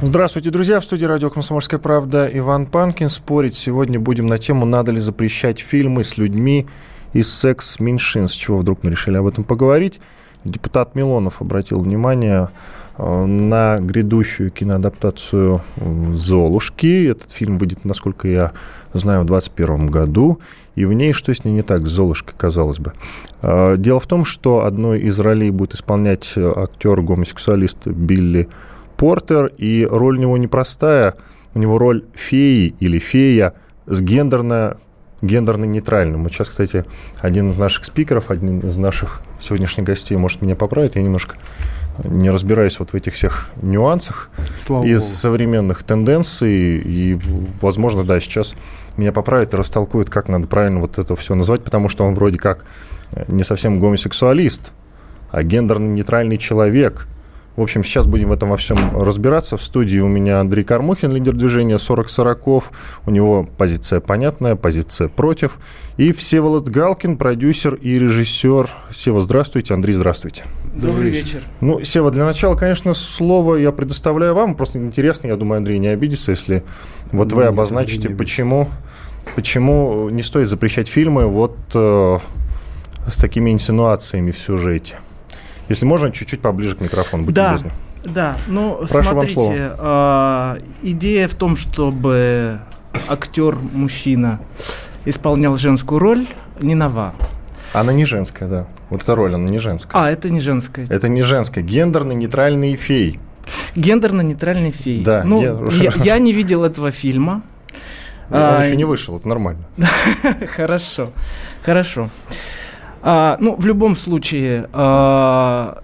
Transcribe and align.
Здравствуйте, 0.00 0.50
друзья. 0.50 0.78
В 0.78 0.84
студии 0.84 1.04
радио 1.04 1.28
«Комсомольская 1.28 1.80
правда» 1.80 2.30
Иван 2.32 2.66
Панкин. 2.66 3.10
Спорить 3.10 3.56
сегодня 3.56 3.98
будем 3.98 4.28
на 4.28 4.38
тему, 4.38 4.64
надо 4.64 4.92
ли 4.92 5.00
запрещать 5.00 5.58
фильмы 5.58 6.04
с 6.04 6.16
людьми 6.16 6.68
из 7.14 7.34
секс-меньшинств. 7.34 8.38
Чего 8.38 8.58
вдруг 8.58 8.84
мы 8.84 8.92
решили 8.92 9.16
об 9.16 9.26
этом 9.26 9.42
поговорить? 9.42 9.98
Депутат 10.44 10.94
Милонов 10.94 11.42
обратил 11.42 11.80
внимание 11.80 12.48
э, 12.96 13.24
на 13.24 13.80
грядущую 13.80 14.52
киноадаптацию 14.52 15.62
«Золушки». 16.12 17.08
Этот 17.08 17.32
фильм 17.32 17.58
выйдет, 17.58 17.84
насколько 17.84 18.28
я 18.28 18.52
знаю, 18.92 19.22
в 19.22 19.26
2021 19.26 19.88
году. 19.88 20.38
И 20.76 20.84
в 20.84 20.92
ней 20.92 21.12
что 21.12 21.34
с 21.34 21.44
ней 21.44 21.50
не 21.50 21.62
так, 21.62 21.88
с 21.88 21.90
Золушкой, 21.90 22.34
казалось 22.36 22.78
бы. 22.78 22.92
Э, 23.42 23.74
дело 23.76 23.98
в 23.98 24.06
том, 24.06 24.24
что 24.24 24.64
одной 24.64 25.00
из 25.00 25.18
ролей 25.18 25.50
будет 25.50 25.74
исполнять 25.74 26.34
актер-гомосексуалист 26.36 27.88
Билли 27.88 28.48
Портер, 28.98 29.52
и 29.56 29.86
роль 29.88 30.18
у 30.18 30.20
него 30.20 30.36
непростая. 30.36 31.14
У 31.54 31.60
него 31.60 31.78
роль 31.78 32.04
феи 32.14 32.74
или 32.80 32.98
фея 32.98 33.54
с 33.86 34.02
гендерно 34.02 34.76
гендерно-нейтральным. 35.22 36.22
Вот 36.22 36.32
сейчас, 36.32 36.50
кстати, 36.50 36.84
один 37.20 37.50
из 37.50 37.56
наших 37.56 37.84
спикеров, 37.84 38.30
один 38.30 38.60
из 38.60 38.76
наших 38.76 39.22
сегодняшних 39.40 39.84
гостей 39.84 40.16
может 40.16 40.42
меня 40.42 40.54
поправить. 40.54 40.94
Я 40.94 41.02
немножко 41.02 41.36
не 42.04 42.30
разбираюсь 42.30 42.78
вот 42.78 42.90
в 42.90 42.94
этих 42.94 43.14
всех 43.14 43.48
нюансах 43.60 44.30
Слава 44.64 44.84
из 44.84 45.00
Богу. 45.00 45.12
современных 45.12 45.82
тенденций. 45.82 46.78
И, 46.78 47.18
возможно, 47.60 48.04
да, 48.04 48.20
сейчас 48.20 48.54
меня 48.96 49.12
поправит 49.12 49.54
и 49.54 49.56
растолкует, 49.56 50.08
как 50.10 50.28
надо 50.28 50.46
правильно 50.46 50.80
вот 50.80 50.98
это 50.98 51.16
все 51.16 51.34
назвать, 51.34 51.64
потому 51.64 51.88
что 51.88 52.04
он 52.04 52.14
вроде 52.14 52.38
как 52.38 52.64
не 53.26 53.42
совсем 53.42 53.80
гомосексуалист, 53.80 54.70
а 55.30 55.42
гендерно-нейтральный 55.42 56.36
человек– 56.36 57.08
в 57.58 57.62
общем, 57.62 57.82
сейчас 57.82 58.06
будем 58.06 58.28
в 58.28 58.32
этом 58.32 58.50
во 58.50 58.56
всем 58.56 58.78
разбираться. 58.96 59.56
В 59.56 59.62
студии 59.64 59.98
у 59.98 60.06
меня 60.06 60.38
Андрей 60.38 60.62
Кармухин, 60.62 61.10
лидер 61.10 61.34
движения 61.34 61.76
40 61.76 62.08
сороков. 62.08 62.70
У 63.04 63.10
него 63.10 63.48
позиция 63.58 63.98
понятная, 63.98 64.54
позиция 64.54 65.08
против. 65.08 65.58
И 65.96 66.12
Всеволод 66.12 66.68
Галкин, 66.68 67.16
продюсер 67.16 67.74
и 67.74 67.98
режиссер. 67.98 68.70
Сева, 68.94 69.20
здравствуйте. 69.20 69.74
Андрей, 69.74 69.94
здравствуйте. 69.94 70.44
Добрый 70.72 71.10
вечер. 71.10 71.42
Ну, 71.60 71.82
Сева, 71.82 72.12
для 72.12 72.24
начала, 72.24 72.54
конечно, 72.54 72.94
слово 72.94 73.56
я 73.56 73.72
предоставляю 73.72 74.36
вам. 74.36 74.54
Просто 74.54 74.78
интересно, 74.78 75.26
я 75.26 75.34
думаю, 75.34 75.56
Андрей 75.58 75.80
не 75.80 75.88
обидится, 75.88 76.30
если 76.30 76.62
вот 77.10 77.32
ну, 77.32 77.38
вы 77.38 77.44
обозначите, 77.46 78.10
почему, 78.10 78.68
почему 79.34 80.10
не 80.10 80.22
стоит 80.22 80.48
запрещать 80.48 80.86
фильмы 80.86 81.26
вот 81.26 81.56
э, 81.74 82.18
с 83.08 83.16
такими 83.16 83.50
инсинуациями 83.50 84.30
в 84.30 84.38
сюжете. 84.38 84.94
Если 85.68 85.84
можно, 85.84 86.10
чуть-чуть 86.10 86.40
поближе 86.40 86.76
к 86.76 86.80
микрофону, 86.80 87.24
будьте 87.24 87.40
да. 87.40 87.48
любезны. 87.48 87.72
Да, 88.04 88.36
ну 88.46 88.84
Прошу 88.88 89.10
смотрите, 89.10 89.72
э, 89.76 90.60
идея 90.82 91.28
в 91.28 91.34
том, 91.34 91.56
чтобы 91.56 92.60
актер 93.08 93.56
мужчина 93.72 94.40
исполнял 95.04 95.56
женскую 95.56 95.98
роль, 95.98 96.26
не 96.60 96.74
нова. 96.74 97.14
Она 97.72 97.92
не 97.92 98.04
женская, 98.04 98.48
да. 98.48 98.66
Вот 98.90 99.02
эта 99.02 99.14
роль, 99.14 99.34
она 99.34 99.48
не 99.48 99.58
женская. 99.58 99.98
А, 100.00 100.10
это 100.10 100.30
не 100.30 100.40
женская. 100.40 100.86
Это 100.88 101.08
не 101.08 101.22
женская. 101.22 101.62
Гендерно-нейтральный 101.62 102.76
фей. 102.76 103.20
Гендерно-нейтральный 103.74 104.70
фей. 104.70 105.02
Да. 105.02 105.22
Ну, 105.24 105.68
я, 105.70 105.92
я 105.96 106.18
не 106.18 106.32
видел 106.32 106.64
этого 106.64 106.90
фильма. 106.90 107.42
Он 108.30 108.36
а, 108.36 108.64
еще 108.64 108.76
не 108.76 108.84
вышел, 108.84 109.16
это 109.16 109.28
нормально. 109.28 109.64
Хорошо, 110.56 111.12
хорошо. 111.64 112.10
А, 113.02 113.36
ну, 113.40 113.54
в 113.54 113.64
любом 113.64 113.96
случае, 113.96 114.68
а, 114.72 115.82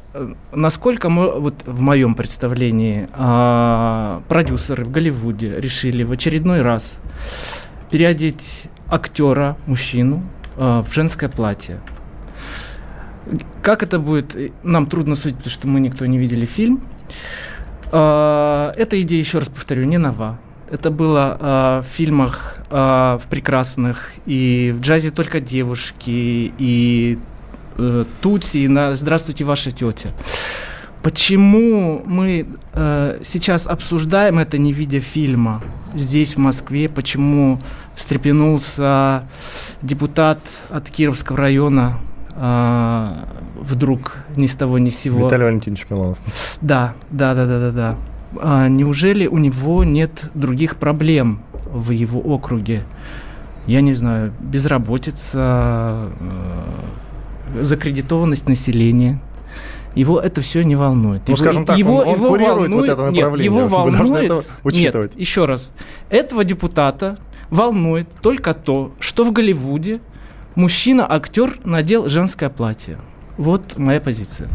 насколько 0.53 1.09
мы, 1.09 1.39
вот 1.39 1.55
в 1.65 1.81
моем 1.81 2.15
представлении, 2.15 3.09
а, 3.13 4.23
продюсеры 4.29 4.85
в 4.85 4.91
Голливуде 4.91 5.61
решили 5.61 6.03
в 6.03 6.13
очередной 6.13 6.63
раз 6.63 6.99
переодеть 7.91 8.65
актера, 8.89 9.57
мужчину, 9.67 10.23
а, 10.57 10.83
в 10.83 10.93
женское 10.93 11.29
платье. 11.29 11.81
Как 13.63 13.83
это 13.83 13.99
будет, 13.99 14.37
нам 14.63 14.87
трудно 14.87 15.15
судить, 15.15 15.37
потому 15.37 15.51
что 15.51 15.67
мы 15.69 15.81
никто 15.81 16.05
не 16.07 16.19
видели 16.19 16.45
фильм. 16.45 16.83
А, 17.93 18.73
эта 18.77 19.01
идея, 19.03 19.21
еще 19.21 19.39
раз 19.39 19.49
повторю, 19.49 19.85
не 19.85 19.99
нова. 19.99 20.39
Это 20.75 20.91
было 20.91 21.39
э, 21.39 21.83
в 21.83 21.97
фильмах 21.97 22.57
э, 22.69 23.19
в 23.23 23.29
прекрасных 23.31 24.11
и 24.27 24.75
в 24.77 24.81
джазе 24.81 25.13
только 25.13 25.39
девушки 25.39 26.53
и 26.59 27.17
э, 27.79 28.05
Тутси 28.21 28.59
и 28.59 28.69
на 28.69 28.97
Здравствуйте 28.97 29.45
ваша 29.45 29.71
тетя. 29.71 30.09
Почему 31.01 32.03
мы 32.05 32.49
э, 32.73 33.21
сейчас 33.23 33.69
обсуждаем 33.69 34.41
это, 34.41 34.59
не 34.59 34.73
видя 34.73 34.99
фильма 34.99 35.63
здесь, 35.95 36.35
в 36.35 36.39
Москве? 36.39 36.89
Почему 36.89 37.61
встрепенулся 37.95 39.29
депутат 39.81 40.41
от 40.71 40.91
Кировского 40.91 41.39
района 41.39 42.01
э, 42.35 43.13
вдруг 43.61 44.17
ни 44.35 44.49
с 44.49 44.57
того 44.57 44.81
ни 44.81 44.91
с 44.91 44.99
сего? 44.99 45.25
Виталий 45.25 45.45
Валентинович 45.45 45.87
Милонов. 45.89 46.19
Да, 46.61 46.95
да, 47.13 47.33
да, 47.35 47.47
да, 47.47 47.61
да, 47.61 47.71
да 47.71 47.97
а 48.41 48.69
неужели 48.69 49.27
у 49.27 49.39
него 49.39 49.85
нет 49.85 50.25
других 50.35 50.77
проблем 50.77 51.43
в 51.73 51.91
его 51.91 52.21
округе? 52.21 52.83
Я 53.67 53.81
не 53.81 53.95
знаю, 53.95 54.33
безработица, 54.41 56.11
э, 56.21 57.63
закредитованность 57.63 58.49
населения. 58.49 59.21
Его 59.95 60.21
это 60.21 60.41
все 60.41 60.63
не 60.63 60.77
волнует. 60.77 61.23
Ну, 61.27 61.35
его, 61.35 61.37
скажем 61.37 61.65
так, 61.65 61.79
его, 61.79 61.99
он, 61.99 62.09
он 62.09 62.15
его 62.15 62.29
курирует 62.29 62.71
волнует, 62.71 62.75
вот 62.75 62.89
это 62.89 63.11
направление. 63.11 63.51
Нет, 63.51 63.63
его 63.63 63.69
волнует, 63.69 64.25
это 64.25 64.41
учитывать. 64.65 65.15
Нет, 65.15 65.21
еще 65.21 65.45
раз. 65.45 65.73
Этого 66.11 66.45
депутата 66.45 67.19
волнует 67.51 68.09
только 68.21 68.55
то, 68.55 68.93
что 68.99 69.25
в 69.25 69.33
Голливуде 69.33 70.01
мужчина-актер 70.57 71.59
надел 71.65 72.09
женское 72.09 72.51
платье. 72.51 72.99
Вот 73.37 73.79
моя 73.79 74.01
позиция. 74.01 74.49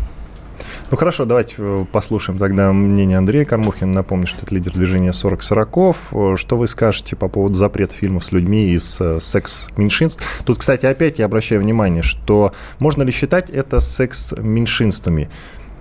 Ну 0.91 0.97
хорошо, 0.97 1.25
давайте 1.25 1.53
э, 1.59 1.85
послушаем 1.91 2.39
тогда 2.39 2.73
мнение 2.73 3.19
Андрея 3.19 3.45
Кармухина. 3.45 3.93
Напомню, 3.93 4.25
что 4.25 4.43
это 4.43 4.55
лидер 4.55 4.73
движения 4.73 5.13
40 5.13 5.43
сороков. 5.43 6.07
Э, 6.13 6.33
что 6.35 6.57
вы 6.57 6.67
скажете 6.67 7.15
по 7.15 7.27
поводу 7.27 7.53
запрета 7.53 7.93
фильмов 7.93 8.25
с 8.25 8.31
людьми 8.31 8.69
из 8.69 8.99
э, 8.99 9.19
секс-меньшинств? 9.19 10.23
Тут, 10.45 10.57
кстати, 10.57 10.87
опять 10.87 11.19
я 11.19 11.25
обращаю 11.25 11.61
внимание, 11.61 12.01
что 12.01 12.53
можно 12.79 13.03
ли 13.03 13.11
считать 13.11 13.51
это 13.51 13.79
секс-меньшинствами? 13.79 15.29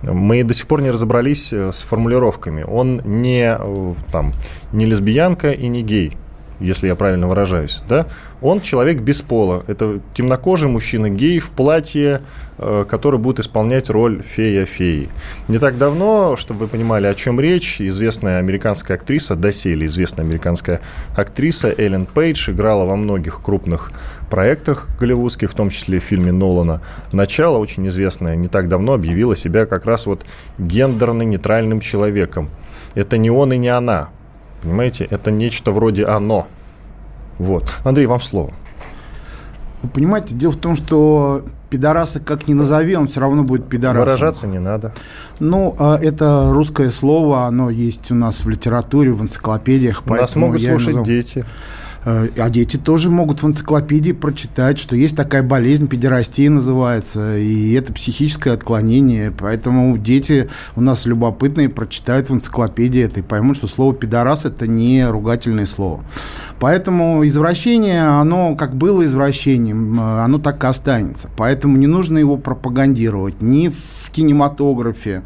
Мы 0.03 0.43
до 0.43 0.53
сих 0.53 0.67
пор 0.67 0.83
не 0.83 0.91
разобрались 0.91 1.51
с 1.51 1.81
формулировками. 1.81 2.61
Он 2.61 3.01
не, 3.03 3.57
там, 4.11 4.33
не 4.71 4.85
лесбиянка 4.85 5.51
и 5.51 5.67
не 5.69 5.81
гей 5.81 6.15
если 6.59 6.87
я 6.87 6.95
правильно 6.95 7.27
выражаюсь, 7.27 7.81
да, 7.87 8.07
он 8.41 8.61
человек 8.61 8.99
без 8.99 9.21
пола. 9.21 9.63
Это 9.67 9.99
темнокожий 10.13 10.69
мужчина 10.69 11.09
гей 11.09 11.39
в 11.39 11.49
платье, 11.49 12.21
э, 12.57 12.85
который 12.89 13.19
будет 13.19 13.39
исполнять 13.39 13.89
роль 13.89 14.23
фея-феи. 14.23 15.09
Не 15.47 15.57
так 15.57 15.77
давно, 15.77 16.37
чтобы 16.37 16.61
вы 16.61 16.67
понимали, 16.67 17.07
о 17.07 17.13
чем 17.13 17.39
речь, 17.39 17.81
известная 17.81 18.39
американская 18.39 18.97
актриса, 18.97 19.35
доселе 19.35 19.87
известная 19.87 20.25
американская 20.25 20.81
актриса 21.15 21.73
Эллен 21.77 22.05
Пейдж 22.05 22.49
играла 22.49 22.85
во 22.85 22.95
многих 22.95 23.41
крупных 23.41 23.91
проектах 24.29 24.87
голливудских, 24.99 25.51
в 25.51 25.55
том 25.55 25.69
числе 25.69 25.99
в 25.99 26.03
фильме 26.03 26.31
Нолана 26.31 26.81
«Начало», 27.11 27.57
очень 27.57 27.87
известная, 27.87 28.35
не 28.35 28.47
так 28.47 28.67
давно 28.69 28.93
объявила 28.93 29.35
себя 29.35 29.65
как 29.65 29.85
раз 29.85 30.05
вот 30.05 30.25
гендерно-нейтральным 30.57 31.81
человеком. 31.81 32.49
Это 32.95 33.17
не 33.17 33.29
он 33.29 33.53
и 33.53 33.57
не 33.57 33.69
она. 33.69 34.09
Понимаете, 34.61 35.07
это 35.09 35.31
нечто 35.31 35.71
вроде 35.71 36.05
оно. 36.05 36.47
Вот. 37.39 37.73
Андрей, 37.83 38.05
вам 38.05 38.21
слово. 38.21 38.53
Вы 39.81 39.89
понимаете, 39.89 40.35
дело 40.35 40.51
в 40.51 40.57
том, 40.57 40.75
что 40.75 41.43
пидораса 41.69 42.19
как 42.19 42.47
ни 42.47 42.53
назови, 42.53 42.95
он 42.95 43.07
все 43.07 43.21
равно 43.21 43.43
будет 43.43 43.67
пидорасом. 43.69 44.05
Выражаться 44.05 44.47
не 44.47 44.59
надо. 44.59 44.93
Ну, 45.39 45.75
а 45.79 45.97
это 45.97 46.49
русское 46.51 46.89
слово, 46.89 47.45
оно 47.45 47.69
есть 47.69 48.11
у 48.11 48.15
нас 48.15 48.43
в 48.43 48.49
литературе, 48.49 49.13
в 49.13 49.21
энциклопедиях. 49.21 50.05
Нас 50.05 50.35
могут 50.35 50.61
слушать 50.61 50.87
назову... 50.87 51.05
дети. 51.05 51.45
А 52.11 52.49
дети 52.49 52.77
тоже 52.77 53.11
могут 53.11 53.43
в 53.43 53.47
энциклопедии 53.47 54.13
прочитать, 54.13 54.79
что 54.79 54.95
есть 54.95 55.15
такая 55.15 55.43
болезнь, 55.43 55.87
педерастия 55.87 56.49
называется, 56.49 57.37
и 57.37 57.73
это 57.73 57.93
психическое 57.93 58.51
отклонение. 58.51 59.31
Поэтому 59.31 59.95
дети 59.97 60.49
у 60.75 60.81
нас 60.81 61.05
любопытные 61.05 61.69
прочитают 61.69 62.29
в 62.29 62.33
энциклопедии 62.33 63.01
это 63.01 63.19
и 63.19 63.23
поймут, 63.23 63.57
что 63.57 63.67
слово 63.67 63.93
«пидорас»– 63.93 64.45
это 64.45 64.65
не 64.65 65.07
ругательное 65.07 65.67
слово. 65.67 66.03
Поэтому 66.59 67.27
извращение, 67.27 68.01
оно 68.01 68.55
как 68.55 68.75
было 68.75 69.05
извращением, 69.05 69.99
оно 69.99 70.39
так 70.39 70.63
и 70.63 70.67
останется. 70.67 71.29
Поэтому 71.37 71.77
не 71.77 71.87
нужно 71.87 72.17
его 72.17 72.37
пропагандировать 72.37 73.41
ни 73.41 73.67
в 73.67 73.75
кинематографе, 74.19 75.23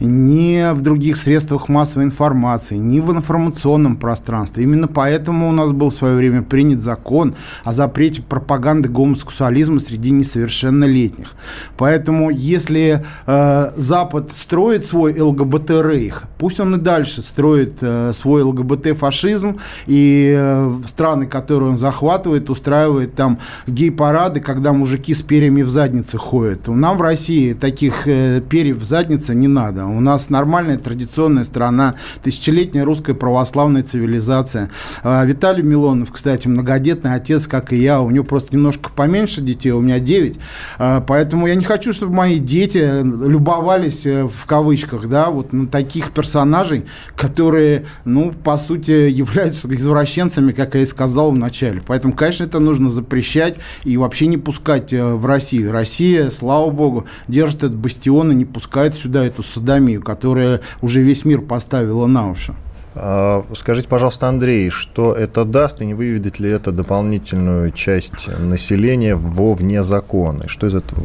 ни 0.00 0.72
в 0.72 0.80
других 0.80 1.16
средствах 1.16 1.68
массовой 1.68 2.04
информации, 2.04 2.76
ни 2.76 3.00
в 3.00 3.12
информационном 3.12 3.96
пространстве. 3.96 4.64
Именно 4.64 4.88
поэтому 4.88 5.48
у 5.48 5.52
нас 5.52 5.72
был 5.72 5.90
в 5.90 5.94
свое 5.94 6.16
время 6.16 6.42
принят 6.42 6.82
закон 6.82 7.34
о 7.64 7.74
запрете 7.74 8.22
пропаганды 8.22 8.88
гомосексуализма 8.88 9.78
среди 9.80 10.10
несовершеннолетних. 10.10 11.34
Поэтому 11.76 12.30
если 12.30 13.04
э, 13.26 13.72
Запад 13.76 14.32
строит 14.32 14.86
свой 14.86 15.20
ЛГБТ-рейх, 15.20 16.24
пусть 16.38 16.60
он 16.60 16.76
и 16.76 16.78
дальше 16.78 17.20
строит 17.20 17.74
э, 17.82 18.12
свой 18.14 18.42
ЛГБТ-фашизм, 18.42 19.58
и 19.86 20.34
э, 20.34 20.72
страны, 20.86 21.26
которые 21.26 21.70
он 21.70 21.78
захватывает, 21.78 22.48
устраивает 22.48 23.14
там 23.14 23.38
гей-парады, 23.66 24.40
когда 24.40 24.72
мужики 24.72 25.12
с 25.12 25.20
перьями 25.20 25.60
в 25.60 25.70
заднице 25.70 26.16
ходят. 26.16 26.68
Нам 26.68 26.96
в 26.96 27.02
России 27.02 27.52
таких 27.52 28.06
э, 28.06 28.29
перьев 28.38 28.76
в 28.78 28.84
заднице 28.84 29.34
не 29.34 29.48
надо. 29.48 29.86
У 29.86 30.00
нас 30.00 30.30
нормальная 30.30 30.78
традиционная 30.78 31.44
страна, 31.44 31.96
тысячелетняя 32.22 32.84
русская 32.84 33.14
православная 33.14 33.82
цивилизация. 33.82 34.70
А, 35.02 35.24
Виталий 35.24 35.62
Милонов, 35.62 36.12
кстати, 36.12 36.46
многодетный 36.46 37.14
отец, 37.14 37.46
как 37.46 37.72
и 37.72 37.76
я. 37.76 38.00
У 38.00 38.10
него 38.10 38.24
просто 38.24 38.54
немножко 38.54 38.90
поменьше 38.94 39.40
детей, 39.40 39.72
у 39.72 39.80
меня 39.80 39.98
9. 39.98 40.38
А, 40.78 41.00
поэтому 41.00 41.46
я 41.46 41.54
не 41.54 41.64
хочу, 41.64 41.92
чтобы 41.92 42.14
мои 42.14 42.38
дети 42.38 43.02
любовались 43.02 44.06
э, 44.06 44.26
в 44.26 44.46
кавычках, 44.46 45.08
да, 45.08 45.30
вот 45.30 45.52
на 45.52 45.66
таких 45.66 46.12
персонажей, 46.12 46.84
которые, 47.16 47.86
ну, 48.04 48.32
по 48.32 48.58
сути, 48.58 48.90
являются 49.10 49.68
извращенцами, 49.74 50.52
как 50.52 50.74
я 50.74 50.82
и 50.82 50.86
сказал 50.86 51.32
в 51.32 51.38
начале. 51.38 51.82
Поэтому, 51.86 52.14
конечно, 52.14 52.44
это 52.44 52.58
нужно 52.58 52.90
запрещать 52.90 53.56
и 53.84 53.96
вообще 53.96 54.26
не 54.26 54.36
пускать 54.36 54.92
э, 54.92 55.14
в 55.14 55.24
Россию. 55.26 55.72
Россия, 55.72 56.30
слава 56.30 56.70
богу, 56.70 57.06
держит 57.28 57.58
этот 57.58 57.76
бастион 57.76 58.19
и 58.24 58.34
не 58.34 58.44
пускает 58.44 58.94
сюда 58.94 59.24
эту 59.24 59.42
садомию 59.42 60.02
которая 60.02 60.60
уже 60.82 61.02
весь 61.02 61.24
мир 61.24 61.40
поставила 61.40 62.06
на 62.06 62.30
уши. 62.30 62.54
А, 62.94 63.44
скажите, 63.54 63.88
пожалуйста, 63.88 64.28
Андрей, 64.28 64.70
что 64.70 65.12
это 65.12 65.44
даст 65.44 65.80
и 65.80 65.86
не 65.86 65.94
выведет 65.94 66.40
ли 66.40 66.50
это 66.50 66.72
дополнительную 66.72 67.70
часть 67.70 68.28
населения 68.38 69.14
во 69.14 69.54
вне 69.54 69.82
закона? 69.82 70.48
Что 70.48 70.66
из 70.66 70.74
этого, 70.74 71.02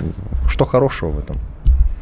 что 0.48 0.66
хорошего 0.66 1.12
в 1.12 1.20
этом? 1.20 1.38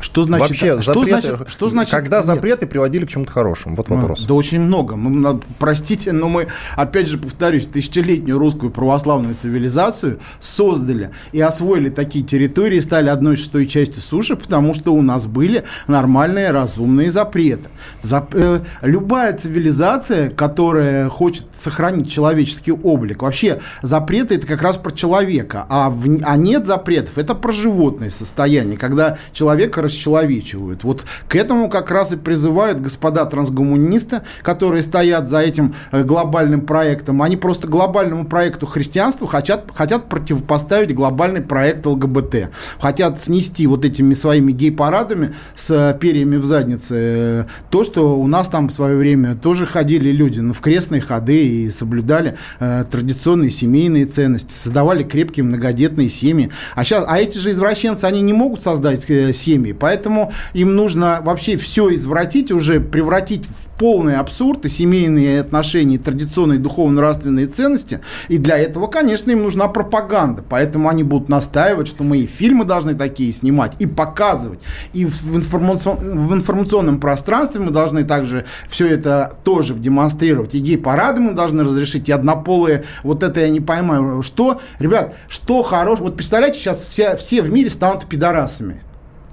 Что 0.03 0.23
значит, 0.23 0.49
Вообще, 0.49 0.81
что 0.81 0.99
запреты, 0.99 1.21
значит, 1.21 1.49
что 1.49 1.69
значит, 1.69 1.91
когда 1.91 2.17
нет. 2.17 2.25
запреты 2.25 2.67
приводили 2.67 3.05
к 3.05 3.09
чему-то 3.09 3.31
хорошему? 3.31 3.75
Вот 3.75 3.87
вопрос. 3.87 4.25
Да 4.25 4.33
очень 4.33 4.59
много. 4.59 4.97
Мы, 4.97 5.39
простите, 5.59 6.11
но 6.11 6.27
мы, 6.27 6.47
опять 6.75 7.07
же, 7.07 7.17
повторюсь, 7.17 7.67
тысячелетнюю 7.67 8.37
русскую 8.37 8.69
православную 8.69 9.35
цивилизацию 9.35 10.19
создали 10.41 11.11
и 11.31 11.39
освоили 11.39 11.89
такие 11.89 12.25
территории, 12.25 12.81
стали 12.81 13.07
одной 13.07 13.37
шестой 13.37 13.65
части 13.65 13.99
суши, 13.99 14.35
потому 14.35 14.73
что 14.73 14.93
у 14.93 15.01
нас 15.01 15.25
были 15.25 15.63
нормальные 15.87 16.51
разумные 16.51 17.09
запреты. 17.09 17.69
Зап, 18.01 18.35
э, 18.35 18.59
любая 18.81 19.37
цивилизация, 19.37 20.29
которая 20.29 21.07
хочет 21.07 21.45
сохранить 21.55 22.11
человеческий 22.11 22.73
облик, 22.73 23.21
вообще 23.21 23.61
запреты 23.81 24.35
это 24.35 24.47
как 24.47 24.61
раз 24.61 24.75
про 24.75 24.91
человека, 24.91 25.65
а, 25.69 25.89
в, 25.89 26.19
а 26.23 26.35
нет 26.35 26.67
запретов, 26.67 27.17
это 27.17 27.35
про 27.35 27.53
животное 27.53 28.11
состояние, 28.11 28.77
когда 28.77 29.17
человек 29.31 29.77
расчеловечивают. 29.93 30.83
Вот 30.83 31.05
к 31.27 31.35
этому 31.35 31.69
как 31.69 31.91
раз 31.91 32.11
и 32.11 32.15
призывают 32.17 32.81
господа 32.81 33.25
трансгуманисты, 33.25 34.21
которые 34.41 34.83
стоят 34.83 35.29
за 35.29 35.39
этим 35.39 35.75
э, 35.91 36.03
глобальным 36.03 36.61
проектом. 36.61 37.21
Они 37.21 37.37
просто 37.37 37.67
глобальному 37.67 38.25
проекту 38.25 38.65
христианства 38.65 39.27
хотят, 39.27 39.65
хотят 39.73 40.09
противопоставить 40.09 40.93
глобальный 40.93 41.41
проект 41.41 41.85
ЛГБТ. 41.85 42.49
Хотят 42.79 43.21
снести 43.21 43.67
вот 43.67 43.85
этими 43.85 44.13
своими 44.13 44.51
гей-парадами 44.51 45.33
с 45.55 45.69
э, 45.69 45.97
перьями 45.99 46.37
в 46.37 46.45
заднице 46.45 46.95
э, 46.95 47.45
то, 47.69 47.83
что 47.83 48.19
у 48.19 48.27
нас 48.27 48.47
там 48.47 48.69
в 48.69 48.73
свое 48.73 48.97
время 48.97 49.35
тоже 49.35 49.65
ходили 49.65 50.09
люди 50.09 50.39
ну, 50.39 50.53
в 50.53 50.61
крестные 50.61 51.01
ходы 51.01 51.45
и 51.45 51.69
соблюдали 51.69 52.37
э, 52.59 52.83
традиционные 52.89 53.51
семейные 53.51 54.05
ценности, 54.05 54.53
создавали 54.53 55.03
крепкие 55.03 55.43
многодетные 55.43 56.09
семьи. 56.09 56.49
А, 56.75 56.83
сейчас, 56.83 57.05
а 57.07 57.19
эти 57.19 57.37
же 57.37 57.51
извращенцы, 57.51 58.05
они 58.05 58.21
не 58.21 58.33
могут 58.33 58.63
создать 58.63 59.09
э, 59.09 59.33
семьи, 59.33 59.73
Поэтому 59.83 60.31
им 60.53 60.77
нужно 60.77 61.19
вообще 61.25 61.57
все 61.57 61.93
извратить, 61.93 62.53
уже 62.53 62.79
превратить 62.79 63.45
в 63.45 63.67
полный 63.77 64.15
абсурд 64.15 64.63
и 64.63 64.69
семейные 64.69 65.41
отношения, 65.41 65.95
и 65.95 65.97
традиционные 65.97 66.57
духовно-нравственные 66.57 67.47
ценности. 67.47 67.99
И 68.29 68.37
для 68.37 68.57
этого, 68.57 68.87
конечно, 68.87 69.31
им 69.31 69.43
нужна 69.43 69.67
пропаганда. 69.67 70.41
Поэтому 70.47 70.87
они 70.87 71.03
будут 71.03 71.27
настаивать, 71.27 71.89
что 71.89 72.05
мы 72.05 72.19
и 72.19 72.25
фильмы 72.25 72.63
должны 72.63 72.95
такие 72.95 73.33
снимать, 73.33 73.73
и 73.79 73.85
показывать. 73.85 74.61
И 74.93 75.03
в, 75.03 75.35
информацион... 75.35 75.97
в 75.97 76.33
информационном 76.33 77.01
пространстве 77.01 77.59
мы 77.59 77.71
должны 77.71 78.05
также 78.05 78.45
все 78.69 78.87
это 78.87 79.35
тоже 79.43 79.73
демонстрировать. 79.73 80.55
И 80.55 80.59
гей-парады 80.59 81.19
мы 81.19 81.33
должны 81.33 81.65
разрешить, 81.65 82.07
и 82.07 82.13
однополые. 82.13 82.85
Вот 83.03 83.21
это 83.21 83.41
я 83.41 83.49
не 83.49 83.59
поймаю. 83.59 84.21
Что, 84.21 84.61
ребят, 84.79 85.15
что 85.27 85.61
хорошего? 85.61 86.05
Вот 86.05 86.15
представляете, 86.15 86.57
сейчас 86.57 86.77
все, 86.85 87.17
все 87.17 87.41
в 87.41 87.51
мире 87.51 87.69
станут 87.69 88.05
пидорасами. 88.05 88.81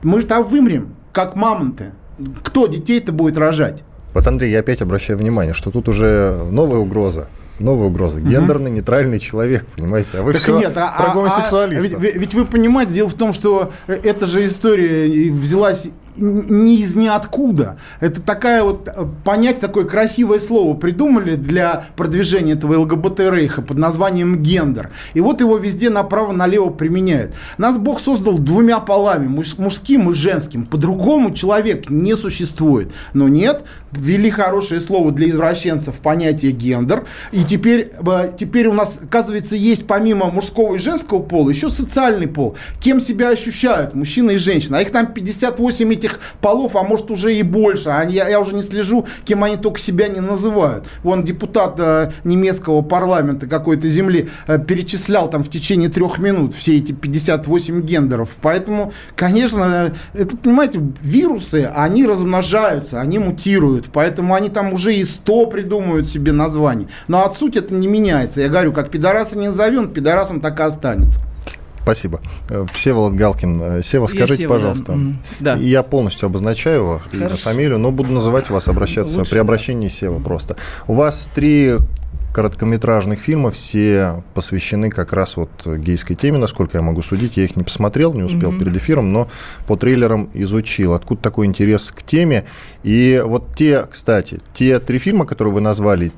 Мы 0.03 0.21
же 0.21 0.27
там 0.27 0.45
вымрем, 0.45 0.95
как 1.13 1.37
мамонты. 1.37 1.93
Кто 2.43 2.67
детей-то 2.67 3.13
будет 3.13 3.37
рожать? 3.37 3.83
Вот, 4.15 4.27
Андрей, 4.27 4.51
я 4.51 4.61
опять 4.61 4.83
обращаю 4.83 5.19
внимание, 5.19 5.55
что 5.55 5.71
тут 5.71 5.89
уже 5.89 6.39
новая 6.51 6.79
угроза 6.79 7.29
новая 7.61 7.89
угроза. 7.89 8.21
Гендерный 8.21 8.71
нейтральный 8.71 9.19
человек, 9.19 9.67
понимаете? 9.77 10.19
А 10.19 10.23
вы 10.23 10.33
так 10.33 10.43
все 10.43 10.59
нет, 10.59 10.73
а, 10.77 10.91
про 10.97 11.15
гомосексуалистов. 11.15 11.95
А, 11.95 11.97
а, 11.97 12.01
ведь, 12.01 12.15
ведь 12.15 12.35
вы 12.35 12.45
понимаете, 12.45 12.93
дело 12.93 13.09
в 13.09 13.15
том, 13.15 13.33
что 13.33 13.71
эта 13.87 14.27
же 14.27 14.47
история 14.47 15.31
взялась 15.31 15.89
не 16.21 16.77
из 16.77 16.95
ниоткуда. 16.95 17.79
Это 18.01 18.21
такая 18.21 18.63
вот, 18.63 18.89
э, 18.89 19.07
понять 19.25 19.61
такое 19.61 19.85
красивое 19.85 20.39
слово 20.39 20.77
придумали 20.77 21.37
для 21.37 21.85
продвижения 21.97 22.53
этого 22.53 22.79
ЛГБТ-рейха 22.81 23.63
под 23.63 23.79
названием 23.79 24.43
гендер. 24.43 24.91
И 25.15 25.21
вот 25.21 25.41
его 25.41 25.57
везде 25.59 25.91
направо-налево 25.91 26.71
применяют. 26.71 27.35
Нас 27.59 27.79
Бог 27.79 28.01
создал 28.01 28.39
двумя 28.39 28.81
полами, 28.81 29.27
мужским 29.27 30.11
и 30.11 30.15
женским. 30.15 30.67
По-другому 30.67 31.33
человек 31.33 31.91
не 31.91 32.17
существует. 32.17 32.93
Но 33.15 33.29
нет, 33.29 33.65
ввели 33.93 34.31
хорошее 34.31 34.81
слово 34.81 35.13
для 35.13 35.29
извращенцев 35.29 35.97
понятие 35.97 36.53
гендер. 36.53 37.05
И 37.33 37.45
теперь, 37.45 37.93
э, 38.07 38.33
теперь 38.37 38.69
у 38.69 38.73
нас, 38.73 39.01
оказывается, 39.03 39.57
есть 39.57 39.87
помимо 39.87 40.31
мужского 40.31 40.77
и 40.77 40.79
женского 40.79 41.21
пола 41.21 41.51
еще 41.51 41.71
социальный 41.71 42.29
пол. 42.29 42.57
Кем 42.81 43.01
себя 43.01 43.31
ощущают 43.31 43.95
мужчина 43.95 44.33
и 44.33 44.37
женщина. 44.37 44.79
А 44.79 44.83
их 44.83 44.93
там 44.93 45.07
58 45.07 45.93
этих 45.93 46.21
полов, 46.41 46.77
а 46.77 46.83
может 46.83 47.11
уже 47.11 47.35
и 47.35 47.43
больше. 47.43 47.91
А 47.91 48.05
я, 48.05 48.29
я 48.29 48.41
уже 48.41 48.55
не 48.55 48.63
слежу, 48.63 49.07
кем 49.25 49.45
они 49.45 49.57
только 49.57 49.81
себя 49.81 50.09
не 50.09 50.21
называют. 50.21 50.87
Вон 51.03 51.25
депутат 51.25 51.75
э, 51.79 52.13
немецкого 52.25 52.83
парламента 52.83 53.47
какой-то 53.47 53.89
земли 53.89 54.29
э, 54.47 54.59
перечислял 54.59 55.29
там 55.29 55.43
в 55.43 55.51
течение 55.51 55.89
трех 55.89 56.19
минут 56.19 56.55
все 56.55 56.77
эти 56.77 56.93
58 56.93 57.83
гендеров. 57.83 58.37
Поэтому, 58.41 58.93
конечно, 59.17 59.93
это, 60.15 60.37
понимаете, 60.37 60.81
вирусы, 61.03 61.71
они 61.75 62.07
размножаются, 62.07 63.01
они 63.01 63.19
мутируют. 63.19 63.80
Поэтому 63.93 64.35
они 64.35 64.49
там 64.49 64.73
уже 64.73 64.95
и 64.95 65.05
100 65.05 65.47
придумывают 65.47 66.09
себе 66.09 66.33
названий. 66.33 66.89
Но 67.09 67.25
от 67.25 67.37
сути 67.37 67.59
это 67.59 67.75
не 67.75 67.87
меняется. 67.87 68.41
Я 68.41 68.49
говорю, 68.49 68.73
как 68.73 68.91
пидораса 68.91 69.39
не 69.39 69.49
назовем, 69.49 69.89
пидорасом 69.89 70.41
так 70.41 70.59
и 70.61 70.63
останется. 70.63 71.21
Спасибо. 71.83 72.21
Всеволод 72.73 73.15
Галкин. 73.15 73.63
Э, 73.63 73.83
Сева, 73.83 74.07
скажите, 74.07 74.43
Сева, 74.43 74.55
пожалуйста. 74.55 74.99
Да. 75.41 75.57
Я 75.57 75.83
полностью 75.83 76.27
обозначаю 76.27 76.77
его 76.77 77.01
Хорошо. 77.11 77.37
фамилию, 77.37 77.79
но 77.79 77.91
буду 77.91 78.13
называть 78.13 78.51
вас, 78.51 78.69
обращаться 78.69 79.19
Лучше. 79.19 79.31
при 79.31 79.39
обращении 79.39 79.89
Сева 79.89 80.21
просто. 80.21 80.57
У 80.87 80.95
вас 80.95 81.29
три 81.35 81.77
короткометражных 82.33 83.19
фильмов, 83.19 83.55
все 83.55 84.23
посвящены 84.35 84.91
как 84.91 85.13
раз 85.13 85.37
вот 85.37 85.51
гейской 85.67 86.17
теме, 86.17 86.39
насколько 86.39 86.79
я 86.79 86.83
могу 86.83 87.03
судить. 87.03 87.37
Я 87.37 87.45
их 87.45 87.57
не 87.57 87.65
посмотрел, 87.65 88.13
не 88.15 88.23
успел 88.23 88.53
mm-hmm. 88.53 88.59
перед 88.59 88.77
эфиром, 88.77 89.13
но 89.13 89.29
по 89.67 89.77
трейлерам 89.77 90.31
изучил. 90.35 90.95
Откуда 90.95 91.21
такой 91.21 91.47
интерес 91.47 91.93
к 91.93 92.03
теме? 92.03 92.45
И 92.83 93.23
вот 93.25 93.55
те, 93.57 93.85
кстати, 93.91 94.41
те 94.55 94.79
три 94.79 94.99
фильма, 94.99 95.27
которые 95.27 95.55
вы 95.55 95.61
назвали, 95.61 96.13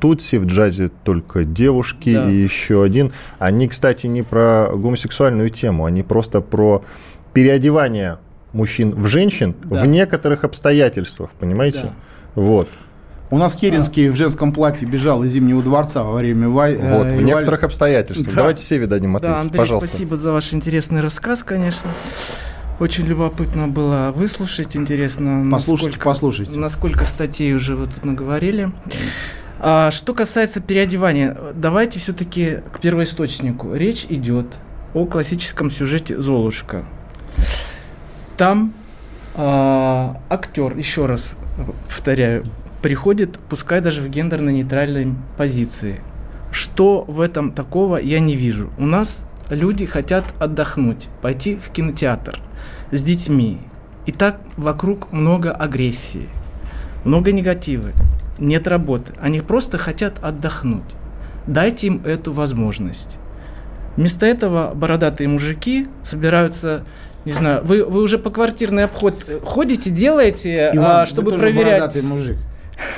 Тутси, 0.00 0.36
в 0.36 0.46
джазе 0.46 0.90
только 1.04 1.44
девушки 1.44 2.12
да. 2.14 2.30
и 2.30 2.34
еще 2.34 2.82
один, 2.82 3.12
они, 3.38 3.68
кстати, 3.68 4.06
не 4.06 4.22
про 4.22 4.70
гомосексуальную 4.74 5.50
тему, 5.50 5.86
они 5.86 6.02
просто 6.02 6.40
про 6.40 6.84
переодевание 7.32 8.18
мужчин 8.52 8.90
в 8.90 9.06
женщин 9.06 9.54
да. 9.64 9.82
в 9.82 9.86
некоторых 9.86 10.44
обстоятельствах, 10.44 11.30
понимаете? 11.38 11.82
Да. 11.82 11.92
Вот. 12.34 12.68
У 13.28 13.38
нас 13.38 13.56
Керенский 13.56 14.08
в 14.08 14.14
женском 14.14 14.52
платье 14.52 14.86
бежал 14.86 15.24
из 15.24 15.32
Зимнего 15.32 15.60
дворца 15.62 16.04
во 16.04 16.12
время 16.18 16.48
войны. 16.48 16.96
Вот, 16.96 17.08
в 17.08 17.20
некоторых 17.22 17.64
обстоятельствах. 17.64 18.34
Да. 18.34 18.40
Давайте 18.42 18.62
Севе 18.62 18.86
дадим 18.86 19.16
ответить, 19.16 19.34
Да, 19.34 19.40
Андрей, 19.40 19.58
пожалуйста. 19.58 19.88
спасибо 19.88 20.16
за 20.16 20.30
ваш 20.30 20.54
интересный 20.54 21.00
рассказ, 21.00 21.42
конечно. 21.42 21.90
Очень 22.78 23.06
любопытно 23.06 23.66
было 23.66 24.12
выслушать, 24.14 24.76
интересно, 24.76 25.48
Послушайте, 25.50 25.96
насколько, 25.96 26.08
послушайте. 26.08 26.58
насколько 26.58 27.04
статей 27.04 27.54
уже 27.54 27.74
вы 27.74 27.86
тут 27.86 28.04
наговорили. 28.04 28.70
А, 29.58 29.90
что 29.90 30.12
касается 30.14 30.60
переодевания, 30.60 31.36
давайте 31.54 31.98
все-таки 31.98 32.58
к 32.72 32.80
первоисточнику. 32.80 33.74
Речь 33.74 34.06
идет 34.10 34.46
о 34.94 35.06
классическом 35.06 35.70
сюжете 35.70 36.20
«Золушка». 36.20 36.84
Там 38.36 38.72
а, 39.34 40.20
актер, 40.28 40.76
еще 40.76 41.06
раз 41.06 41.30
повторяю, 41.88 42.44
приходит, 42.82 43.38
пускай 43.48 43.80
даже 43.80 44.00
в 44.00 44.08
гендерно-нейтральной 44.08 45.14
позиции. 45.36 46.00
Что 46.50 47.04
в 47.06 47.20
этом 47.20 47.52
такого, 47.52 47.96
я 47.96 48.20
не 48.20 48.36
вижу. 48.36 48.70
У 48.78 48.86
нас 48.86 49.24
люди 49.50 49.86
хотят 49.86 50.24
отдохнуть, 50.38 51.08
пойти 51.22 51.56
в 51.56 51.70
кинотеатр 51.70 52.40
с 52.90 53.02
детьми. 53.02 53.58
И 54.06 54.12
так 54.12 54.40
вокруг 54.56 55.12
много 55.12 55.50
агрессии, 55.52 56.28
много 57.04 57.32
негатива, 57.32 57.90
нет 58.38 58.66
работы. 58.68 59.12
Они 59.20 59.40
просто 59.40 59.78
хотят 59.78 60.22
отдохнуть. 60.22 60.84
Дайте 61.46 61.88
им 61.88 62.02
эту 62.04 62.32
возможность. 62.32 63.16
Вместо 63.96 64.26
этого 64.26 64.72
бородатые 64.74 65.28
мужики 65.28 65.86
собираются, 66.04 66.84
не 67.24 67.32
знаю, 67.32 67.64
вы, 67.64 67.84
вы 67.84 68.02
уже 68.02 68.18
по 68.18 68.30
квартирный 68.30 68.84
обход 68.84 69.24
ходите, 69.44 69.90
делаете, 69.90 70.70
Иван, 70.74 70.86
а, 70.86 71.00
вы 71.00 71.06
чтобы 71.06 71.30
тоже 71.30 71.42
проверять. 71.42 71.80
бородатый 71.80 72.02
мужик. 72.02 72.36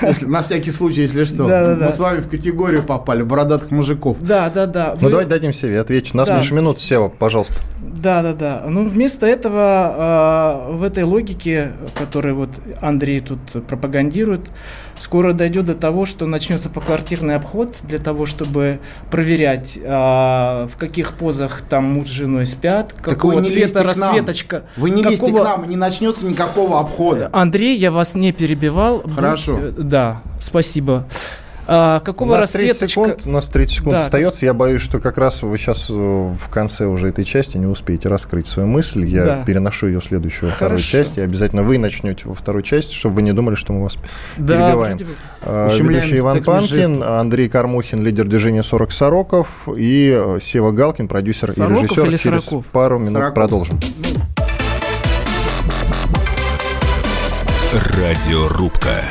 Если- 0.02 0.26
на 0.26 0.42
всякий 0.42 0.70
случай, 0.70 1.02
если 1.02 1.24
что. 1.24 1.46
Да-да-да. 1.46 1.86
Мы 1.86 1.92
с 1.92 1.98
вами 1.98 2.20
в 2.20 2.28
категорию 2.28 2.82
попали, 2.82 3.22
бородатых 3.22 3.70
мужиков. 3.70 4.16
Да, 4.20 4.50
да, 4.50 4.66
да. 4.66 4.94
Ну, 4.96 5.02
Вы- 5.06 5.10
давайте 5.10 5.30
дадим 5.30 5.52
Севе 5.52 5.80
ответить. 5.80 6.14
У 6.14 6.18
нас 6.18 6.28
Да. 6.28 6.34
меньше 6.34 6.54
минут. 6.54 6.80
Сева, 6.80 7.08
пожалуйста. 7.08 7.60
Да, 7.80 8.22
да, 8.22 8.32
да. 8.32 8.64
Ну, 8.68 8.88
вместо 8.88 9.26
этого 9.26 9.60
а, 9.60 10.70
в 10.72 10.82
этой 10.84 11.02
логике, 11.04 11.72
которую 11.96 12.36
вот 12.36 12.50
Андрей 12.80 13.20
тут 13.20 13.38
пропагандирует, 13.66 14.42
скоро 14.98 15.32
дойдет 15.32 15.64
до 15.66 15.74
того, 15.74 16.04
что 16.04 16.26
начнется 16.26 16.68
поквартирный 16.68 17.34
обход 17.36 17.76
для 17.82 17.98
того, 17.98 18.26
чтобы 18.26 18.78
проверять, 19.10 19.78
а, 19.84 20.68
в 20.68 20.76
каких 20.76 21.14
позах 21.14 21.62
там 21.68 21.84
муж 21.84 22.06
с 22.06 22.10
женой 22.10 22.46
спят, 22.46 22.94
вы 22.98 23.02
какого 23.02 23.40
не 23.40 23.48
лезьте 23.48 23.68
цвета 23.68 23.82
рассветочка. 23.84 24.62
Вы 24.76 24.90
не 24.90 25.02
лезьте 25.02 25.26
какого- 25.26 25.40
к 25.40 25.44
нам, 25.44 25.64
и 25.64 25.68
не 25.68 25.76
начнется 25.76 26.24
никакого 26.26 26.80
обхода. 26.80 27.30
Андрей, 27.32 27.76
я 27.76 27.90
вас 27.90 28.14
не 28.14 28.32
перебивал. 28.32 29.00
Будь- 29.04 29.14
Хорошо. 29.14 29.58
э, 29.60 29.67
да, 29.76 30.22
спасибо. 30.40 31.04
А, 31.70 31.98
У 32.00 32.04
какого 32.06 32.34
нас 32.38 32.48
30 32.52 32.68
расцветочка... 32.80 32.88
секунд, 33.02 33.26
у 33.26 33.30
нас 33.30 33.46
30 33.48 33.74
секунд 33.76 33.96
Да. 33.96 34.02
остается. 34.02 34.46
Я 34.46 34.54
боюсь, 34.54 34.80
что 34.80 35.00
как 35.00 35.18
раз 35.18 35.42
вы 35.42 35.58
сейчас 35.58 35.90
в 35.90 36.48
конце 36.50 36.86
уже 36.86 37.08
этой 37.10 37.26
части 37.26 37.58
не 37.58 37.66
успеете 37.66 38.08
раскрыть 38.08 38.46
свою 38.46 38.66
мысль. 38.66 39.04
Я 39.04 39.24
Да. 39.24 39.44
переношу 39.44 39.86
ее 39.88 40.00
в 40.00 40.04
следующую, 40.04 40.48
во 40.48 40.54
вторую 40.54 40.80
часть. 40.80 41.18
И 41.18 41.20
обязательно 41.20 41.62
вы 41.62 41.76
начнете 41.76 42.22
во 42.26 42.32
второй 42.32 42.62
части, 42.62 42.94
чтобы 42.94 43.16
вы 43.16 43.22
не 43.22 43.32
думали, 43.34 43.54
что 43.54 43.74
мы 43.74 43.82
вас 43.82 43.96
Да, 44.38 44.54
перебиваем. 44.66 44.98
А, 45.42 45.68
Ведущий 45.76 46.18
Иван 46.20 46.42
Панкин. 46.42 47.02
Андрей 47.02 47.50
Кармухин, 47.50 48.02
лидер 48.02 48.26
движения 48.26 48.62
40 48.62 48.90
Сороков 48.90 49.68
и 49.76 50.10
э, 50.18 50.38
Сева 50.40 50.70
Галкин, 50.70 51.06
продюсер 51.06 51.50
Сороков 51.50 51.82
и 51.82 51.84
режиссер. 51.84 52.06
или 52.06 52.16
Через 52.16 52.44
Сороков? 52.44 52.64
пару 52.72 52.98
минут 52.98 53.12
Сороков. 53.12 53.34
продолжим. 53.34 53.78
Радиорубка. 57.74 59.04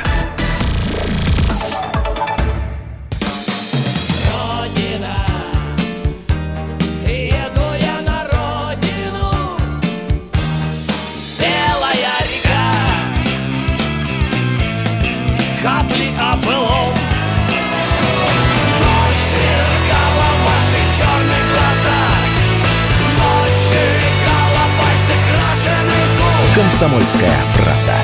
Былом. 16.46 16.92
Ночь 18.80 19.24
сверкала 19.30 20.28
в 20.34 20.40
ваших 20.46 20.86
черных 20.96 21.44
глазах, 21.52 22.20
ночь 23.18 23.60
сверкала 23.68 24.64
пальцы 24.78 25.14
крашеных 25.28 26.08
губ. 26.18 26.54
Комсомольская 26.54 27.38
правда. 27.54 27.96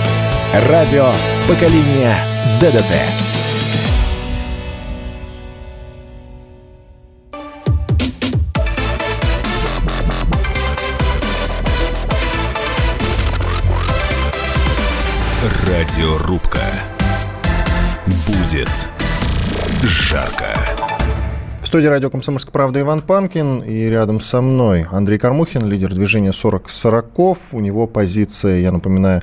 Радио 0.68 1.12
поколения 1.48 2.16
ДДТ. 2.60 2.92
Радиорубка. 15.66 16.93
Будет 18.06 18.68
жарко. 19.82 20.54
В 21.62 21.66
студии 21.66 21.86
радио 21.86 22.10
«Комсомольская 22.10 22.52
правда» 22.52 22.80
Иван 22.80 23.00
Панкин. 23.00 23.62
И 23.62 23.88
рядом 23.88 24.20
со 24.20 24.42
мной 24.42 24.86
Андрей 24.90 25.18
Кармухин, 25.18 25.64
лидер 25.64 25.94
движения 25.94 26.32
40 26.32 26.68
Сороков. 26.68 27.54
У 27.54 27.60
него 27.60 27.86
позиция, 27.86 28.58
я 28.58 28.72
напоминаю, 28.72 29.22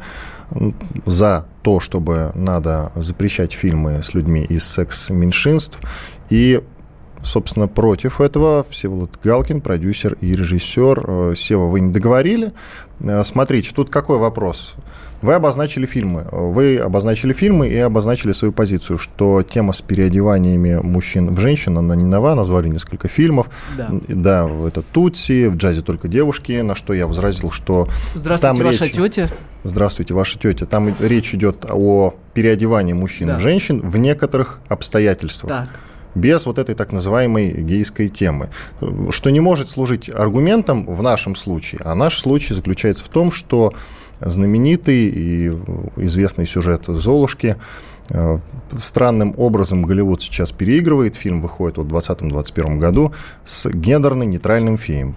за 1.05 1.45
то, 1.61 1.79
чтобы 1.79 2.31
надо 2.33 2.91
запрещать 2.95 3.53
фильмы 3.53 4.01
с 4.01 4.15
людьми 4.15 4.43
из 4.43 4.65
секс-меньшинств. 4.65 5.79
И 6.31 6.61
собственно, 7.23 7.67
против 7.67 8.21
этого 8.21 8.65
Всеволод 8.69 9.11
Галкин, 9.23 9.61
продюсер 9.61 10.17
и 10.21 10.33
режиссер. 10.33 11.03
Э, 11.07 11.33
Сева, 11.35 11.65
вы 11.67 11.79
не 11.79 11.91
договорили. 11.91 12.51
Э, 12.99 13.23
Смотрите, 13.23 13.71
тут 13.75 13.89
какой 13.89 14.17
вопрос? 14.17 14.75
Вы 15.21 15.35
обозначили 15.35 15.85
фильмы. 15.85 16.25
Вы 16.31 16.77
обозначили 16.77 17.31
фильмы 17.31 17.69
и 17.69 17.77
обозначили 17.77 18.31
свою 18.31 18.51
позицию, 18.51 18.97
что 18.97 19.43
тема 19.43 19.71
с 19.71 19.79
переодеваниями 19.81 20.79
мужчин 20.81 21.29
в 21.31 21.39
женщин, 21.39 21.77
она 21.77 21.95
не 21.95 22.05
нова, 22.05 22.33
назвали 22.33 22.69
несколько 22.69 23.07
фильмов. 23.07 23.47
Да. 23.77 23.89
Да, 24.07 24.49
это 24.67 24.81
Тутси, 24.81 25.45
в 25.47 25.57
джазе 25.57 25.81
только 25.81 26.07
девушки, 26.07 26.53
на 26.61 26.73
что 26.73 26.93
я 26.93 27.05
возразил, 27.05 27.51
что 27.51 27.87
Здравствуйте, 28.15 28.55
там 28.57 28.65
ваша 28.65 28.85
речь- 28.85 28.93
тетя. 28.95 29.29
Здравствуйте, 29.63 30.13
ваша 30.15 30.39
тетя. 30.39 30.65
Там 30.65 30.91
речь 30.99 31.35
идет 31.35 31.67
о 31.69 32.15
переодевании 32.33 32.93
мужчин 32.93 33.27
Да. 33.27 33.37
в 33.37 33.41
женщин 33.41 33.79
в 33.79 33.97
некоторых 33.97 34.59
обстоятельствах 34.69 35.51
Так. 35.51 35.69
Без 36.15 36.45
вот 36.45 36.59
этой 36.59 36.75
так 36.75 36.91
называемой 36.91 37.51
гейской 37.61 38.07
темы, 38.07 38.49
что 39.09 39.29
не 39.29 39.39
может 39.39 39.69
служить 39.69 40.09
аргументом 40.09 40.85
в 40.85 41.01
нашем 41.01 41.35
случае. 41.35 41.81
А 41.83 41.95
наш 41.95 42.19
случай 42.19 42.53
заключается 42.53 43.05
в 43.05 43.09
том, 43.09 43.31
что 43.31 43.73
знаменитый 44.19 45.07
и 45.07 45.47
известный 45.97 46.45
сюжет 46.45 46.83
«Золушки» 46.87 47.55
э, 48.09 48.39
странным 48.77 49.33
образом 49.37 49.83
Голливуд 49.83 50.21
сейчас 50.21 50.51
переигрывает. 50.51 51.15
Фильм 51.15 51.41
выходит 51.41 51.77
вот 51.77 51.87
в 51.87 51.95
2020-2021 51.95 52.77
году 52.77 53.13
с 53.45 53.67
гендерно-нейтральным 53.67 54.77
феем. 54.77 55.15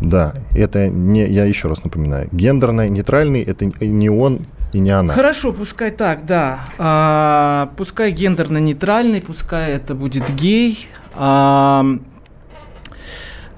Да, 0.00 0.34
это 0.54 0.88
не, 0.88 1.26
я 1.26 1.44
еще 1.44 1.68
раз 1.68 1.82
напоминаю, 1.82 2.28
гендерно-нейтральный 2.30 3.42
это 3.42 3.64
не 3.64 4.10
он 4.10 4.46
и 4.72 4.78
не 4.78 4.90
она. 4.90 5.12
Хорошо, 5.12 5.52
пускай 5.52 5.90
так, 5.90 6.26
да. 6.26 6.60
А, 6.78 7.72
пускай 7.76 8.12
гендерно-нейтральный, 8.12 9.20
пускай 9.20 9.72
это 9.72 9.94
будет 9.94 10.28
гей. 10.34 10.88
А, 11.14 11.84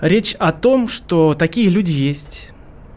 речь 0.00 0.34
о 0.38 0.52
том, 0.52 0.88
что 0.88 1.34
такие 1.34 1.68
люди 1.68 1.90
есть. 1.90 2.50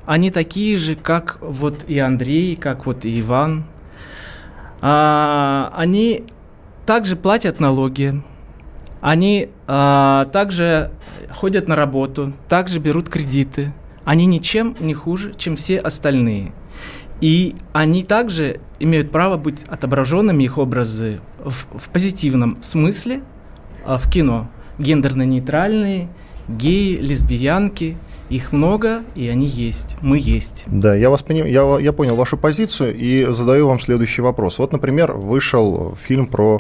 Они 0.05 0.31
такие 0.31 0.77
же, 0.77 0.95
как 0.95 1.38
вот 1.41 1.84
и 1.88 2.00
Андрей, 2.00 2.55
как 2.55 2.86
вот 2.86 3.05
и 3.05 3.19
Иван. 3.19 3.65
А, 4.81 5.74
они 5.75 6.24
также 6.86 7.15
платят 7.15 7.60
налоги. 7.60 8.22
Они 9.01 9.50
а, 9.67 10.25
также 10.25 10.91
ходят 11.31 11.67
на 11.67 11.75
работу, 11.75 12.34
также 12.48 12.79
берут 12.79 13.10
кредиты. 13.10 13.74
Они 14.03 14.25
ничем 14.25 14.75
не 14.79 14.93
хуже, 14.93 15.34
чем 15.38 15.57
все 15.57 15.79
остальные. 15.79 16.53
И 17.22 17.55
они 17.74 18.03
также 18.03 18.60
имеют 18.79 19.12
право 19.12 19.38
быть 19.38 19.63
отображенными, 19.67 20.43
их 20.43 20.57
образы, 20.57 21.19
в, 21.43 21.65
в 21.77 21.89
позитивном 21.89 22.57
смысле 22.62 23.22
а, 23.86 23.98
в 23.98 24.10
кино. 24.10 24.50
Гендерно-нейтральные, 24.77 26.10
геи, 26.48 26.98
лесбиянки. 26.98 27.98
Их 28.27 28.51
много, 28.51 29.03
и 29.13 29.27
они 29.27 29.45
есть. 29.45 29.98
Мы 30.01 30.17
есть. 30.19 30.63
Да, 30.65 30.95
я 30.95 31.12
вас 31.12 31.22
поним... 31.22 31.45
я, 31.45 31.77
я 31.79 31.93
понял 31.93 32.15
вашу 32.15 32.38
позицию 32.38 32.95
и 32.95 33.24
задаю 33.31 33.67
вам 33.67 33.79
следующий 33.79 34.24
вопрос. 34.24 34.57
Вот, 34.57 34.72
например, 34.72 35.13
вышел 35.13 35.95
фильм 35.95 36.25
про 36.25 36.60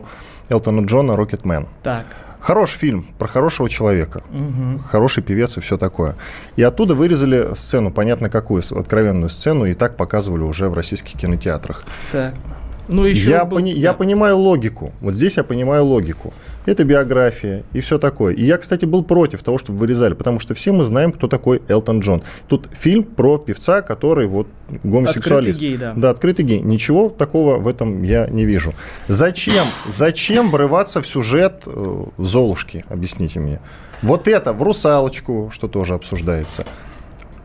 Элтона 0.49 0.85
Джона 0.85 1.15
«Рокетмен». 1.15 1.67
Так. 1.81 2.05
Хороший 2.45 2.77
фильм 2.77 3.07
про 3.17 3.27
хорошего 3.27 3.67
человека, 3.67 4.21
Мгм. 4.29 4.77
хороший 4.77 5.23
певец 5.23 5.57
и 5.57 5.61
все 5.61 5.77
такое. 5.77 6.13
И 6.55 6.61
оттуда 6.61 6.93
вырезали 6.93 7.55
сцену, 7.55 7.89
понятно 7.89 8.29
какую, 8.29 8.61
откровенную 8.69 9.31
сцену, 9.31 9.65
и 9.65 9.73
так 9.73 9.97
показывали 9.97 10.43
уже 10.43 10.69
в 10.69 10.75
российских 10.75 11.17
кинотеатрах. 11.19 11.83
Так. 12.11 12.35
Ну, 12.87 13.03
еще 13.03 13.31
я, 13.31 13.45
был- 13.45 13.57
пони- 13.57 13.73
я 13.73 13.93
да. 13.93 13.97
понимаю 13.97 14.37
логику. 14.37 14.93
Вот 15.01 15.15
здесь 15.15 15.37
я 15.37 15.43
понимаю 15.43 15.85
логику. 15.85 16.35
Это 16.65 16.83
биография 16.83 17.63
и 17.73 17.81
все 17.81 17.99
такое. 17.99 18.33
И 18.33 18.43
я, 18.43 18.57
кстати, 18.57 18.85
был 18.85 19.03
против 19.03 19.43
того, 19.43 19.57
чтобы 19.57 19.79
вырезали, 19.79 20.13
потому 20.13 20.39
что 20.39 20.53
все 20.53 20.71
мы 20.71 20.83
знаем, 20.83 21.11
кто 21.11 21.27
такой 21.27 21.61
Элтон 21.67 21.99
Джон. 21.99 22.23
Тут 22.47 22.69
фильм 22.73 23.03
про 23.03 23.37
певца, 23.37 23.81
который 23.81 24.27
вот 24.27 24.47
гомосексуалист. 24.83 25.57
Открытый 25.57 25.69
гей, 25.69 25.77
да. 25.77 25.93
Да, 25.95 26.09
открытый 26.09 26.45
гей. 26.45 26.59
Ничего 26.61 27.09
такого 27.09 27.57
в 27.57 27.67
этом 27.67 28.03
я 28.03 28.27
не 28.27 28.45
вижу. 28.45 28.73
Зачем? 29.07 29.65
Зачем 29.87 30.49
врываться 30.49 31.01
в 31.01 31.07
сюжет 31.07 31.63
э, 31.67 32.03
в 32.17 32.25
Золушки? 32.25 32.83
Объясните 32.89 33.39
мне. 33.39 33.59
Вот 34.01 34.27
это, 34.27 34.51
в 34.53 34.61
«Русалочку», 34.61 35.49
что 35.53 35.67
тоже 35.67 35.93
обсуждается. 35.93 36.65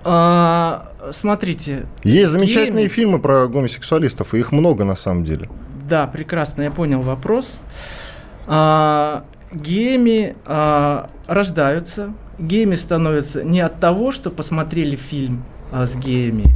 А, 0.02 0.88
смотрите, 1.12 1.86
Есть 2.02 2.32
замечательные 2.32 2.84
Геями? 2.84 2.88
фильмы 2.88 3.18
про 3.18 3.46
гомосексуалистов, 3.48 4.34
и 4.34 4.38
их 4.38 4.50
много 4.50 4.84
на 4.84 4.96
самом 4.96 5.24
деле. 5.24 5.48
Да, 5.88 6.06
прекрасно, 6.06 6.62
я 6.62 6.70
понял 6.70 7.02
вопрос. 7.02 7.60
А, 7.60 8.09
геями 8.47 10.37
а, 10.47 11.09
рождаются, 11.26 12.14
геями 12.38 12.76
становятся 12.76 13.42
не 13.42 13.61
от 13.61 13.80
того, 13.80 14.12
что 14.12 14.30
посмотрели 14.30 14.97
фильм 14.97 15.44
а, 15.73 15.87
с 15.87 15.97
геями, 15.97 16.54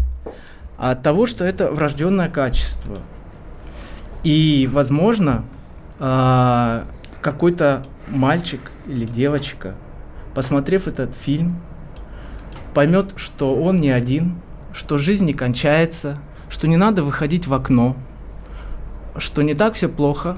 а 0.78 0.92
от 0.92 1.02
того, 1.02 1.26
что 1.26 1.44
это 1.44 1.70
врожденное 1.70 2.28
качество. 2.28 2.98
И, 4.22 4.68
возможно, 4.72 5.44
а, 5.98 6.84
какой-то 7.20 7.84
мальчик 8.08 8.60
или 8.86 9.06
девочка, 9.06 9.74
посмотрев 10.34 10.86
этот 10.86 11.14
фильм, 11.14 11.60
поймет, 12.74 13.12
что 13.16 13.54
он 13.54 13.80
не 13.80 13.90
один, 13.90 14.36
что 14.72 14.98
жизнь 14.98 15.24
не 15.26 15.34
кончается, 15.34 16.18
что 16.48 16.66
не 16.68 16.76
надо 16.76 17.02
выходить 17.02 17.46
в 17.46 17.54
окно, 17.54 17.96
что 19.16 19.42
не 19.42 19.54
так 19.54 19.74
все 19.74 19.88
плохо. 19.88 20.36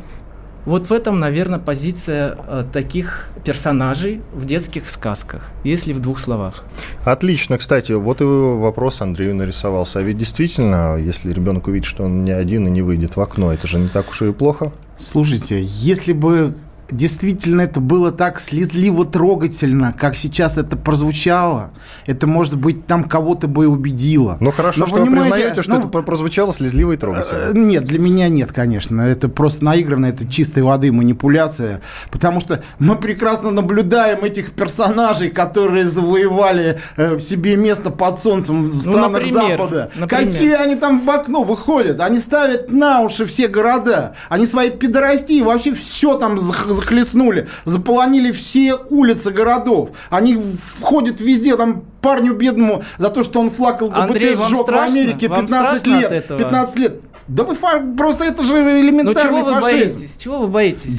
Вот 0.66 0.90
в 0.90 0.92
этом, 0.92 1.20
наверное, 1.20 1.60
позиция 1.60 2.36
э, 2.36 2.64
таких 2.72 3.28
персонажей 3.44 4.20
в 4.34 4.44
детских 4.44 4.88
сказках, 4.90 5.50
если 5.62 5.92
в 5.92 6.00
двух 6.00 6.18
словах. 6.18 6.64
Отлично, 7.04 7.56
кстати, 7.56 7.92
вот 7.92 8.20
и 8.20 8.24
вопрос 8.24 9.00
Андрею 9.00 9.36
нарисовался. 9.36 10.00
А 10.00 10.02
ведь 10.02 10.18
действительно, 10.18 10.96
если 10.96 11.32
ребенок 11.32 11.68
увидит, 11.68 11.86
что 11.86 12.02
он 12.02 12.24
не 12.24 12.32
один 12.32 12.66
и 12.66 12.70
не 12.70 12.82
выйдет 12.82 13.14
в 13.14 13.20
окно, 13.20 13.52
это 13.52 13.68
же 13.68 13.78
не 13.78 13.88
так 13.88 14.10
уж 14.10 14.22
и 14.22 14.32
плохо. 14.32 14.72
Слушайте, 14.98 15.60
если 15.62 16.12
бы 16.12 16.54
действительно 16.90 17.62
это 17.62 17.80
было 17.80 18.12
так 18.12 18.40
слезливо 18.40 19.04
трогательно, 19.04 19.92
как 19.92 20.16
сейчас 20.16 20.58
это 20.58 20.76
прозвучало, 20.76 21.70
это, 22.06 22.26
может 22.26 22.56
быть, 22.56 22.86
там 22.86 23.04
кого-то 23.04 23.48
бы 23.48 23.64
и 23.64 23.66
убедило. 23.66 24.36
Ну 24.40 24.50
хорошо, 24.50 24.80
Но 24.80 24.86
что 24.86 24.96
вы 24.96 25.02
понимаете, 25.06 25.30
признаете, 25.30 25.62
что 25.62 25.72
ну, 25.72 25.78
это 25.80 25.88
прозвучало 25.88 26.52
слезливо 26.52 26.92
и 26.92 26.96
Э, 26.96 26.98
трогательно. 26.98 27.52
Нет, 27.52 27.84
для 27.84 27.98
меня 27.98 28.28
нет, 28.28 28.52
конечно. 28.52 29.00
Это 29.02 29.28
просто 29.28 29.64
наигранно, 29.64 30.06
это 30.06 30.26
чистой 30.26 30.62
воды 30.62 30.92
манипуляция. 30.92 31.80
Потому 32.10 32.40
что 32.40 32.62
мы 32.78 32.96
прекрасно 32.96 33.50
наблюдаем 33.50 34.24
этих 34.24 34.52
персонажей, 34.52 35.30
которые 35.30 35.86
завоевали 35.86 36.78
э, 36.96 37.18
себе 37.20 37.56
место 37.56 37.90
под 37.90 38.18
солнцем 38.20 38.64
в 38.70 38.80
странах 38.80 39.12
например, 39.12 39.58
Запада. 39.58 39.90
например. 39.94 40.26
Какие 40.26 40.54
они 40.54 40.76
там 40.76 41.00
в 41.00 41.10
окно 41.10 41.42
выходят? 41.42 42.00
Они 42.00 42.18
ставят 42.18 42.70
на 42.70 43.02
уши 43.02 43.26
все 43.26 43.48
города. 43.48 44.14
Они 44.28 44.46
свои 44.46 44.70
пидорастии 44.70 45.42
вообще 45.42 45.74
все 45.74 46.16
там 46.16 46.40
захлестнули. 46.76 47.48
Заполонили 47.64 48.30
все 48.30 48.76
улицы 48.90 49.30
городов. 49.30 49.90
Они 50.10 50.40
входят 50.78 51.20
везде, 51.20 51.56
там 51.56 51.82
парню 52.00 52.34
бедному 52.34 52.82
за 52.98 53.10
то, 53.10 53.24
что 53.24 53.40
он 53.40 53.50
флаг 53.50 53.82
ЛГБТ 53.82 53.98
Андрей, 53.98 54.36
сжег 54.36 54.66
в? 54.68 54.92
Америке 54.92 55.28
Вам 55.28 55.40
15 55.46 55.78
страшно 55.80 55.96
от 55.96 56.02
лет. 56.02 56.12
этого? 56.12 56.38
15 56.38 56.78
лет. 56.78 57.00
Да 57.28 57.42
вы 57.42 57.56
фа- 57.56 57.82
просто 57.96 58.24
это 58.24 58.42
же 58.44 58.54
Ну 58.62 58.80
элементарный 58.80 59.40
чего 59.40 59.42
вы 59.44 59.60
фашизм. 59.60 59.94
боитесь? 59.96 60.16
Чего 60.16 60.38
вы 60.38 60.46
боитесь? 60.46 60.98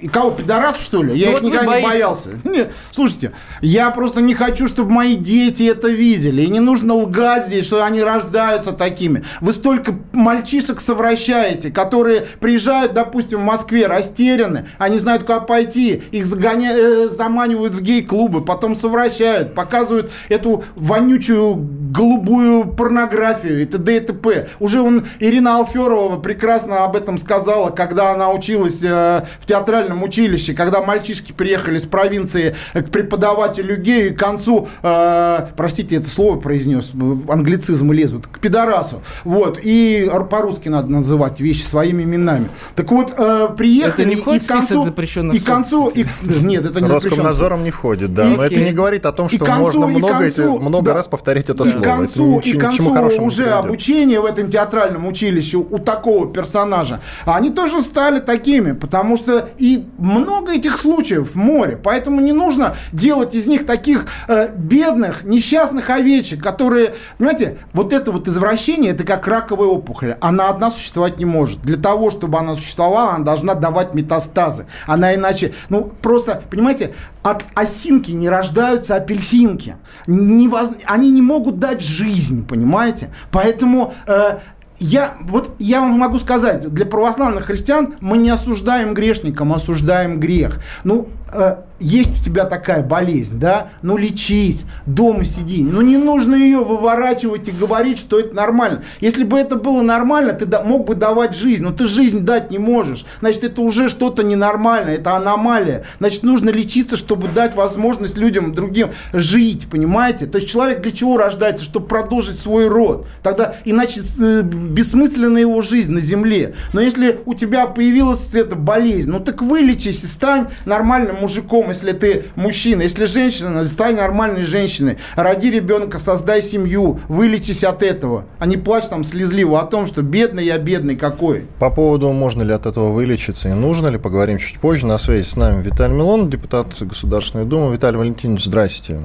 И 0.00 0.08
кого, 0.08 0.30
пидорасов, 0.30 0.80
что 0.82 1.02
ли? 1.02 1.14
Я 1.18 1.26
Ну 1.30 1.36
их 1.36 1.42
вот 1.42 1.52
никогда 1.52 1.76
не 1.76 1.82
боялся. 1.82 2.30
Нет, 2.44 2.72
слушайте, 2.90 3.32
я 3.60 3.90
просто 3.90 4.22
не 4.22 4.32
хочу, 4.34 4.68
чтобы 4.68 4.90
мои 4.90 5.16
дети 5.16 5.64
это 5.64 5.88
видели. 5.88 6.42
И 6.42 6.48
не 6.48 6.60
нужно 6.60 6.94
лгать 6.94 7.46
здесь, 7.46 7.66
что 7.66 7.84
они 7.84 8.02
рождаются 8.02 8.72
такими. 8.72 9.22
Вы 9.42 9.52
столько 9.52 9.94
мальчишек 10.14 10.80
совращаете, 10.80 11.70
которые 11.70 12.26
приезжают, 12.40 12.94
допустим, 12.94 13.40
в 13.40 13.44
Москве, 13.44 13.86
растеряны, 13.86 14.66
они 14.78 14.98
знают, 14.98 15.24
куда 15.24 15.40
пойти, 15.40 16.02
их 16.10 16.24
загоня- 16.24 16.74
э, 16.74 17.08
заманивают 17.08 17.74
в 17.74 17.82
гей-клубы, 17.82 18.42
потом 18.42 18.74
совращают, 18.76 19.54
показывают 19.54 20.10
эту 20.30 20.64
вонючую 20.76 21.54
голубую 21.90 22.64
порнографию 22.64 23.60
и 23.60 23.66
т.д. 23.66 23.96
и 23.96 24.00
т.п. 24.00 24.48
Уже 24.58 24.80
он, 24.80 25.04
Ирина 25.18 25.49
Алферова 25.56 26.18
прекрасно 26.18 26.84
об 26.84 26.96
этом 26.96 27.18
сказала, 27.18 27.70
когда 27.70 28.12
она 28.12 28.30
училась 28.30 28.82
э, 28.82 29.24
в 29.38 29.46
театральном 29.46 30.02
училище, 30.02 30.54
когда 30.54 30.80
мальчишки 30.82 31.32
приехали 31.32 31.78
с 31.78 31.84
провинции 31.86 32.54
к 32.74 32.84
преподавателю 32.90 33.76
гею 33.76 34.10
и 34.10 34.14
к 34.14 34.18
концу, 34.18 34.68
э, 34.82 35.46
простите, 35.56 35.96
это 35.96 36.08
слово 36.10 36.38
произнес, 36.38 36.90
э, 36.94 37.16
англицизмы 37.28 37.94
лезут, 37.94 38.26
к 38.26 38.38
пидорасу. 38.38 39.02
Вот, 39.24 39.58
и 39.62 40.10
по-русски 40.30 40.68
надо 40.68 40.88
называть 40.90 41.40
вещи 41.40 41.62
своими 41.62 42.02
именами. 42.02 42.48
Так 42.74 42.90
вот, 42.92 43.12
э, 43.16 43.48
приехали 43.56 43.92
Это 43.92 44.04
не 44.04 44.14
и 44.14 44.16
входит 44.16 44.42
к 44.42 44.44
в 44.44 44.46
список 44.46 44.68
концу... 44.68 44.84
запрещенных 44.84 45.34
И 45.36 45.40
к 45.40 45.44
концу... 45.44 45.88
и- 45.88 46.06
нет, 46.42 46.64
это 46.66 46.80
не 46.80 46.88
запрещено. 46.88 47.10
Роскомнадзором 47.10 47.64
не 47.64 47.70
входит, 47.70 48.12
да. 48.14 48.28
И- 48.28 48.36
Но 48.36 48.44
это 48.44 48.54
и- 48.54 48.64
не 48.64 48.72
говорит 48.72 49.06
о 49.06 49.12
том, 49.12 49.26
и 49.26 49.36
что 49.36 49.44
концу- 49.44 49.60
можно 49.62 49.84
и 49.84 49.96
много, 49.98 50.12
концу- 50.14 50.26
эти- 50.56 50.60
много 50.60 50.86
да. 50.86 50.94
раз 50.94 51.08
повторить 51.08 51.48
это 51.50 51.64
И 51.64 51.66
слово. 51.66 51.82
к 51.82 51.86
концу, 51.86 52.38
это 52.38 52.48
ни, 52.48 52.52
и 52.52 52.56
к 52.56 52.58
к 52.58 52.62
концу 52.62 53.22
уже 53.24 53.50
обучение 53.50 54.20
в 54.20 54.24
этом 54.24 54.50
театральном 54.50 55.06
училище 55.06 55.39
у 55.58 55.78
такого 55.78 56.32
персонажа, 56.32 57.00
они 57.24 57.50
тоже 57.50 57.82
стали 57.82 58.20
такими, 58.20 58.72
потому 58.72 59.16
что 59.16 59.48
и 59.58 59.86
много 59.98 60.52
этих 60.52 60.78
случаев 60.78 61.32
в 61.32 61.36
море, 61.36 61.76
поэтому 61.82 62.20
не 62.20 62.32
нужно 62.32 62.74
делать 62.92 63.34
из 63.34 63.46
них 63.46 63.66
таких 63.66 64.06
э, 64.28 64.48
бедных, 64.54 65.24
несчастных 65.24 65.90
овечек, 65.90 66.42
которые, 66.42 66.94
понимаете, 67.18 67.58
вот 67.72 67.92
это 67.92 68.12
вот 68.12 68.28
извращение, 68.28 68.92
это 68.92 69.04
как 69.04 69.26
раковая 69.26 69.68
опухоль, 69.68 70.16
она 70.20 70.48
одна 70.48 70.70
существовать 70.70 71.18
не 71.18 71.24
может. 71.24 71.62
Для 71.62 71.76
того, 71.76 72.10
чтобы 72.10 72.38
она 72.38 72.54
существовала, 72.54 73.14
она 73.14 73.24
должна 73.24 73.54
давать 73.54 73.94
метастазы, 73.94 74.66
она 74.86 75.14
иначе, 75.14 75.52
ну 75.68 75.90
просто, 76.02 76.42
понимаете, 76.50 76.94
от 77.22 77.44
осинки 77.54 78.12
не 78.12 78.28
рождаются 78.28 78.96
апельсинки, 78.96 79.76
Невоз- 80.06 80.76
они 80.86 81.10
не 81.10 81.22
могут 81.22 81.58
дать 81.58 81.80
жизнь, 81.80 82.46
понимаете? 82.46 83.10
Поэтому 83.30 83.94
э, 84.06 84.38
я, 84.80 85.14
вот 85.20 85.50
я 85.58 85.80
вам 85.80 85.92
могу 85.92 86.18
сказать, 86.18 86.72
для 86.72 86.86
православных 86.86 87.44
христиан 87.44 87.94
мы 88.00 88.16
не 88.16 88.30
осуждаем 88.30 88.94
грешника, 88.94 89.44
мы 89.44 89.56
осуждаем 89.56 90.18
грех. 90.18 90.58
Ну, 90.84 91.08
э, 91.32 91.56
есть 91.80 92.20
у 92.20 92.24
тебя 92.24 92.44
такая 92.44 92.82
болезнь, 92.82 93.38
да? 93.38 93.68
Ну, 93.82 93.96
лечись, 93.96 94.64
дома 94.84 95.24
сиди. 95.24 95.64
Ну, 95.64 95.80
не 95.80 95.96
нужно 95.96 96.34
ее 96.34 96.58
выворачивать 96.58 97.48
и 97.48 97.52
говорить, 97.52 97.98
что 97.98 98.20
это 98.20 98.34
нормально. 98.34 98.82
Если 99.00 99.24
бы 99.24 99.38
это 99.38 99.56
было 99.56 99.80
нормально, 99.80 100.34
ты 100.34 100.46
мог 100.62 100.86
бы 100.86 100.94
давать 100.94 101.34
жизнь, 101.34 101.62
но 101.62 101.72
ты 101.72 101.86
жизнь 101.86 102.20
дать 102.20 102.50
не 102.50 102.58
можешь. 102.58 103.06
Значит, 103.20 103.44
это 103.44 103.62
уже 103.62 103.88
что-то 103.88 104.22
ненормальное, 104.22 104.96
это 104.96 105.16
аномалия. 105.16 105.84
Значит, 105.98 106.22
нужно 106.22 106.50
лечиться, 106.50 106.96
чтобы 106.96 107.28
дать 107.28 107.54
возможность 107.54 108.18
людям 108.18 108.54
другим 108.54 108.90
жить, 109.12 109.66
понимаете? 109.70 110.26
То 110.26 110.36
есть 110.36 110.50
человек 110.50 110.82
для 110.82 110.92
чего 110.92 111.16
рождается? 111.16 111.64
Чтобы 111.64 111.86
продолжить 111.86 112.38
свой 112.38 112.68
род. 112.68 113.06
Тогда 113.22 113.54
иначе 113.64 114.02
э, 114.20 114.42
бессмысленна 114.70 115.38
его 115.38 115.60
жизнь 115.62 115.92
на 115.92 116.00
земле. 116.00 116.54
Но 116.72 116.80
если 116.80 117.20
у 117.26 117.34
тебя 117.34 117.66
появилась 117.66 118.34
эта 118.34 118.56
болезнь, 118.56 119.10
ну 119.10 119.20
так 119.20 119.42
вылечись 119.42 120.04
и 120.04 120.06
стань 120.06 120.46
нормальным 120.64 121.16
мужиком, 121.16 121.68
если 121.68 121.92
ты 121.92 122.24
мужчина. 122.36 122.82
Если 122.82 123.04
женщина, 123.04 123.64
стань 123.64 123.96
нормальной 123.96 124.44
женщиной. 124.44 124.98
Роди 125.16 125.50
ребенка, 125.50 125.98
создай 125.98 126.42
семью, 126.42 127.00
вылечись 127.08 127.64
от 127.64 127.82
этого. 127.82 128.24
А 128.38 128.46
не 128.46 128.56
плачь 128.56 128.84
там 128.84 129.04
слезливо 129.04 129.60
о 129.60 129.66
том, 129.66 129.86
что 129.86 130.02
бедный 130.02 130.44
я, 130.44 130.58
бедный 130.58 130.96
какой. 130.96 131.46
По 131.58 131.70
поводу, 131.70 132.10
можно 132.10 132.42
ли 132.42 132.52
от 132.52 132.66
этого 132.66 132.92
вылечиться 132.92 133.48
и 133.48 133.52
нужно 133.52 133.88
ли, 133.88 133.98
поговорим 133.98 134.38
чуть 134.38 134.58
позже. 134.58 134.86
На 134.86 134.98
связи 134.98 135.24
с 135.24 135.36
нами 135.36 135.62
Виталий 135.62 135.94
Милонов, 135.94 136.30
депутат 136.30 136.68
Государственной 136.80 137.44
Думы. 137.44 137.72
Виталий 137.72 137.98
Валентинович, 137.98 138.44
здрасте. 138.44 139.00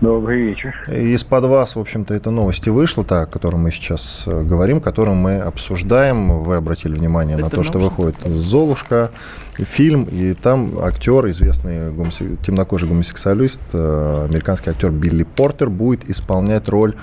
Добрый 0.00 0.40
вечер. 0.40 0.74
Из-под 0.88 1.44
вас, 1.44 1.76
в 1.76 1.78
общем-то, 1.80 2.14
эта 2.14 2.30
новости 2.30 2.70
вышла, 2.70 3.04
та, 3.04 3.22
о 3.22 3.26
которой 3.26 3.56
мы 3.56 3.70
сейчас 3.70 4.24
э, 4.26 4.42
говорим, 4.44 4.80
которую 4.80 5.14
мы 5.14 5.40
обсуждаем. 5.40 6.42
Вы 6.42 6.56
обратили 6.56 6.94
внимание 6.94 7.36
на 7.36 7.48
Это 7.48 7.56
то, 7.56 7.62
что 7.62 7.78
новость? 7.78 7.98
выходит 7.98 8.16
«Золушка», 8.38 9.10
фильм, 9.58 10.04
и 10.04 10.32
там 10.32 10.78
актер, 10.82 11.28
известный 11.28 11.90
гомосе- 11.92 12.38
темнокожий 12.42 12.88
гомосексуалист, 12.88 13.60
э, 13.74 14.26
американский 14.30 14.70
актер 14.70 14.90
Билли 14.90 15.24
Портер, 15.24 15.68
будет 15.68 16.08
исполнять 16.08 16.66
роль 16.70 16.94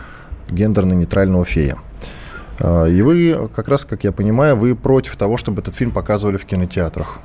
гендерно-нейтрального 0.49 1.45
фея. 1.45 1.77
Э, 2.60 2.89
И 2.89 2.99
вы, 3.03 3.47
как 3.55 3.67
раз, 3.67 3.86
как 3.86 4.05
я 4.05 4.12
понимаю, 4.12 4.55
вы 4.55 4.75
против 4.75 5.17
того, 5.17 5.38
чтобы 5.38 5.62
этот 5.62 5.75
фильм 5.75 5.91
показывали 5.91 6.38
в 6.38 6.45
кинотеатрах. 6.45 7.19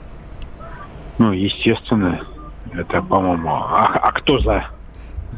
Ну, 1.17 1.33
естественно, 1.33 2.21
это, 2.75 3.01
по-моему... 3.01 3.49
А, 3.55 3.87
а 4.03 4.13
кто 4.13 4.39
за? 4.39 4.67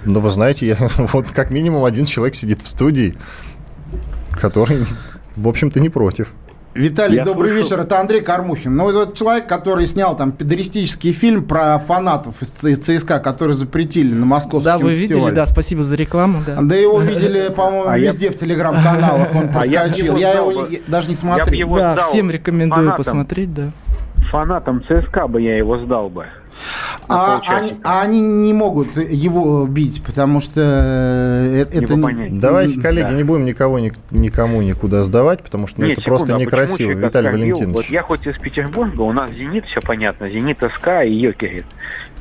Но 0.04 0.20
вы 0.20 0.30
знаете, 0.30 0.66
я, 0.66 0.76
вот 0.98 1.32
как 1.32 1.50
минимум 1.50 1.84
один 1.84 2.04
человек 2.06 2.34
сидит 2.34 2.62
в 2.62 2.68
студии, 2.68 3.16
который, 4.40 4.86
в 5.36 5.48
общем-то, 5.48 5.80
не 5.80 5.88
против. 5.88 6.32
Виталий, 6.74 7.18
Я 7.18 7.24
добрый 7.24 7.52
слушаю. 7.52 7.64
вечер. 7.78 7.80
Это 7.86 8.00
Андрей 8.00 8.20
Кармухин. 8.20 8.74
Ну, 8.74 8.90
это 8.90 9.16
человек, 9.16 9.46
который 9.46 9.86
снял 9.86 10.16
там 10.16 10.32
педористический 10.32 11.12
фильм 11.12 11.44
про 11.44 11.78
фанатов 11.78 12.42
из 12.42 12.78
ЦСКА, 12.78 13.20
которые 13.20 13.54
запретили 13.54 14.12
на 14.12 14.26
московском 14.26 14.64
Да, 14.64 14.78
вы 14.78 14.92
видели, 14.92 15.30
да, 15.30 15.46
спасибо 15.46 15.84
за 15.84 15.94
рекламу, 15.94 16.42
да. 16.44 16.58
Да 16.60 16.74
его 16.74 17.00
видели, 17.00 17.48
по-моему, 17.56 17.88
А 17.88 17.96
я- 17.96 18.08
везде 18.08 18.28
в 18.30 18.36
телеграм-каналах. 18.36 19.32
Он 19.36 19.50
А 19.54 19.64
я 19.66 19.82
проскочил. 19.82 20.06
его 20.06 20.18
Я 20.18 20.32
знал 20.32 20.50
его 20.50 20.62
бы. 20.62 20.82
даже 20.88 21.08
не 21.08 21.14
Я 21.14 21.20
смотрел. 21.20 21.58
его 21.60 21.78
Да, 21.78 21.96
всем 22.08 22.28
рекомендую 22.32 22.74
фанатам. 22.86 22.96
посмотреть, 22.96 23.54
да. 23.54 23.70
Фанатам 24.32 24.82
ЦСКА 24.82 25.28
бы 25.28 25.40
я 25.42 25.56
его 25.56 25.78
сдал 25.78 26.08
бы. 26.08 26.26
А 27.08 27.40
они, 27.46 27.72
а 27.82 28.02
они 28.02 28.20
не 28.20 28.52
могут 28.52 28.96
его 28.96 29.66
бить, 29.66 30.02
потому 30.04 30.40
что 30.40 30.60
э, 30.60 31.66
Не 31.72 31.84
это... 31.84 31.94
попонять. 31.94 32.38
Давайте, 32.38 32.80
коллеги, 32.80 33.06
Да. 33.06 33.12
не 33.12 33.24
будем 33.24 33.44
никого 33.44 33.78
ни- 33.78 33.92
никому 34.10 34.62
никуда 34.62 35.02
сдавать, 35.02 35.42
потому 35.42 35.66
что 35.66 35.80
ну, 35.80 35.86
Нет, 35.86 35.98
это 35.98 36.06
просто 36.06 36.28
секунду, 36.28 36.42
а 36.42 36.46
почему 36.46 36.62
некрасиво, 36.64 36.90
Виталий 36.90 37.28
оскорбил? 37.28 37.40
Валентинович. 37.54 37.74
Вот 37.76 37.84
я 37.86 38.02
хоть 38.02 38.26
из 38.26 38.38
Петербурга, 38.38 39.02
у 39.02 39.12
нас 39.12 39.30
«Зенит», 39.32 39.64
все 39.66 39.80
понятно, 39.80 40.30
«Зенит» 40.30 40.58
СКА 40.76 41.02
и 41.02 41.12
Йокерит. 41.12 41.66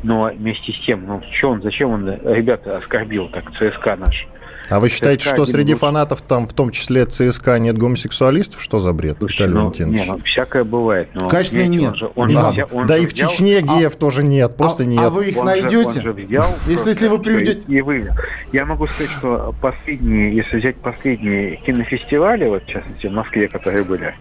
Но 0.04 0.30
вместе 0.36 0.74
с 0.74 0.86
тем, 0.86 1.06
ну, 1.08 1.22
что 1.32 1.52
он, 1.52 1.62
зачем 1.62 1.90
он, 1.92 2.08
ребята, 2.26 2.78
оскорбил 2.78 3.30
так 3.30 3.46
ЦСКА 3.54 3.96
наш? 3.96 4.28
А 4.70 4.80
вы 4.80 4.90
считаете, 4.90 5.24
ЦСКА 5.26 5.36
что 5.36 5.46
среди 5.46 5.74
лучше. 5.74 5.82
фанатов, 5.82 6.22
там, 6.22 6.48
в 6.48 6.54
том 6.54 6.72
числе 6.72 7.06
ЦСКА, 7.06 7.60
нет 7.60 7.78
гомосексуалистов? 7.78 8.62
Что 8.62 8.80
за 8.80 8.94
бред, 8.94 9.18
Слушайте, 9.20 9.44
Виталий 9.44 9.54
ну, 9.56 9.60
Валентинович? 9.66 10.06
не, 10.06 10.12
ну, 10.12 10.18
всякое 10.24 10.64
бывает. 10.64 11.10
Но, 11.14 11.28
Конечно, 11.30 11.58
нет. 11.68 11.92
Он 11.92 11.96
же, 11.98 12.12
он 12.16 12.30
же 12.30 12.36
надо. 12.36 12.52
взял- 12.54 12.70
он 12.72 12.88
да 12.88 12.98
же 12.98 13.04
и 13.04 13.06
в 13.08 13.14
взял- 13.14 13.30
Чечне 13.30 13.62
геев 13.62 13.96
тоже 13.96 14.24
нет, 14.24 14.56
просто 14.58 14.84
а, 14.84 14.86
нет. 14.86 15.02
а 15.04 15.10
вы 15.10 15.26
их 15.30 15.38
Он 15.38 15.44
же- 15.48 15.62
найдете? 15.62 15.86
он 15.88 16.02
же 16.02 16.14
взял 16.14 16.46
Если- 16.68 16.90
если 16.90 17.08
вы 17.08 17.20
приведете- 17.20 17.64
И, 17.68 17.82
вывел. 17.82 18.14
Я 18.52 18.66
могу 18.66 18.88
сказать, 18.88 19.12
что 19.12 19.54
последние, 19.62 20.36
если 20.36 20.58
взять 20.60 20.78
последние 20.78 21.58
кинофестивали, 21.58 22.48
вот 22.48 22.64
в 22.64 22.68
частности 22.68 23.08
в 23.08 23.12
Москве, 23.12 23.48
которые 23.50 23.84
были, 23.84 24.16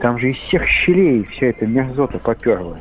там 0.00 0.18
же 0.18 0.30
из 0.30 0.36
всех 0.38 0.66
щелей 0.66 1.24
вся 1.30 1.46
эта 1.46 1.66
мерзота 1.66 2.18
поперла. 2.18 2.78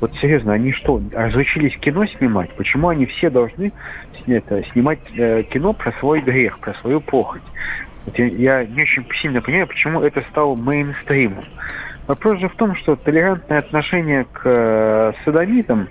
Вот 0.00 0.10
серьезно, 0.20 0.52
они 0.52 0.72
что, 0.72 1.00
разучились 1.12 1.76
кино 1.76 2.04
снимать? 2.06 2.50
Почему 2.56 2.88
они 2.88 3.06
все 3.06 3.30
должны 3.30 3.70
это, 4.26 4.62
снимать 4.72 5.00
э, 5.16 5.42
кино 5.44 5.72
про 5.72 5.92
свой 5.92 6.20
грех, 6.20 6.58
про 6.58 6.74
свою 6.74 7.00
похоть? 7.00 7.42
Вот 8.04 8.18
я, 8.18 8.26
я 8.26 8.64
не 8.64 8.82
очень 8.82 9.06
сильно 9.20 9.40
понимаю, 9.40 9.66
почему 9.66 10.00
это 10.00 10.20
стало 10.22 10.56
мейнстримом. 10.56 11.44
Вопрос 12.06 12.40
же 12.40 12.48
в 12.48 12.56
том, 12.56 12.74
что 12.74 12.96
толерантное 12.96 13.58
отношение 13.58 14.24
к 14.24 14.42
э, 14.44 15.12
садомитам, 15.24 15.88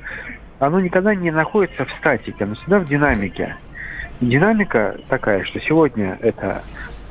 оно 0.60 0.80
никогда 0.80 1.16
не 1.16 1.32
находится 1.32 1.86
в 1.86 1.92
статике, 2.00 2.44
оно 2.44 2.56
всегда 2.56 2.80
в 2.80 2.86
динамике. 2.86 3.56
Динамика 4.20 4.98
такая, 5.08 5.44
что 5.46 5.60
сегодня 5.62 6.18
это 6.22 6.62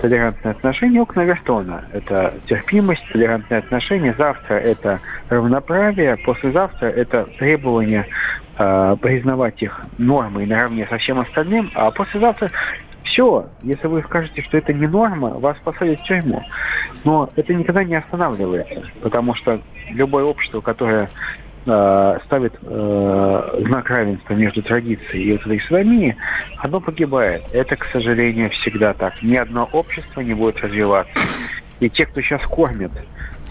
толерантное 0.01 0.53
отношение 0.53 1.03
окна 1.03 1.25
Вертона. 1.25 1.85
Это 1.93 2.35
терпимость, 2.47 3.03
толерантное 3.13 3.59
отношение. 3.59 4.15
Завтра 4.17 4.55
это 4.55 5.01
равноправие, 5.29 6.17
послезавтра 6.17 6.87
это 6.87 7.25
требование 7.39 8.07
э, 8.59 8.97
признавать 9.01 9.63
их 9.63 9.81
нормой 9.99 10.47
наравне 10.47 10.87
со 10.89 10.99
всем 10.99 11.21
остальным, 11.21 11.71
а 11.75 11.91
послезавтра 11.91 12.51
все, 13.05 13.49
если 13.63 13.87
вы 13.87 14.03
скажете, 14.03 14.43
что 14.43 14.57
это 14.57 14.73
не 14.73 14.87
норма, 14.87 15.31
вас 15.31 15.57
посадят 15.65 16.01
в 16.01 16.05
тюрьму. 16.05 16.43
Но 17.05 17.29
это 17.35 17.55
никогда 17.55 17.83
не 17.83 17.97
останавливается, 17.97 18.83
потому 19.03 19.35
что 19.35 19.61
любое 19.91 20.25
общество, 20.25 20.61
которое 20.61 21.09
э, 21.67 22.19
ставит 22.27 22.55
э, 22.63 23.61
знак 23.67 23.91
равенства 23.91 24.35
между 24.35 24.63
традицией 24.63 25.25
и 25.25 25.33
вот 25.33 25.41
этой 25.43 25.61
садомией, 25.63 26.17
оно 26.59 26.81
погибает. 26.81 27.43
Это, 27.53 27.77
к 27.77 27.85
сожалению, 27.87 28.51
всегда 28.51 28.93
так. 28.95 29.23
Ни 29.23 29.37
одно 29.37 29.69
общество 29.73 30.21
не 30.21 30.35
будет 30.35 30.61
развиваться. 30.61 31.13
И 31.81 31.89
те, 31.89 32.07
кто 32.07 32.21
сейчас 32.21 32.43
кормит, 32.43 32.93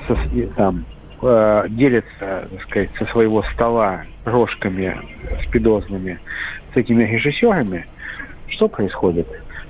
со- 0.08 0.18
там, 0.56 0.86
э, 1.22 1.66
делятся, 1.70 2.48
так 2.50 2.62
сказать, 2.64 2.90
со 2.98 3.06
своего 3.06 3.44
стола 3.44 4.04
рожками 4.26 4.98
спидозными 5.48 6.20
с 6.74 6.78
этими 6.78 7.04
режиссерами, 7.04 7.86
что 8.48 8.68
происходит? 8.68 9.28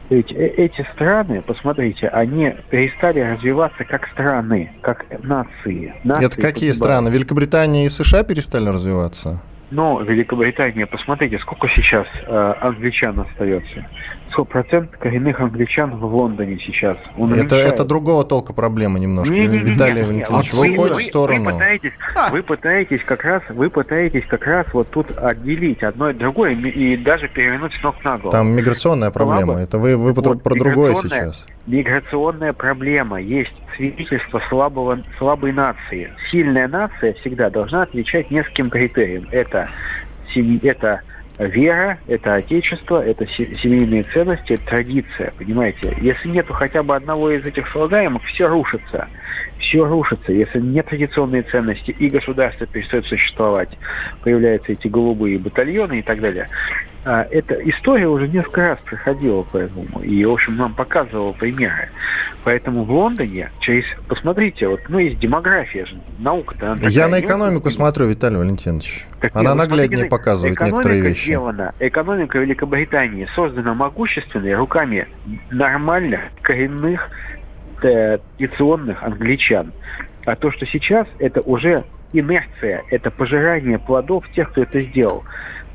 Ведь 0.09 0.31
э- 0.31 0.47
эти 0.57 0.85
страны, 0.93 1.41
посмотрите, 1.41 2.07
они 2.07 2.53
перестали 2.69 3.19
развиваться 3.19 3.83
как 3.83 4.07
страны, 4.09 4.71
как 4.81 5.05
нации. 5.23 5.93
Нации 6.03 6.25
Это 6.25 6.41
какие 6.41 6.71
страны? 6.71 7.09
Великобритания 7.09 7.85
и 7.85 7.89
США 7.89 8.23
перестали 8.23 8.69
развиваться? 8.69 9.41
Но 9.71 10.01
Великобритания, 10.01 10.87
посмотрите, 10.87 11.37
сколько 11.37 11.67
сейчас 11.69 12.07
э, 12.25 12.53
англичан 12.59 13.19
остается. 13.19 13.85
Процент 14.49 14.91
коренных 14.97 15.41
англичан 15.41 15.97
в 15.97 16.15
Лондоне 16.15 16.57
сейчас? 16.59 16.97
Он 17.17 17.33
Это, 17.33 17.55
это 17.55 17.83
другого 17.83 18.23
толка 18.23 18.53
проблема 18.53 18.97
немножко. 18.99 19.33
Не-не-не-не. 19.33 19.71
Виталий 19.73 20.01
Не, 20.01 20.07
Валентинович, 20.07 20.53
вот 20.53 20.67
вы 20.67 20.77
вы- 20.77 20.95
в 20.95 21.03
сторону. 21.03 21.43
Вы 21.43 21.51
пытаетесь, 21.53 21.93
вы 22.31 22.43
пытаетесь 22.43 23.03
как 23.03 23.23
раз, 23.23 23.43
вы 23.49 23.69
пытаетесь 23.69 24.25
как 24.27 24.45
раз 24.45 24.65
вот 24.73 24.89
тут 24.89 25.11
отделить 25.17 25.83
одно 25.83 26.05
от 26.05 26.17
другое 26.17 26.51
и, 26.51 26.69
и 26.69 26.97
даже 26.97 27.27
перевернуть 27.27 27.73
с 27.73 27.83
ног 27.83 27.95
на 28.03 28.17
голову. 28.17 28.31
Там 28.31 28.47
миграционная 28.47 29.11
проблема. 29.11 29.53
Слабо. 29.53 29.59
Это 29.59 29.77
вы, 29.77 29.97
вы 29.97 30.13
про, 30.13 30.29
Вот 30.29 30.43
про 30.43 30.55
другое 30.55 30.95
сейчас. 30.95 31.45
Миграционная 31.67 32.53
проблема 32.53 33.21
есть 33.21 33.53
свидетельство 33.75 34.41
слабого, 34.49 34.99
слабой 35.17 35.51
нации. 35.51 36.11
Сильная 36.31 36.67
нация 36.67 37.13
всегда 37.13 37.49
должна 37.49 37.83
отвечать 37.83 38.31
нескольким 38.31 38.69
критериям. 38.69 39.27
Это, 39.31 39.69
это 40.63 41.01
вера, 41.39 42.01
это 42.05 42.35
отечество, 42.35 43.03
это 43.03 43.25
се- 43.27 43.55
семейные 43.57 44.03
ценности, 44.13 44.53
это 44.53 44.65
традиция, 44.65 45.33
понимаете? 45.37 45.93
Если 45.97 46.29
нету 46.29 46.53
хотя 46.53 46.83
бы 46.83 46.95
одного 46.95 47.31
из 47.31 47.45
этих 47.45 47.67
слагаемых, 47.69 48.23
все 48.25 48.47
рушится. 48.47 49.07
Все 49.57 49.85
рушится. 49.85 50.33
Если 50.33 50.59
нет 50.59 50.87
традиционные 50.87 51.43
ценности, 51.43 51.91
и 51.91 52.09
государство 52.09 52.67
перестает 52.67 53.05
существовать, 53.05 53.69
появляются 54.21 54.73
эти 54.73 54.87
голубые 54.87 55.39
батальоны 55.39 55.99
и 55.99 56.01
так 56.01 56.19
далее. 56.19 56.49
А, 57.05 57.25
эта 57.31 57.55
история 57.69 58.07
уже 58.07 58.27
несколько 58.27 58.69
раз 58.69 58.79
проходила 58.83 59.43
по 59.43 59.57
этому, 59.57 60.01
и, 60.01 60.25
в 60.25 60.31
общем, 60.31 60.57
нам 60.57 60.73
показывала 60.73 61.31
примеры. 61.31 61.89
Поэтому 62.43 62.83
в 62.83 62.91
Лондоне 62.91 63.51
через... 63.59 63.85
Посмотрите, 64.07 64.67
вот, 64.67 64.81
ну, 64.89 64.99
есть 64.99 65.17
демография 65.19 65.85
же, 65.85 65.97
наука-то. 66.19 66.75
Я 66.89 67.07
на 67.07 67.19
экономику 67.19 67.67
очень- 67.67 67.77
смотрю, 67.77 68.07
Виталий 68.07 68.37
Валентинович. 68.37 69.05
так 69.21 69.35
Она 69.35 69.55
нагляднее 69.55 69.99
смотрите, 69.99 70.09
показывает 70.09 70.59
некоторые 70.59 71.01
вещи. 71.01 71.25
Сделана, 71.25 71.73
экономика 71.79 72.37
Великобритании 72.39 73.27
создана 73.33 73.73
могущественной 73.73 74.53
руками 74.53 75.07
нормальных, 75.51 76.21
коренных, 76.41 77.09
э, 77.81 78.17
традиционных 78.37 79.03
англичан. 79.03 79.71
А 80.25 80.35
то, 80.35 80.51
что 80.51 80.65
сейчас, 80.65 81.07
это 81.19 81.39
уже 81.41 81.85
инерция, 82.13 82.83
это 82.89 83.11
пожирание 83.11 83.79
плодов 83.79 84.25
тех, 84.33 84.51
кто 84.51 84.63
это 84.63 84.81
сделал. 84.81 85.23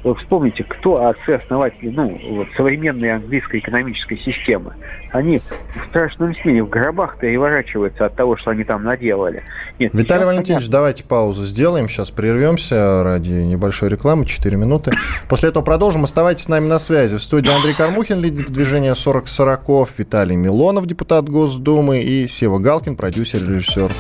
Вот 0.05 0.19
вспомните, 0.21 0.65
кто 0.65 1.07
отцы-основатели 1.07 1.89
ну, 1.89 2.21
вот, 2.37 2.49
современной 2.59 3.11
английской 3.11 3.61
экономической 3.61 4.19
системы. 4.19 4.75
Они 5.13 5.39
в 5.39 5.89
страшном 5.89 6.35
сне 6.37 6.63
в 6.63 6.69
гробах 6.69 7.19
переворачиваются 7.19 8.05
от 8.05 8.15
того, 8.15 8.37
что 8.37 8.51
они 8.51 8.65
там 8.65 8.85
наделали. 8.85 9.43
Нет, 9.79 9.95
Виталий 9.95 10.27
Валентинович, 10.27 10.69
давайте 10.69 11.05
паузу 11.05 11.47
сделаем. 11.47 11.89
Сейчас 11.89 12.11
прервемся 12.11 13.03
ради 13.03 13.31
небольшой 13.31 13.89
рекламы, 13.89 14.27
4 14.27 14.57
минуты. 14.59 14.91
После 15.29 15.49
этого 15.49 15.65
продолжим. 15.65 16.05
Оставайтесь 16.05 16.45
с 16.45 16.49
нами 16.49 16.67
на 16.67 16.79
связи. 16.79 17.17
В 17.17 17.23
студии 17.23 17.51
Андрей 17.55 17.75
Кармухин, 17.75 18.21
лидер 18.21 18.45
движения 18.51 18.95
40 18.95 19.27
40 19.27 19.89
Виталий 19.97 20.37
Милонов, 20.37 20.87
депутат 20.87 21.31
Госдумы, 21.31 22.03
и 22.03 22.27
Сева 22.27 22.59
Галкин, 22.59 22.97
продюсер 22.97 23.43
и 23.43 23.49
режиссер. 23.49 23.91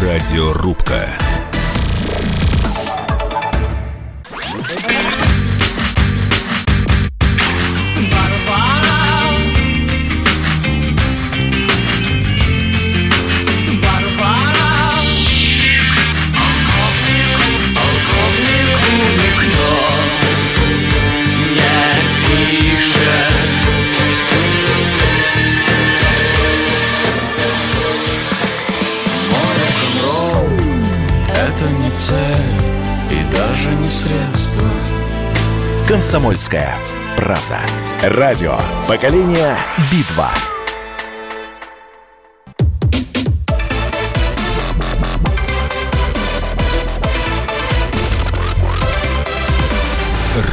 Радиорубка. 0.00 1.08
Комсомольская 35.98 36.76
правда. 37.16 37.58
Радио. 38.02 38.54
Поколение 38.86 39.56
Битва. 39.90 40.28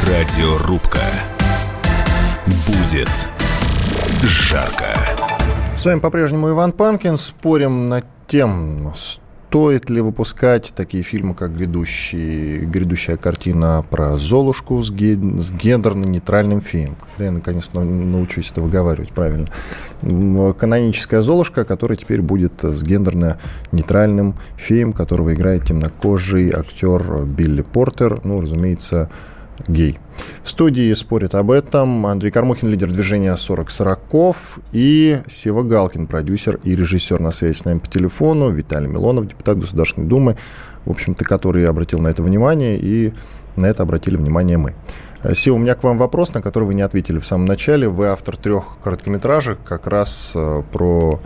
Радиорубка. 0.07 1.03
Будет 2.65 3.11
жарко. 4.23 4.97
С 5.75 5.85
вами 5.85 5.99
по-прежнему 5.99 6.49
Иван 6.49 6.71
Панкин. 6.71 7.19
Спорим 7.19 7.87
над 7.89 8.07
тем, 8.25 8.95
стоит 9.55 9.89
ли 9.89 10.01
выпускать 10.01 10.73
такие 10.75 11.01
фильмы, 11.01 11.33
как 11.33 11.55
грядущий, 11.55 12.65
грядущая 12.65 13.15
картина 13.15 13.85
про 13.89 14.17
Золушку 14.17 14.83
с, 14.83 14.91
ге, 14.91 15.15
с 15.15 15.49
гендерно-нейтральным 15.49 16.59
фильмом. 16.59 16.97
Когда 16.99 17.25
я, 17.27 17.31
наконец, 17.31 17.69
научусь 17.71 18.51
это 18.51 18.59
выговаривать 18.59 19.13
правильно. 19.13 19.47
Каноническая 20.01 21.21
Золушка, 21.21 21.63
которая 21.63 21.97
теперь 21.97 22.21
будет 22.21 22.65
с 22.65 22.83
гендерно-нейтральным 22.83 24.33
фильмом, 24.57 24.91
которого 24.91 25.33
играет 25.33 25.63
темнокожий 25.63 26.51
актер 26.51 27.23
Билли 27.23 27.61
Портер. 27.61 28.19
Ну, 28.25 28.41
разумеется, 28.41 29.09
гей. 29.67 29.99
В 30.43 30.49
студии 30.49 30.93
спорят 30.93 31.35
об 31.35 31.51
этом 31.51 32.05
Андрей 32.05 32.31
Кармухин, 32.31 32.69
лидер 32.69 32.91
движения 32.91 33.35
40 33.35 33.69
40 33.69 33.99
и 34.71 35.21
Сева 35.27 35.63
Галкин, 35.63 36.07
продюсер 36.07 36.59
и 36.63 36.75
режиссер 36.75 37.19
на 37.19 37.31
связи 37.31 37.57
с 37.57 37.65
нами 37.65 37.79
по 37.79 37.87
телефону, 37.87 38.49
Виталий 38.49 38.87
Милонов, 38.87 39.27
депутат 39.27 39.59
Государственной 39.59 40.07
Думы, 40.07 40.37
в 40.85 40.91
общем-то, 40.91 41.25
который 41.25 41.67
обратил 41.67 41.99
на 41.99 42.09
это 42.09 42.23
внимание, 42.23 42.77
и 42.79 43.13
на 43.55 43.65
это 43.65 43.83
обратили 43.83 44.17
внимание 44.17 44.57
мы. 44.57 44.75
Сева, 45.33 45.55
у 45.55 45.57
меня 45.57 45.73
к 45.73 45.83
вам 45.83 45.97
вопрос, 45.97 46.33
на 46.33 46.41
который 46.41 46.65
вы 46.65 46.75
не 46.75 46.83
ответили 46.83 47.17
в 47.17 47.25
самом 47.25 47.45
начале. 47.45 47.89
Вы 47.89 48.07
автор 48.07 48.37
трех 48.37 48.77
короткометражек 48.83 49.57
как 49.63 49.87
раз 49.87 50.31
э, 50.35 50.61
про 50.71 51.19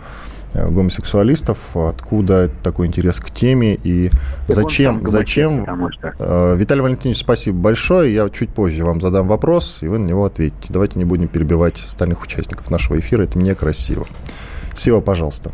гомосексуалистов, 0.54 1.58
откуда 1.76 2.50
такой 2.62 2.86
интерес 2.86 3.20
к 3.20 3.30
теме 3.30 3.78
и 3.82 4.10
зачем, 4.46 5.06
зачем... 5.06 5.64
Что... 5.92 6.12
Э, 6.18 6.56
Виталий 6.56 6.82
Валентинович, 6.82 7.18
спасибо 7.18 7.58
большое. 7.58 8.14
Я 8.14 8.28
чуть 8.30 8.50
позже 8.50 8.84
вам 8.84 9.00
задам 9.00 9.28
вопрос, 9.28 9.78
и 9.82 9.88
вы 9.88 9.98
на 9.98 10.06
него 10.06 10.24
ответите. 10.24 10.72
Давайте 10.72 10.98
не 10.98 11.04
будем 11.04 11.28
перебивать 11.28 11.82
остальных 11.84 12.22
участников 12.22 12.70
нашего 12.70 12.98
эфира, 12.98 13.22
это 13.22 13.38
некрасиво. 13.38 14.06
Сева, 14.76 15.00
пожалуйста. 15.00 15.52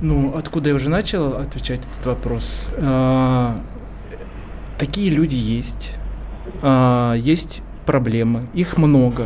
Ну, 0.00 0.34
откуда 0.36 0.68
я 0.68 0.74
уже 0.74 0.90
начал 0.90 1.36
отвечать 1.36 1.80
этот 1.80 2.06
вопрос? 2.06 2.68
А, 2.76 3.58
такие 4.78 5.10
люди 5.10 5.34
есть. 5.34 5.92
А, 6.62 7.14
есть 7.14 7.62
проблемы, 7.86 8.46
их 8.52 8.76
много. 8.76 9.24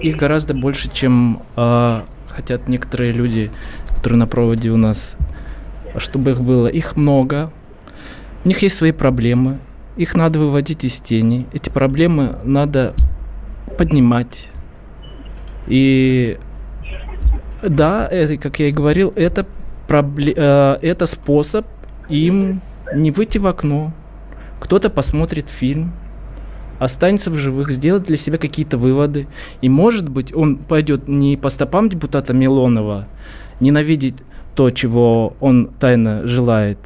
Их 0.00 0.16
гораздо 0.16 0.52
больше, 0.54 0.90
чем 0.92 1.42
а, 1.56 2.04
хотят 2.34 2.68
некоторые 2.68 3.12
люди, 3.12 3.50
которые 3.96 4.18
на 4.18 4.26
проводе 4.26 4.70
у 4.70 4.76
нас, 4.76 5.16
чтобы 5.96 6.32
их 6.32 6.40
было. 6.40 6.66
Их 6.66 6.96
много, 6.96 7.50
у 8.44 8.48
них 8.48 8.62
есть 8.62 8.76
свои 8.76 8.92
проблемы, 8.92 9.58
их 9.96 10.14
надо 10.14 10.38
выводить 10.38 10.84
из 10.84 10.98
тени. 11.00 11.46
Эти 11.52 11.70
проблемы 11.70 12.36
надо 12.44 12.94
поднимать. 13.78 14.48
И 15.66 16.38
да, 17.62 18.08
это, 18.10 18.36
как 18.36 18.58
я 18.58 18.68
и 18.68 18.72
говорил, 18.72 19.12
это, 19.14 19.46
пробле- 19.88 20.34
э, 20.36 20.78
это 20.82 21.06
способ 21.06 21.66
им 22.08 22.60
не 22.94 23.10
выйти 23.10 23.38
в 23.38 23.46
окно. 23.46 23.92
Кто-то 24.60 24.90
посмотрит 24.90 25.48
фильм, 25.48 25.92
останется 26.82 27.30
в 27.30 27.36
живых, 27.36 27.72
сделает 27.72 28.04
для 28.04 28.16
себя 28.16 28.38
какие-то 28.38 28.76
выводы. 28.76 29.28
И, 29.60 29.68
может 29.68 30.08
быть, 30.08 30.34
он 30.34 30.56
пойдет 30.56 31.06
не 31.06 31.36
по 31.36 31.48
стопам 31.48 31.88
депутата 31.88 32.32
Милонова, 32.32 33.06
ненавидеть 33.60 34.16
то, 34.56 34.70
чего 34.70 35.34
он 35.40 35.70
тайно 35.78 36.26
желает, 36.26 36.78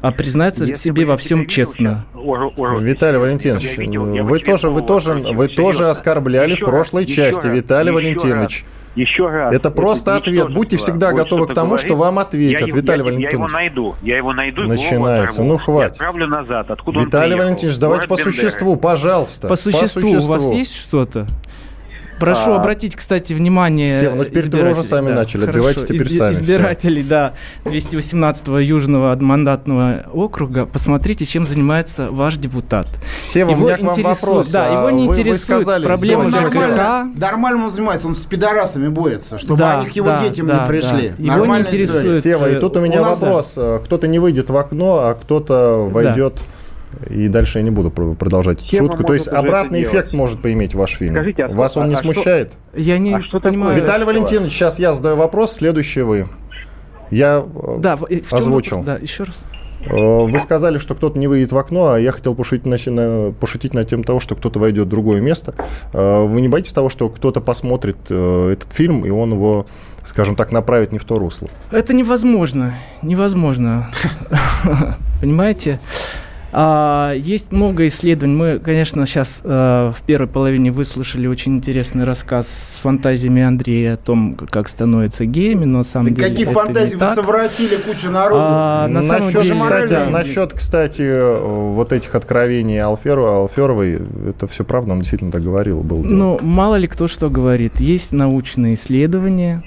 а 0.00 0.10
признаться 0.10 0.64
Если 0.64 0.90
себе 0.90 1.06
во 1.06 1.16
всем 1.16 1.46
честно. 1.46 2.04
Виталий 2.14 3.18
Валентинович, 3.18 3.78
видел, 3.78 4.04
вы 4.24 4.40
тоже, 4.40 4.68
вы 4.68 4.82
тоже, 4.82 5.14
вы 5.14 5.48
тоже 5.48 5.90
оскорбляли 5.90 6.52
еще 6.52 6.64
в 6.64 6.68
прошлой 6.68 7.06
части, 7.06 7.46
раз, 7.46 7.56
Виталий 7.56 7.92
Валентинович. 7.92 8.64
Раз. 8.64 8.85
Еще 8.96 9.28
раз. 9.28 9.52
Это 9.52 9.70
просто 9.70 10.16
ответ. 10.16 10.52
Будьте 10.52 10.76
всегда 10.76 11.12
готовы 11.12 11.46
к 11.46 11.54
тому, 11.54 11.70
говорит, 11.70 11.86
что 11.86 11.96
вам 11.96 12.18
ответят, 12.18 12.68
я, 12.68 12.74
Виталий 12.74 13.00
я, 13.00 13.04
Валентинович. 13.04 13.32
Я 13.32 13.38
его 13.38 13.48
найду. 13.48 13.94
Я 14.02 14.16
его 14.16 14.32
найду. 14.32 14.62
Начинается. 14.62 15.42
Ну, 15.42 15.58
хватит. 15.58 16.00
Я 16.00 16.06
отправлю 16.06 16.26
назад. 16.26 16.70
Откуда 16.70 17.00
Виталий 17.00 17.36
Валентинович, 17.36 17.78
давайте 17.78 18.08
по 18.08 18.16
существу, 18.16 18.76
пожалуйста. 18.76 19.48
По 19.48 19.56
существу. 19.56 20.00
по 20.00 20.06
существу. 20.08 20.34
У 20.34 20.38
вас 20.38 20.52
есть 20.52 20.74
что-то? 20.74 21.26
Прошу 22.18 22.52
а, 22.52 22.56
обратить, 22.56 22.96
кстати, 22.96 23.32
внимание 23.32 23.88
Сев, 23.88 24.14
ну 24.14 24.24
теперь 24.24 24.48
вы 24.48 24.70
уже 24.70 24.82
сами 24.84 25.08
да, 25.08 25.16
начали, 25.16 25.42
хорошо, 25.42 25.58
отбивайтесь 25.58 25.84
теперь 25.84 26.06
изби- 26.06 26.18
сами. 26.18 26.32
Избирателей, 26.32 27.02
все. 27.02 27.10
да, 27.10 27.32
218-го 27.64 28.58
Южного 28.58 29.16
мандатного 29.20 30.06
округа, 30.12 30.66
посмотрите, 30.66 31.26
чем 31.26 31.44
занимается 31.44 32.10
ваш 32.10 32.36
депутат. 32.36 32.86
Сева, 33.18 33.50
его 33.50 33.64
у 33.64 33.66
меня 33.66 33.76
к 33.76 33.82
вам 33.82 34.02
вопрос. 34.02 34.50
Да, 34.50 34.66
его 34.66 34.90
не 34.90 35.08
вы, 35.08 35.14
интересует 35.14 35.58
вы 35.58 35.62
сказали, 35.62 35.84
проблемы 35.84 36.26
Сева, 36.26 36.40
нормально, 36.40 37.12
нормально 37.16 37.64
он 37.66 37.70
занимается, 37.70 38.08
он 38.08 38.16
с 38.16 38.24
пидорасами 38.24 38.88
борется, 38.88 39.38
чтобы 39.38 39.58
да, 39.58 39.80
они 39.80 39.90
к 39.90 39.92
его 39.92 40.06
да, 40.06 40.22
детям 40.22 40.46
да, 40.46 40.62
не 40.62 40.68
пришли. 40.68 41.12
Да. 41.18 41.34
Его 41.34 41.46
не 41.46 41.60
интересует... 41.60 42.22
Сева, 42.22 42.50
и 42.50 42.58
тут 42.58 42.76
у 42.76 42.80
меня 42.80 43.02
вопрос. 43.02 43.54
Да. 43.56 43.78
Кто-то 43.78 44.08
не 44.08 44.18
выйдет 44.18 44.48
в 44.48 44.56
окно, 44.56 45.00
а 45.00 45.14
кто-то 45.14 45.88
войдет... 45.90 46.34
Да 46.36 46.42
и 47.08 47.28
дальше 47.28 47.58
я 47.58 47.64
не 47.64 47.70
буду 47.70 47.90
продолжать 47.90 48.62
эту 48.62 48.76
шутку. 48.76 49.04
То 49.04 49.14
есть 49.14 49.28
обратный 49.28 49.82
эффект 49.82 50.12
может 50.12 50.40
поиметь 50.40 50.74
ваш 50.74 50.92
фильм. 50.92 51.14
Скажите, 51.14 51.44
а 51.44 51.48
Вас 51.48 51.72
что, 51.72 51.80
он 51.80 51.88
не 51.88 51.94
а 51.94 51.98
смущает? 51.98 52.52
Что, 52.72 52.80
я 52.80 52.98
не 52.98 53.14
а 53.14 53.22
что 53.22 53.40
понимаю. 53.40 53.76
Виталий 53.76 54.04
Валентинович, 54.04 54.52
сейчас 54.52 54.78
я 54.78 54.92
задаю 54.92 55.16
вопрос, 55.16 55.52
следующий 55.52 56.02
вы. 56.02 56.26
Я 57.10 57.44
э, 57.44 57.76
да, 57.78 57.98
озвучил. 58.30 58.82
Да, 58.82 58.96
еще 58.96 59.24
раз. 59.24 59.44
Э, 59.84 60.24
вы 60.24 60.38
сказали, 60.40 60.78
что 60.78 60.94
кто-то 60.94 61.18
не 61.18 61.28
выйдет 61.28 61.52
в 61.52 61.58
окно, 61.58 61.92
а 61.92 62.00
я 62.00 62.12
хотел 62.12 62.34
пошутить 62.34 62.66
на, 62.66 62.76
на, 62.86 63.32
пошутить 63.32 63.74
на 63.74 63.84
тем 63.84 64.02
того, 64.02 64.20
что 64.20 64.34
кто-то 64.34 64.58
войдет 64.58 64.86
в 64.86 64.90
другое 64.90 65.20
место. 65.20 65.54
Э, 65.92 66.24
вы 66.24 66.40
не 66.40 66.48
боитесь 66.48 66.72
того, 66.72 66.88
что 66.88 67.08
кто-то 67.08 67.40
посмотрит 67.40 68.10
этот 68.10 68.72
фильм, 68.72 69.04
и 69.04 69.10
он 69.10 69.32
его, 69.32 69.66
скажем 70.02 70.34
так, 70.36 70.52
направит 70.52 70.92
не 70.92 70.98
в 70.98 71.04
то 71.04 71.18
русло? 71.18 71.48
Это 71.70 71.94
невозможно. 71.94 72.74
Невозможно. 73.02 73.90
Понимаете? 75.20 75.78
А, 76.58 77.12
есть 77.12 77.52
много 77.52 77.86
исследований. 77.86 78.34
Мы, 78.34 78.58
конечно, 78.58 79.04
сейчас 79.04 79.42
э, 79.44 79.92
в 79.94 80.00
первой 80.06 80.26
половине 80.26 80.72
выслушали 80.72 81.26
очень 81.26 81.56
интересный 81.56 82.04
рассказ 82.04 82.46
с 82.46 82.78
фантазиями 82.78 83.42
Андрея 83.42 83.94
о 83.94 83.96
том, 83.98 84.34
как 84.34 84.70
становится 84.70 85.26
геями, 85.26 85.66
но 85.66 85.78
на 85.78 85.84
самом 85.84 86.14
да 86.14 86.22
деле 86.22 86.30
какие 86.30 86.46
фантазии 86.46 86.94
вы 86.94 87.06
совратили 87.14 87.76
кучу 87.76 88.10
народу? 88.10 88.42
А, 88.42 88.88
на 88.88 89.02
насчет, 89.02 89.08
самом 89.10 89.32
деле, 89.32 89.54
кстати, 89.54 90.10
насчет, 90.10 90.52
кстати, 90.54 91.40
вот 91.74 91.92
этих 91.92 92.14
откровений 92.14 92.80
Алферу, 92.80 93.26
Алферовой, 93.26 93.98
это 94.26 94.48
все 94.48 94.64
правда, 94.64 94.92
он 94.92 95.00
действительно 95.00 95.32
так 95.32 95.42
говорил. 95.42 95.82
Был 95.82 96.02
ну, 96.04 96.38
мало 96.40 96.76
ли 96.76 96.86
кто 96.88 97.06
что 97.06 97.28
говорит. 97.28 97.80
Есть 97.80 98.12
научные 98.12 98.76
исследования, 98.76 99.62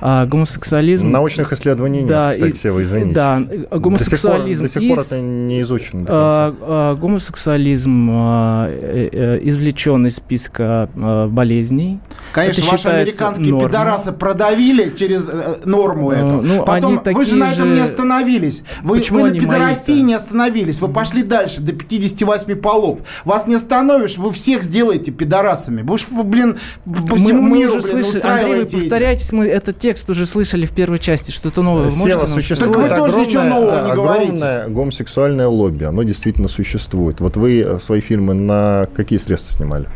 а, 0.00 0.26
гомосексуализм... 0.26 1.10
Научных 1.10 1.52
исследований 1.52 2.04
да, 2.06 2.26
нет, 2.26 2.34
кстати, 2.34 2.56
Сева, 2.56 2.82
извините. 2.82 3.14
Да, 3.14 3.42
гомосексуализм... 3.70 4.62
До 4.62 4.68
сих 4.68 4.88
пор, 4.88 4.98
до 4.98 5.04
сих 5.04 5.10
пор 5.10 5.18
это 5.18 5.26
не 5.26 5.60
изучено 5.62 6.04
до 6.04 6.12
а, 6.12 6.56
а, 6.60 6.94
гомосексуализм 6.96 8.08
а, 8.10 8.68
э, 8.70 9.08
э, 9.12 9.40
извлечен 9.42 10.06
из 10.06 10.16
списка 10.16 10.88
а, 10.94 11.28
болезней. 11.28 12.00
Конечно, 12.32 12.62
это 12.62 12.70
ваши 12.70 12.88
американские 12.88 13.50
нормой. 13.50 13.68
пидорасы 13.68 14.12
продавили 14.12 14.94
через 14.96 15.26
э, 15.28 15.56
норму 15.64 16.12
эту. 16.12 16.42
Ну, 16.42 16.64
Потом, 16.64 17.02
вы 17.04 17.24
же 17.24 17.36
на 17.36 17.52
этом 17.52 17.74
не 17.74 17.80
остановились. 17.80 18.62
Вы, 18.82 18.98
Почему 18.98 19.20
вы 19.20 19.30
на 19.30 19.38
пидорастии 19.38 20.00
не 20.00 20.14
остановились. 20.14 20.80
Вы 20.80 20.88
пошли 20.88 21.22
дальше, 21.22 21.60
до 21.60 21.72
58 21.72 22.56
полов. 22.56 23.00
Вас 23.24 23.46
не 23.46 23.54
остановишь, 23.54 24.16
вы 24.16 24.32
всех 24.32 24.62
сделаете 24.62 25.10
пидорасами. 25.10 25.82
Вы 25.82 25.98
же, 25.98 26.06
блин, 26.10 26.58
по 26.84 27.16
всему 27.16 27.42
мы, 27.42 27.58
миру, 27.58 27.72
мы 27.72 27.78
уже 27.78 27.92
блин, 27.92 28.04
слышали, 28.04 28.30
Андрей, 28.30 28.64
вы 28.64 28.80
повторяйтесь, 28.80 29.32
мы 29.32 29.46
это 29.46 29.72
те 29.72 29.89
текст 29.90 30.08
уже 30.08 30.24
слышали 30.24 30.66
в 30.66 30.70
первой 30.70 31.00
части, 31.00 31.32
что-то 31.32 31.62
новое. 31.62 31.90
Сева, 31.90 32.26
существует 32.26 32.72
так 32.72 32.82
вы 32.82 32.96
тоже 32.96 33.02
огромное, 33.02 33.26
ничего 33.26 33.42
нового 33.42 33.84
не 33.84 33.90
огромное 33.90 34.68
гомосексуальное 34.68 35.48
лобби. 35.48 35.82
Оно 35.82 36.04
действительно 36.04 36.46
существует. 36.46 37.20
Вот 37.20 37.36
вы 37.36 37.60
э, 37.60 37.80
свои 37.80 38.00
фильмы 38.00 38.34
на 38.34 38.86
какие 38.94 39.18
средства 39.18 39.58
снимали? 39.58 39.88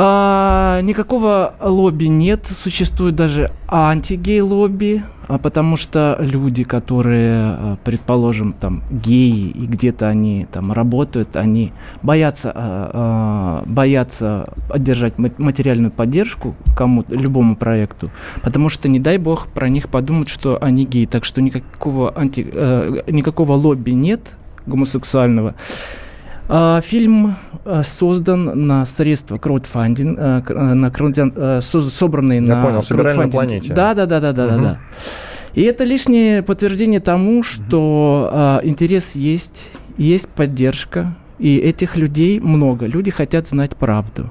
А, 0.00 0.80
никакого 0.82 1.54
лобби 1.60 2.04
нет, 2.04 2.46
существует 2.46 3.16
даже 3.16 3.50
антигей-лобби, 3.66 5.02
а 5.26 5.38
потому 5.38 5.76
что 5.76 6.16
люди, 6.20 6.62
которые, 6.62 7.34
а, 7.34 7.76
предположим, 7.82 8.52
там 8.52 8.84
геи 8.92 9.50
и 9.50 9.66
где-то 9.66 10.06
они 10.06 10.46
там 10.52 10.70
работают, 10.70 11.34
они 11.34 11.72
боятся, 12.00 12.52
а, 12.54 13.64
боятся 13.66 14.48
одержать 14.70 15.18
материальную 15.18 15.90
поддержку 15.90 16.54
кому-то, 16.76 17.16
любому 17.16 17.56
проекту, 17.56 18.08
потому 18.44 18.68
что, 18.68 18.88
не 18.88 19.00
дай 19.00 19.18
бог, 19.18 19.48
про 19.48 19.68
них 19.68 19.88
подумают, 19.88 20.28
что 20.28 20.62
они 20.62 20.84
геи. 20.84 21.06
Так 21.06 21.24
что 21.24 21.42
никакого, 21.42 22.16
анти, 22.16 22.42
никакого 23.10 23.54
лобби 23.54 23.90
нет 23.90 24.36
гомосексуального. 24.64 25.56
А, 26.48 26.80
фильм 26.80 27.36
а, 27.64 27.82
создан 27.82 28.66
на 28.66 28.86
средства 28.86 29.36
краудфандинг, 29.38 30.18
а, 30.18 30.74
на 30.74 30.90
краудфандинг, 30.90 31.62
собранные 31.62 32.40
Я 32.40 32.56
на 32.56 32.62
понял, 32.62 32.82
собирали 32.82 33.18
на 33.18 33.28
планете. 33.28 33.74
Да, 33.74 33.94
да, 33.94 34.06
да, 34.06 34.20
да, 34.20 34.32
да, 34.32 34.46
угу. 34.46 34.62
да. 34.62 34.78
И 35.54 35.62
это 35.62 35.84
лишнее 35.84 36.42
подтверждение 36.42 37.00
тому, 37.00 37.42
что 37.42 38.30
а, 38.32 38.60
интерес 38.62 39.14
есть, 39.14 39.70
есть 39.96 40.28
поддержка, 40.28 41.14
и 41.38 41.56
этих 41.56 41.96
людей 41.96 42.40
много. 42.40 42.86
Люди 42.86 43.10
хотят 43.10 43.46
знать 43.46 43.76
правду. 43.76 44.30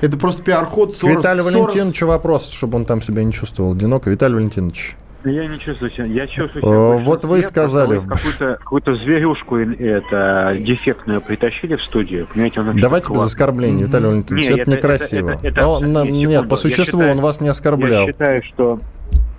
Это 0.00 0.16
просто 0.16 0.42
пиар-ход 0.42 0.92
К 0.92 0.96
Сорос. 0.96 1.18
Виталию 1.18 1.44
Валентиновичу 1.44 2.06
вопрос, 2.06 2.50
чтобы 2.50 2.76
он 2.76 2.84
там 2.84 3.02
себя 3.02 3.22
не 3.24 3.32
чувствовал 3.32 3.72
одиноко. 3.72 4.10
Виталий 4.10 4.36
Валентинович, 4.36 4.96
Я 5.24 5.46
не 5.46 5.58
чувствую 5.58 5.90
себя. 5.90 6.04
Я 6.06 6.26
чувствую 6.26 6.62
Э, 6.64 6.66
себя. 6.66 6.92
больше 6.94 7.04
вот 7.04 7.24
вы 7.26 7.42
сказали. 7.42 7.98
Какую-то, 8.00 8.56
какую-то 8.60 8.94
зверюшку 8.94 9.58
э, 9.58 9.74
это, 9.74 10.56
дефектную 10.58 11.20
притащили 11.20 11.76
в 11.76 11.82
студию. 11.82 12.26
Понимаете, 12.32 12.60
он 12.60 12.78
давайте 12.80 13.12
без 13.12 13.22
оскорблений, 13.22 13.84
Виталий 13.84 14.06
Валентинович, 14.08 14.46
Не, 14.46 14.52
это, 14.52 14.62
это- 14.62 14.70
некрасиво. 14.70 15.30
это- 15.30 15.46
это- 15.48 15.60
это- 15.60 16.04
не, 16.04 16.10
нет, 16.12 16.30
секунду. 16.30 16.48
по 16.48 16.54
Я 16.54 16.56
существу 16.56 17.00
считаю- 17.00 17.12
он 17.12 17.20
вас 17.20 17.40
не 17.40 17.46
Я 17.46 17.50
оскорблял. 17.52 18.06
считаю, 18.06 18.42
что 18.44 18.78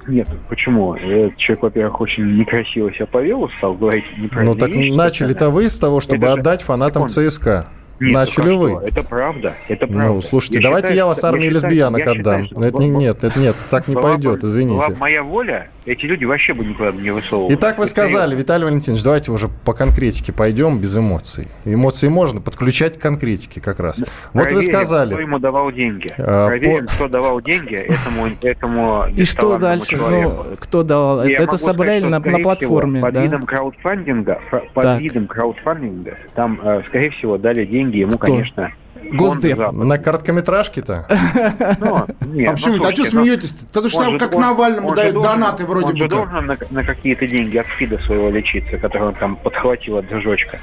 нет, 0.07 0.27
почему? 0.49 0.93
Этот 0.95 1.37
человек, 1.37 1.63
во-первых, 1.63 2.01
очень 2.01 2.37
некрасиво 2.37 2.93
себя 2.93 3.07
повел, 3.07 3.49
стал 3.57 3.73
говорить 3.73 4.05
неправильные 4.17 4.53
Ну 4.53 4.59
так 4.59 4.69
начали-то 4.95 5.49
вы 5.49 5.69
с 5.69 5.79
того, 5.79 5.99
чтобы 5.99 6.25
Это 6.27 6.33
отдать 6.33 6.61
фанатам 6.61 7.09
секунду. 7.09 7.31
ЦСКА. 7.31 7.65
Нет, 8.01 8.13
Начали 8.13 8.55
вы. 8.55 8.69
что? 8.69 8.81
Это 8.81 9.03
правда, 9.03 9.53
это 9.67 9.85
правда. 9.85 10.07
Ну, 10.07 10.21
слушайте, 10.21 10.57
Я 10.57 10.63
давайте 10.63 10.87
считаю, 10.87 10.97
я 10.97 11.05
вас 11.05 11.23
армии 11.23 11.49
считаю- 11.49 11.53
лесбиянок 11.69 11.99
я 11.99 12.13
считаю, 12.15 12.19
отдам. 12.37 12.45
что 12.47 12.63
Это 12.65 12.77
не- 12.79 12.89
нет, 12.89 13.23
это 13.23 13.39
нет, 13.39 13.55
так 13.69 13.87
не 13.87 13.93
была 13.95 14.09
пойдет, 14.13 14.39
была 14.41 14.49
извините. 14.51 14.89
бы 14.89 14.95
моя 14.97 15.21
воля, 15.23 15.67
эти 15.85 16.05
люди 16.05 16.25
вообще 16.25 16.53
бы 16.53 16.63
никуда 16.63 16.91
не 16.91 17.11
высовывались. 17.11 17.55
Итак, 17.57 17.77
вы 17.77 17.83
Вот 17.83 17.89
сказали. 17.89 18.35
Виталий 18.35 18.65
Валентинович, 18.65 19.03
давайте 19.03 19.31
уже 19.31 19.47
по 19.47 19.73
конкретике 19.73 20.31
пойдем, 20.31 20.79
без 20.79 20.95
эмоций. 20.95 21.47
Эмоции 21.65 22.07
можно 22.07 22.39
подключать 22.41 22.99
к 22.99 23.01
конкретике 23.01 23.61
как 23.61 23.79
раз. 23.79 23.99
Вот 23.99 24.07
вы 24.33 24.41
Проверим, 24.43 24.59
Кто 24.61 24.69
сказали, 24.69 25.21
ему 25.21 25.39
давал 25.39 25.71
деньги. 25.71 26.13
А, 26.17 26.47
Проверим, 26.47 26.85
по- 26.85 26.93
кто 26.93 27.07
давал 27.07 27.41
деньги 27.41 27.75
этому, 27.75 28.29
этому 28.41 29.05
И 29.15 29.23
что 29.23 29.57
дальше? 29.57 29.87
человеку. 29.95 30.45
Ну, 30.49 30.55
кто 30.59 30.83
давал? 30.83 31.23
И 31.25 31.29
я 31.29 31.33
Это, 31.35 31.43
это 31.43 31.57
собрали 31.57 31.99
сказать, 32.01 32.25
на, 32.25 32.31
на 32.31 32.39
платформе, 32.39 32.91
всего, 32.93 33.01
под 33.07 33.13
да? 33.15 33.21
видом 33.23 33.43
краудфандинга, 33.43 34.39
под 34.73 34.83
Так. 34.83 35.01
видом 35.01 35.27
краудфандинга, 35.27 36.17
там, 36.35 36.59
э, 36.63 36.83
скорее 36.87 37.09
всего, 37.11 37.37
дали 37.37 37.65
деньги 37.65 37.97
ему, 37.97 38.13
Кто? 38.17 38.27
конечно, 38.27 38.71
Госдеп. 39.11 39.71
На 39.71 39.97
короткометражке-то? 39.97 41.05
Ну, 41.79 41.95
А 41.95 42.05
ну, 42.19 42.51
почему? 42.51 42.51
а 42.51 42.57
слушайте, 42.57 43.03
что 43.05 43.15
ну, 43.15 43.23
смеетесь-то? 43.23 43.65
Потому 43.67 43.89
что 43.89 43.99
он 44.01 44.05
там 44.05 44.19
как 44.19 44.35
он- 44.35 44.41
Навальному 44.41 44.89
он 44.89 44.95
дают 44.95 45.21
донаты 45.21 45.65
вроде 45.65 45.87
он 45.87 45.91
бы 45.93 45.97
же 45.99 46.07
как. 46.09 46.17
должен 46.31 46.57
на, 46.71 46.83
какие-то 46.83 47.27
деньги 47.27 47.57
от 47.57 47.67
ФИДа 47.67 47.99
своего 48.03 48.29
лечиться, 48.29 48.77
который 48.77 49.09
он 49.09 49.15
там 49.15 49.35
подхватил 49.35 49.97
от 49.97 50.07
дружочка. 50.07 50.59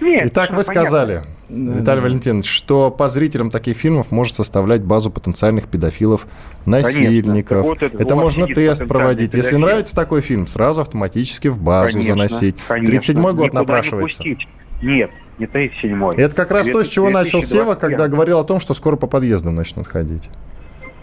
Нет, 0.00 0.26
Итак, 0.26 0.52
вы 0.52 0.62
сказали, 0.62 1.22
Виталий. 1.48 2.00
Валентинович, 2.02 2.46
что 2.48 2.90
по 2.90 3.08
зрителям 3.08 3.50
таких 3.50 3.76
фильмов 3.76 4.10
может 4.10 4.34
составлять 4.36 4.82
базу 4.82 5.10
потенциальных 5.10 5.68
педофилов, 5.68 6.26
насильников. 6.66 7.62
Вот 7.64 7.82
это 7.82 8.16
можно 8.16 8.46
тест 8.46 8.86
проводить. 8.88 9.34
Если 9.34 9.56
нравится 9.56 9.94
такой 9.94 10.20
фильм, 10.20 10.46
сразу 10.46 10.80
автоматически 10.80 11.48
в 11.48 11.58
базу 11.60 11.92
Конечно, 11.94 12.14
заносить. 12.14 12.56
конечно. 12.66 12.94
37-й 12.94 13.22
год 13.22 13.32
Никуда 13.34 13.48
не 13.48 13.54
напрашивается. 13.66 14.18
пустить. 14.18 14.48
Нет, 14.82 15.10
не 15.40 15.46
37-й. 15.46 16.16
И 16.18 16.20
это 16.22 16.36
как 16.36 16.50
раз 16.52 16.66
то, 16.68 16.84
с 16.84 16.88
чего 16.88 17.10
начал 17.10 17.40
Сева, 17.42 17.74
2021. 17.74 17.76
когда 17.80 18.08
говорил 18.08 18.38
о 18.38 18.44
том, 18.44 18.60
что 18.60 18.74
скоро 18.74 18.96
по 18.96 19.06
подъездам 19.06 19.54
начнут 19.54 19.86
ходить. 19.86 20.28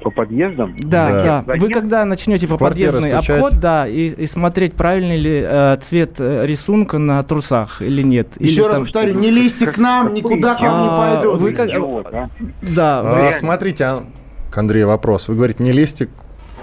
По 0.03 0.11
подъездам? 0.11 0.75
Да, 0.79 1.11
Да. 1.11 1.43
да. 1.47 1.53
Вы 1.59 1.69
когда 1.69 2.05
начнете 2.05 2.45
В 2.45 2.51
по 2.51 2.57
подъездный 2.57 3.09
стучать. 3.09 3.29
обход, 3.41 3.59
да, 3.59 3.87
и, 3.87 4.07
и 4.09 4.27
смотреть, 4.27 4.73
правильный 4.73 5.17
ли 5.17 5.43
э, 5.43 5.75
цвет 5.81 6.17
э, 6.19 6.45
рисунка 6.45 6.97
на 6.99 7.21
трусах 7.23 7.81
или 7.81 8.03
нет. 8.03 8.27
Еще 8.39 8.61
Или 8.61 8.67
раз 8.67 8.73
там- 8.75 8.83
повторю, 8.83 9.15
не 9.15 9.31
лезьте 9.31 9.65
к 9.67 9.77
нам, 9.79 10.13
никуда 10.13 10.53
к 10.55 10.61
вам 10.61 10.81
не 10.83 10.87
А, 10.89 10.97
пойдут. 11.21 11.41
вы 11.41 11.51
как- 11.51 11.69
Идиот, 11.69 12.13
а? 12.13 12.29
Да, 12.61 13.01
А, 13.29 13.33
смотрите, 13.33 13.83
а, 13.85 14.03
к 14.51 14.57
Андрею 14.57 14.87
вопрос. 14.87 15.27
Вы 15.29 15.35
говорите, 15.35 15.63
не 15.63 15.71
лезьте 15.71 16.05
к 16.05 16.09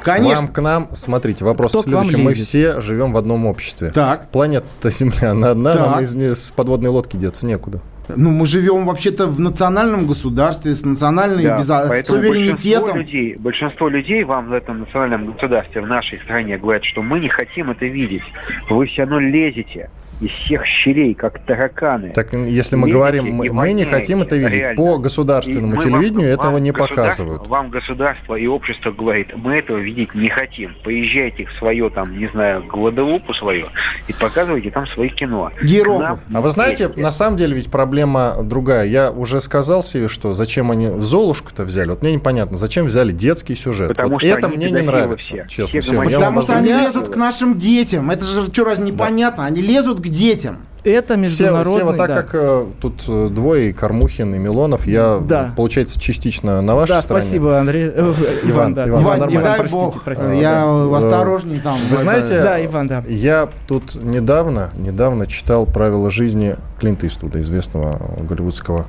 Конечно. 0.05 0.43
вам, 0.47 0.53
к 0.53 0.61
нам. 0.63 0.89
Смотрите, 0.93 1.45
вопрос 1.45 1.73
Кто 1.73 1.83
следующий. 1.83 2.17
Мы 2.17 2.33
все 2.35 2.81
живем 2.81 3.13
в 3.13 3.17
одном 3.17 3.47
обществе. 3.47 3.91
Так. 3.91 4.31
Планета 4.31 4.91
Земля, 4.91 5.31
она 5.33 5.51
одна, 5.51 5.73
Так. 5.75 5.87
нам 5.91 6.03
из, 6.03 6.15
с 6.15 6.51
подводной 6.51 6.91
лодки 6.91 7.17
деться 7.17 7.47
некуда. 7.47 7.81
Ну, 8.15 8.31
мы 8.31 8.45
живем 8.47 8.85
вообще-то 8.87 9.27
в 9.27 9.41
национальном 9.41 10.07
государстве 10.07 10.75
с 10.75 10.85
национальной 10.85 11.45
Да, 11.45 11.57
безо- 11.59 11.89
поэтому 11.89 12.19
суверенитетом. 12.23 12.83
Большинство 12.83 12.99
людей, 13.01 13.37
большинство 13.37 13.89
людей 13.89 14.25
вам 14.25 14.49
в 14.49 14.53
этом 14.53 14.81
национальном 14.81 15.33
государстве, 15.33 15.81
в 15.81 15.87
нашей 15.87 16.21
стране 16.21 16.59
говорят, 16.59 16.85
что 16.85 17.01
мы 17.03 17.19
не 17.19 17.31
хотим 17.31 17.71
это 17.71 17.87
видеть. 17.87 18.23
Вы 18.69 18.87
все 18.89 19.03
равно 19.03 19.21
лезете 19.21 19.89
из 20.21 20.31
всех 20.31 20.65
щелей, 20.65 21.15
как 21.15 21.39
тараканы. 21.45 22.11
Так 22.11 22.33
если 22.33 22.77
мы 22.77 22.89
говорим, 22.89 23.27
и 23.27 23.31
мы, 23.31 23.53
мы 23.53 23.73
не 23.73 23.85
хотим 23.85 24.23
это 24.23 24.37
видеть. 24.37 24.53
реально. 24.61 24.77
По 24.77 24.97
И 24.97 25.03
государственному 25.03 25.75
вам- 25.77 25.85
телевидению 25.85 26.29
этого 26.29 26.53
вам 26.53 26.63
не 26.63 26.73
показывают. 26.73 27.47
Вам 27.47 27.71
государство 27.71 28.35
и 28.35 28.47
общество 28.47 28.91
говорит, 28.91 29.29
мы 29.37 29.57
этого 29.59 29.79
видеть 29.79 30.15
не 30.15 30.29
хотим. 30.29 30.75
Поезжайте 30.85 31.47
в 31.47 31.53
свое, 31.55 31.91
там, 31.91 32.19
не 32.19 32.29
знаю, 32.29 32.65
Гваделупу 32.65 33.35
свою 33.35 33.69
и 34.09 34.13
показывайте 34.13 34.71
там 34.71 34.87
свои 34.87 35.09
кино. 35.09 35.51
Нам 35.99 36.21
А 36.33 36.41
вы 36.41 36.51
знаете, 36.51 36.85
лезьте. 36.87 37.01
на 37.03 37.11
самом 37.13 37.37
деле 37.37 37.55
ведь 37.55 37.71
проблема 37.71 38.37
другая. 38.43 38.87
Я 38.87 39.11
уже 39.11 39.41
сказал 39.41 39.83
себе, 39.83 40.09
что 40.09 40.33
зачем 40.35 40.71
они 40.71 40.89
Золушку-то 41.01 41.65
взяли. 41.65 41.91
Вот 41.91 42.03
мне 42.03 42.13
непонятно, 42.13 42.57
зачем 42.57 42.87
взяли 42.87 43.13
детский 43.13 43.55
сюжет. 43.55 43.89
Потому 43.89 44.11
вот 44.11 44.23
что 44.23 44.29
это 44.29 44.49
мне 44.49 44.71
не 44.71 44.83
нравится, 44.83 45.19
все. 45.19 45.47
честно. 45.49 45.81
Все 45.81 45.97
вам 45.97 46.05
Потому 46.05 46.43
что 46.43 46.57
они 46.57 46.69
лезут 46.69 47.09
к 47.09 47.17
нашим 47.17 47.59
детям. 47.59 48.11
Это 48.11 48.25
же 48.25 48.47
что, 48.47 48.65
разве 48.65 48.87
непонятно? 48.87 49.45
Они 49.47 49.63
лезут 49.63 50.01
к 50.05 50.09
детям. 50.09 50.59
это 50.85 51.17
международный... 51.17 51.79
Сева, 51.81 51.93
так 51.97 52.09
да. 52.09 52.15
как 52.15 52.31
э, 52.35 52.67
тут 52.81 53.05
э, 53.09 53.29
двое, 53.31 53.73
Кормухин, 53.73 54.35
и 54.35 54.39
Милонов, 54.39 54.87
я, 54.87 55.19
Да. 55.27 55.55
получается, 55.57 55.99
частично 55.99 56.61
на 56.61 56.75
вашей 56.75 56.91
Да, 56.93 57.03
стороне. 57.03 57.23
спасибо, 57.23 57.59
Андрей. 57.59 57.91
э, 57.95 58.15
Иван, 58.45 58.75
да. 58.75 58.87
Иван, 58.89 59.03
Иван, 59.03 59.15
не 59.15 59.21
нормально. 59.21 59.43
дай 59.45 59.59
простите, 59.61 59.85
бог. 59.85 60.03
простите. 60.03 60.41
Я 60.41 60.65
да. 60.91 60.97
осторожней 60.99 61.61
там. 61.61 61.77
Вы 61.91 61.97
знаете, 61.97 62.43
Да, 62.43 62.63
Иван, 62.65 62.87
да. 62.87 63.03
Я 63.09 63.49
тут 63.67 63.95
недавно, 63.95 64.71
недавно 64.77 65.27
читал 65.27 65.65
правила 65.65 66.11
жизни 66.11 66.57
Клинта 66.79 67.07
Иствуда, 67.07 67.41
известного 67.41 67.99
голливудского 68.21 68.85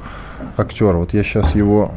актера. 0.57 0.97
Вот 0.97 1.13
я 1.13 1.23
сейчас 1.23 1.55
его 1.55 1.91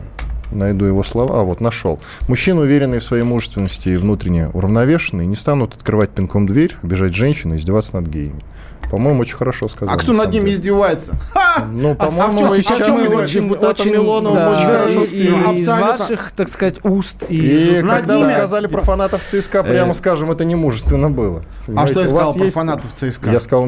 найду 0.52 0.84
его 0.84 1.02
слова. 1.02 1.40
А, 1.40 1.42
вот, 1.42 1.60
нашел. 1.60 1.98
Мужчины, 2.28 2.60
уверенные 2.62 3.00
в 3.00 3.04
своей 3.04 3.22
мужественности 3.24 3.88
и 3.90 3.96
внутренне 3.96 4.48
уравновешенные, 4.54 5.26
не 5.26 5.36
станут 5.36 5.74
открывать 5.74 6.10
пинком 6.10 6.46
дверь, 6.46 6.76
обижать 6.82 7.14
женщину 7.14 7.54
и 7.54 7.58
издеваться 7.58 7.96
над 7.96 8.06
геями. 8.08 8.42
По-моему, 8.90 9.20
очень 9.20 9.36
хорошо 9.36 9.68
сказано. 9.68 9.92
А 9.92 9.98
кто 9.98 10.12
на 10.12 10.24
над 10.24 10.32
ним 10.32 10.44
деле. 10.44 10.54
издевается? 10.56 11.12
Ха! 11.34 11.66
Ну, 11.70 11.92
а 11.92 11.94
по-моему, 12.06 12.40
мы 12.40 12.46
а 12.46 12.50
в 12.50 12.56
сейчас 12.56 13.30
депутатом 13.30 13.86
очень- 13.86 13.92
Милоновым 13.92 14.38
да, 14.38 14.50
очень 14.52 14.66
хорошо 14.66 15.00
и- 15.02 15.04
спим. 15.04 15.50
и 15.50 15.58
из 15.58 15.68
ваших, 15.68 16.32
так 16.32 16.48
сказать, 16.48 16.76
уст. 16.84 17.24
И, 17.28 17.78
И 17.78 17.82
когда 17.82 18.18
вы 18.18 18.26
сказали 18.26 18.66
про 18.66 18.80
фанатов 18.80 19.24
ЦСКА, 19.26 19.62
прямо 19.62 19.90
Э. 19.90 19.94
скажем, 19.94 20.30
это 20.30 20.44
не 20.44 20.54
мужественно 20.54 21.10
было. 21.10 21.42
А 21.68 21.70
Понимаете, 21.70 21.92
что 21.92 22.00
я 22.02 22.08
сказал 22.08 22.34
про 22.34 22.44
есть- 22.44 22.56
фанатов 22.56 22.92
ЦСКА? 22.94 23.30
Я 23.30 23.40
сказал 23.40 23.66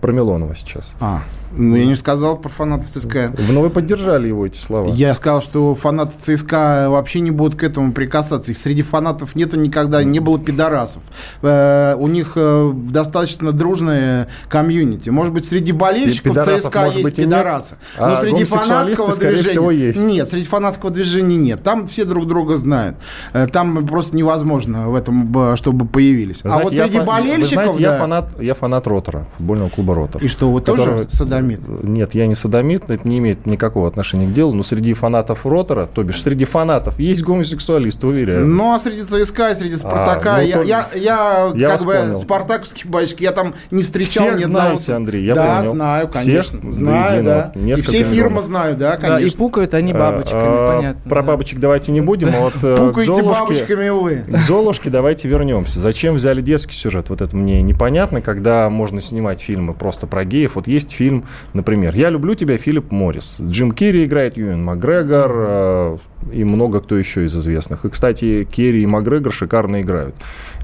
про 0.00 0.12
Милонова 0.12 0.54
сейчас. 0.54 0.94
А, 1.00 1.20
ну 1.54 1.76
я 1.76 1.84
не 1.84 1.94
сказал 1.94 2.38
про 2.38 2.48
фанатов 2.48 2.86
ЦСКА. 2.88 3.32
Но 3.50 3.60
вы 3.60 3.68
поддержали 3.68 4.28
его 4.28 4.46
эти 4.46 4.56
слова. 4.56 4.88
Я 4.88 5.14
сказал, 5.14 5.42
что 5.42 5.74
фанаты 5.74 6.12
ЦСКА 6.36 6.86
вообще 6.88 7.20
не 7.20 7.30
будут 7.30 7.58
к 7.60 7.62
этому 7.62 7.92
прикасаться. 7.92 8.52
И 8.52 8.54
среди 8.54 8.82
фанатов 8.82 9.34
нету 9.34 9.58
никогда, 9.58 10.02
не 10.02 10.18
было 10.20 10.38
пидорасов. 10.38 11.02
Э, 11.42 11.94
у 11.98 12.08
них 12.08 12.32
э, 12.36 12.72
достаточно 12.74 13.52
дружное 13.52 14.28
комьюнити. 14.48 15.10
Может 15.10 15.34
быть, 15.34 15.44
среди 15.44 15.72
болельщиков 15.72 16.32
Пидорасов, 16.32 16.70
ЦСКА 16.70 16.80
может 16.80 16.94
есть 16.98 17.04
быть, 17.04 17.16
пидорасы. 17.16 17.76
А 17.98 18.10
Но 18.10 18.16
среди 18.16 18.44
фанатского 18.44 19.14
движения... 19.14 19.42
всего, 19.50 19.70
есть. 19.70 20.02
Нет, 20.02 20.30
среди 20.30 20.46
фанатского 20.46 20.90
движения 20.90 21.36
нет. 21.36 21.62
Там 21.62 21.86
все 21.86 22.04
друг 22.04 22.26
друга 22.26 22.56
знают. 22.56 22.96
Э, 23.34 23.46
Там 23.46 23.86
просто 23.86 24.16
невозможно 24.16 24.88
в 24.88 24.94
этом, 24.94 25.30
э, 25.52 25.56
чтобы 25.56 25.84
появились. 25.84 26.40
А 26.44 26.48
знаете, 26.48 26.64
вот 26.64 26.72
я 26.72 26.86
среди 26.86 27.00
вы 27.42 27.56
болельщиков... 27.56 27.64
знаете, 27.64 27.82
я 27.82 27.90
да. 27.92 27.98
фанат, 27.98 28.40
я 28.40 28.54
фанат 28.54 28.86
Ротора, 28.86 29.26
футбольного 29.36 29.68
клуба 29.68 29.94
Ротор. 29.94 30.22
И 30.22 30.28
что, 30.28 30.50
вы 30.50 30.60
Которого- 30.60 30.98
тоже 31.04 31.10
садомит? 31.10 31.60
Нет, 31.82 32.14
я 32.14 32.26
не 32.26 32.34
садомит, 32.34 32.90
это 32.90 33.06
не 33.08 33.18
имеет 33.18 33.46
никакого 33.46 33.88
отношения 33.88 34.26
к 34.26 34.32
делу, 34.32 34.52
но 34.54 34.62
среди 34.62 34.92
фанатов 34.94 35.44
Ротора, 35.46 35.86
то 35.86 36.02
бишь 36.02 36.22
среди 36.22 36.44
фанатов, 36.44 36.98
есть 36.98 37.22
гомосексуалисты, 37.22 38.06
уверяю. 38.06 38.46
Ну, 38.46 38.74
а 38.74 38.78
среди 38.78 39.02
ЦСКА 39.02 39.54
среди 39.54 39.76
Спартака, 39.76 40.36
ну, 40.38 40.42
я, 40.42 40.56
то- 40.56 40.62
я, 40.62 40.86
я, 40.94 41.52
Я 41.54 41.68
как 41.70 41.84
бы 41.84 41.94
понял. 41.94 42.16
спартаковский 42.16 42.88
батюшка, 42.88 43.22
я 43.22 43.32
там 43.32 43.54
не 43.70 43.82
встречал 43.82 44.26
Всех 44.26 44.38
ни 44.40 44.44
одного... 44.44 44.66
знаете, 44.68 44.92
Андрей, 44.94 45.24
я 45.24 45.34
да, 45.34 45.56
понял. 45.58 45.72
знаю, 45.72 46.08
Всех 46.08 46.22
конечно. 46.22 46.60
до 46.60 46.72
знаю, 46.72 47.24
да. 47.24 47.52
И 47.54 47.74
все 47.82 47.98
фирмы 48.04 48.12
миллионов. 48.14 48.44
знаю, 48.44 48.76
да, 48.76 48.96
да, 48.96 49.06
и 49.06 49.10
конечно. 49.10 49.38
пукают 49.38 49.74
они 49.74 49.92
бабочками, 49.92 50.42
А, 50.44 50.76
понятно. 50.76 51.02
Про 51.10 51.22
да. 51.22 51.28
бабочек 51.28 51.58
давайте 51.60 51.92
не 51.92 52.00
будем, 52.00 52.28
а 52.34 52.40
вот 52.40 52.54
э, 52.62 52.76
Пукаете 52.76 53.22
бабочками 53.22 53.88
вы. 53.88 54.24
К 54.26 54.40
Золушке 54.42 54.90
давайте 54.90 55.28
вернемся. 55.28 55.80
Зачем 55.80 56.14
взяли 56.16 56.40
детский 56.40 56.74
сюжет? 56.74 57.08
Вот 57.10 57.20
это 57.20 57.31
мне 57.32 57.62
непонятно, 57.62 58.20
когда 58.20 58.68
можно 58.70 59.00
снимать 59.00 59.40
фильмы 59.40 59.74
просто 59.74 60.06
про 60.06 60.24
геев. 60.24 60.56
Вот 60.56 60.66
есть 60.66 60.92
фильм, 60.92 61.26
например, 61.54 61.94
«Я 61.94 62.10
люблю 62.10 62.34
тебя», 62.34 62.56
Филипп 62.56 62.90
Моррис. 62.90 63.36
Джим 63.40 63.72
Керри 63.72 64.04
играет, 64.04 64.36
Юэн 64.36 64.62
Макгрегор 64.62 65.32
э, 65.34 65.98
и 66.32 66.44
много 66.44 66.80
кто 66.80 66.96
еще 66.96 67.24
из 67.24 67.36
известных. 67.36 67.84
И, 67.84 67.90
кстати, 67.90 68.44
Керри 68.44 68.82
и 68.82 68.86
Макгрегор 68.86 69.32
шикарно 69.32 69.80
играют. 69.80 70.14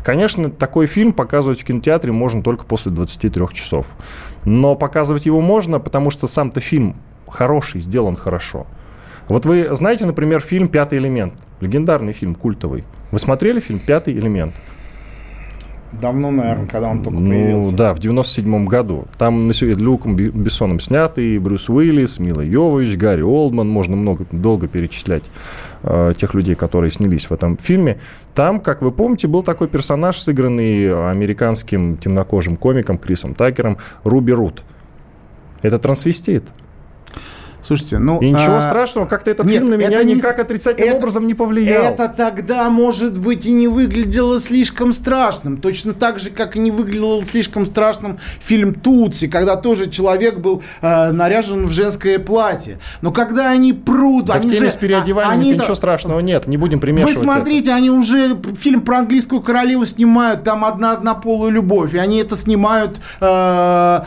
Конечно, 0.04 0.50
такой 0.50 0.86
фильм 0.86 1.12
показывать 1.12 1.60
в 1.60 1.64
кинотеатре 1.64 2.12
можно 2.12 2.42
только 2.42 2.64
после 2.64 2.92
23 2.92 3.48
часов. 3.52 3.86
Но 4.44 4.76
показывать 4.76 5.26
его 5.26 5.40
можно, 5.40 5.80
потому 5.80 6.10
что 6.10 6.26
сам-то 6.26 6.60
фильм 6.60 6.96
хороший, 7.26 7.80
сделан 7.80 8.16
хорошо. 8.16 8.66
Вот 9.28 9.44
вы 9.44 9.68
знаете, 9.72 10.06
например, 10.06 10.40
фильм 10.40 10.68
«Пятый 10.68 10.98
элемент». 10.98 11.34
Легендарный 11.60 12.12
фильм, 12.12 12.34
культовый. 12.34 12.84
Вы 13.10 13.18
смотрели 13.18 13.60
фильм 13.60 13.78
«Пятый 13.78 14.14
элемент»? 14.14 14.54
Давно, 15.92 16.30
наверное, 16.30 16.66
когда 16.66 16.90
он 16.90 17.02
только 17.02 17.18
ну, 17.18 17.30
появился. 17.30 17.74
да, 17.74 17.94
в 17.94 17.98
97 17.98 18.66
году. 18.66 19.06
Там 19.16 19.52
сегодня 19.54 19.82
Люком 19.82 20.16
Бессоном 20.16 20.80
снятый, 20.80 21.38
Брюс 21.38 21.68
Уиллис, 21.70 22.18
Мила 22.18 22.42
Йовович, 22.42 22.96
Гарри 22.96 23.22
Олдман, 23.22 23.68
можно 23.68 23.96
много, 23.96 24.26
долго 24.30 24.68
перечислять 24.68 25.24
э, 25.82 26.12
тех 26.16 26.34
людей, 26.34 26.54
которые 26.54 26.90
снялись 26.90 27.30
в 27.30 27.32
этом 27.32 27.56
фильме. 27.56 27.98
Там, 28.34 28.60
как 28.60 28.82
вы 28.82 28.92
помните, 28.92 29.28
был 29.28 29.42
такой 29.42 29.68
персонаж, 29.68 30.18
сыгранный 30.18 31.10
американским 31.10 31.96
темнокожим 31.96 32.56
комиком 32.56 32.98
Крисом 32.98 33.34
Такером, 33.34 33.78
Руби 34.04 34.32
Рут. 34.32 34.64
Это 35.62 35.78
трансвестит. 35.78 36.44
Слушайте, 37.68 37.98
ну... 37.98 38.18
И 38.20 38.30
ничего 38.30 38.56
а, 38.56 38.62
страшного, 38.62 39.04
как-то 39.04 39.30
этот 39.30 39.44
нет, 39.44 39.56
фильм 39.56 39.68
на 39.68 39.74
меня 39.74 39.98
это 39.98 40.04
не 40.04 40.14
никак 40.14 40.38
отрицательным 40.38 40.88
это- 40.88 40.96
образом 40.96 41.26
не 41.26 41.34
повлиял. 41.34 41.84
Это 41.84 42.08
тогда, 42.08 42.70
может 42.70 43.18
быть, 43.18 43.44
и 43.44 43.52
не 43.52 43.68
выглядело 43.68 44.40
слишком 44.40 44.94
страшным. 44.94 45.58
Точно 45.58 45.92
так 45.92 46.18
же, 46.18 46.30
как 46.30 46.56
и 46.56 46.60
не 46.60 46.70
выглядел 46.70 47.22
слишком 47.26 47.66
страшным 47.66 48.18
фильм 48.40 48.72
«Тутси», 48.72 49.28
когда 49.28 49.56
тоже 49.56 49.90
человек 49.90 50.38
был 50.38 50.62
э, 50.80 51.12
наряжен 51.12 51.66
в 51.66 51.70
женское 51.70 52.18
платье. 52.18 52.78
Но 53.02 53.12
когда 53.12 53.50
они 53.50 53.74
прут... 53.74 54.24
Да 54.24 54.34
они 54.34 54.48
в 54.48 54.50
теме 54.50 54.64
же, 54.64 54.72
с 54.72 54.76
переодеванием 54.76 55.32
они 55.32 55.50
ничего 55.50 55.64
это- 55.64 55.74
страшного 55.74 56.20
нет, 56.20 56.46
не 56.46 56.56
будем 56.56 56.78
Вы 56.78 56.82
примешивать 56.82 57.16
это. 57.16 57.22
смотрите, 57.22 57.72
они 57.72 57.90
уже 57.90 58.38
фильм 58.58 58.80
про 58.80 59.00
английскую 59.00 59.42
королеву 59.42 59.84
снимают, 59.84 60.42
там 60.42 60.64
одна 60.64 60.92
однополую 60.92 61.52
любовь, 61.52 61.92
и 61.92 61.98
они 61.98 62.16
это 62.16 62.34
снимают, 62.34 62.98
э, 63.20 64.00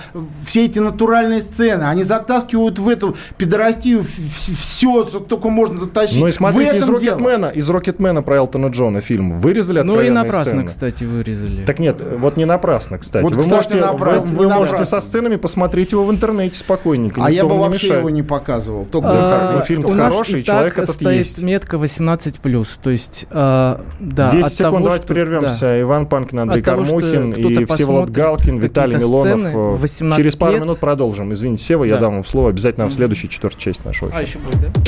все 0.48 0.66
эти 0.66 0.80
натуральные 0.80 1.42
сцены, 1.42 1.84
они 1.84 2.02
затаскивают 2.02 2.80
в 2.80 2.90
эту 2.90 3.16
пидорастию 3.52 4.02
все, 4.04 5.06
что 5.08 5.20
только 5.20 5.50
можно 5.50 5.78
затащить. 5.80 6.20
Ну 6.20 6.28
и 6.28 6.32
смотрите, 6.32 6.78
из. 6.78 6.88
Рокетмена, 6.88 7.48
из 7.48 7.70
Рокетмена 7.70 8.22
про 8.24 8.38
Элтона 8.38 8.68
Джона 8.68 9.02
фильм 9.02 9.40
вырезали 9.40 9.82
Ну 9.82 10.00
и 10.00 10.10
напрасно, 10.10 10.44
сцены? 10.46 10.64
кстати, 10.68 11.04
вырезали. 11.04 11.66
Так 11.66 11.80
нет, 11.80 11.98
вот 12.18 12.38
не 12.38 12.46
напрасно, 12.46 12.98
кстати. 12.98 13.24
Вот, 13.24 13.34
вы 13.36 13.42
кстати, 13.42 13.74
можете, 13.74 13.76
напрасно, 13.86 14.22
вы, 14.22 14.36
вы 14.38 14.54
можете 14.54 14.72
напрасно. 14.78 14.86
со 14.86 15.06
сценами 15.06 15.36
посмотреть 15.36 15.92
его 15.92 16.06
в 16.06 16.12
интернете 16.12 16.58
спокойненько. 16.58 17.22
А 17.26 17.30
я 17.30 17.44
бы 17.46 17.58
вообще 17.60 17.88
мешает. 17.88 18.00
его 18.00 18.10
не 18.10 18.24
показывал. 18.24 18.86
Только 18.86 19.10
Да, 19.10 19.48
для- 19.50 19.58
ну, 19.60 19.64
фильм 19.66 19.86
у 19.86 19.94
нас 19.94 20.14
хороший, 20.14 20.42
и 20.42 20.44
человек 20.44 20.76
так 20.76 20.84
этот 20.84 20.96
стоит 20.96 21.18
есть. 21.18 21.42
метка 21.42 21.78
18+. 21.78 22.80
То 22.82 22.90
есть, 22.90 23.26
а, 23.32 23.82
да, 24.00 24.30
10 24.32 24.46
от 24.46 24.54
секунд, 24.54 24.74
того, 24.76 24.86
давайте 24.86 25.06
что- 25.06 25.14
прервемся. 25.14 25.60
да. 25.62 25.82
Иван 25.82 26.06
Панкин, 26.06 26.40
Андрей 26.40 26.60
От 26.62 26.66
того, 26.66 26.86
что 26.86 26.94
Кормухин 27.00 27.32
и 27.34 27.66
Всеволод 27.66 28.10
Галкин, 28.12 28.60
Виталий 28.60 28.98
Милонов. 28.98 29.54
Э, 29.54 29.76
18 29.76 30.24
Через 30.24 30.36
пару 30.38 30.58
минут 30.60 30.80
продолжим. 30.80 31.34
Извините, 31.34 31.64
Сева, 31.64 31.84
я 31.84 31.96
Да. 31.96 32.02
дам 32.02 32.14
вам 32.16 32.26
слово 32.26 32.50
обязательно 32.50 32.88
в 32.88 32.94
следующей 32.94 33.28
четвертой 33.42 33.60
части 33.62 33.82
нашего 33.86 34.12
А, 34.14 34.24
эфира. 34.24 34.28
еще 34.28 34.40
будет, 34.40 34.62
да? 34.62 34.82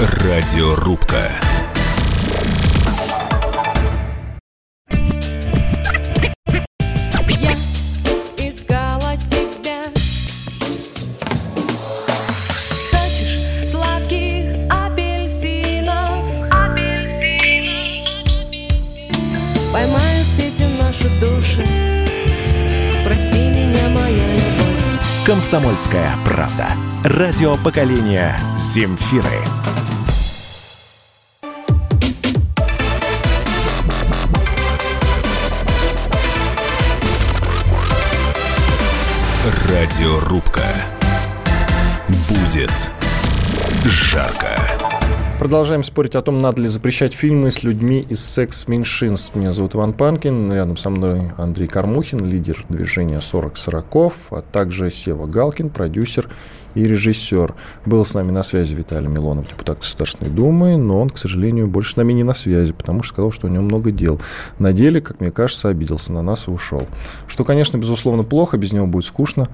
Радиорубка. 0.00 1.30
Комсомольская 25.54 26.10
правда. 26.24 26.66
Радио 27.04 27.56
поколения 27.56 28.36
Земфиры. 28.58 29.28
Радиорубка. 39.68 40.66
Будет 42.28 42.72
жарко. 43.84 44.73
Продолжаем 45.44 45.84
спорить 45.84 46.14
о 46.14 46.22
том, 46.22 46.40
надо 46.40 46.62
ли 46.62 46.68
запрещать 46.68 47.12
фильмы 47.12 47.50
с 47.50 47.62
людьми 47.62 48.00
из 48.08 48.24
секс-меньшинств. 48.24 49.34
Меня 49.34 49.52
зовут 49.52 49.74
Иван 49.74 49.92
Панкин, 49.92 50.50
рядом 50.50 50.78
со 50.78 50.88
мной 50.88 51.32
Андрей 51.36 51.68
Кормухин, 51.68 52.24
лидер 52.24 52.64
движения 52.70 53.20
40 53.20 53.58
сороков, 53.58 54.14
а 54.30 54.40
также 54.40 54.90
Сева 54.90 55.26
Галкин, 55.26 55.68
продюсер 55.68 56.30
и 56.74 56.84
режиссер. 56.84 57.54
Был 57.84 58.06
с 58.06 58.14
нами 58.14 58.30
на 58.30 58.42
связи 58.42 58.74
Виталий 58.74 59.08
Милонов, 59.08 59.46
депутат 59.46 59.80
Государственной 59.80 60.30
Думы, 60.30 60.78
но 60.78 60.98
он, 60.98 61.10
к 61.10 61.18
сожалению, 61.18 61.66
больше 61.68 61.92
с 61.92 61.96
нами 61.96 62.14
не 62.14 62.22
на 62.22 62.32
связи, 62.32 62.72
потому 62.72 63.02
что 63.02 63.12
сказал, 63.12 63.30
что 63.30 63.46
у 63.46 63.50
него 63.50 63.64
много 63.64 63.90
дел. 63.90 64.22
На 64.58 64.72
деле, 64.72 65.02
как 65.02 65.20
мне 65.20 65.30
кажется, 65.30 65.68
обиделся 65.68 66.10
на 66.10 66.22
нас 66.22 66.48
и 66.48 66.50
ушел. 66.50 66.86
Что, 67.26 67.44
конечно, 67.44 67.76
безусловно, 67.76 68.22
плохо, 68.22 68.56
без 68.56 68.72
него 68.72 68.86
будет 68.86 69.04
скучно, 69.04 69.44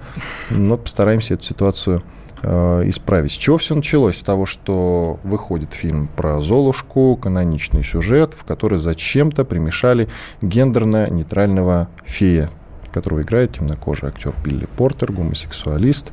но 0.51 0.77
постараемся 0.77 1.35
эту 1.35 1.43
ситуацию 1.43 2.05
э, 2.43 2.83
исправить. 2.89 3.33
С 3.33 3.37
чего 3.37 3.59
все 3.59 3.75
началось? 3.75 4.19
С 4.19 4.23
того, 4.23 4.47
что 4.47 5.19
выходит 5.25 5.75
фильм 5.75 6.09
про 6.09 6.41
Золушку, 6.41 7.17
каноничный 7.17 7.85
сюжет, 7.85 8.35
в 8.35 8.45
который 8.45 8.79
зачем-то 8.79 9.45
примешали 9.45 10.09
гендерно-нейтрального 10.43 11.89
фея, 12.05 12.51
которого 12.93 13.23
играет 13.23 13.53
темнокожий 13.53 14.09
актер 14.09 14.35
Билли 14.45 14.67
Портер, 14.77 15.13
гомосексуалист, 15.13 16.13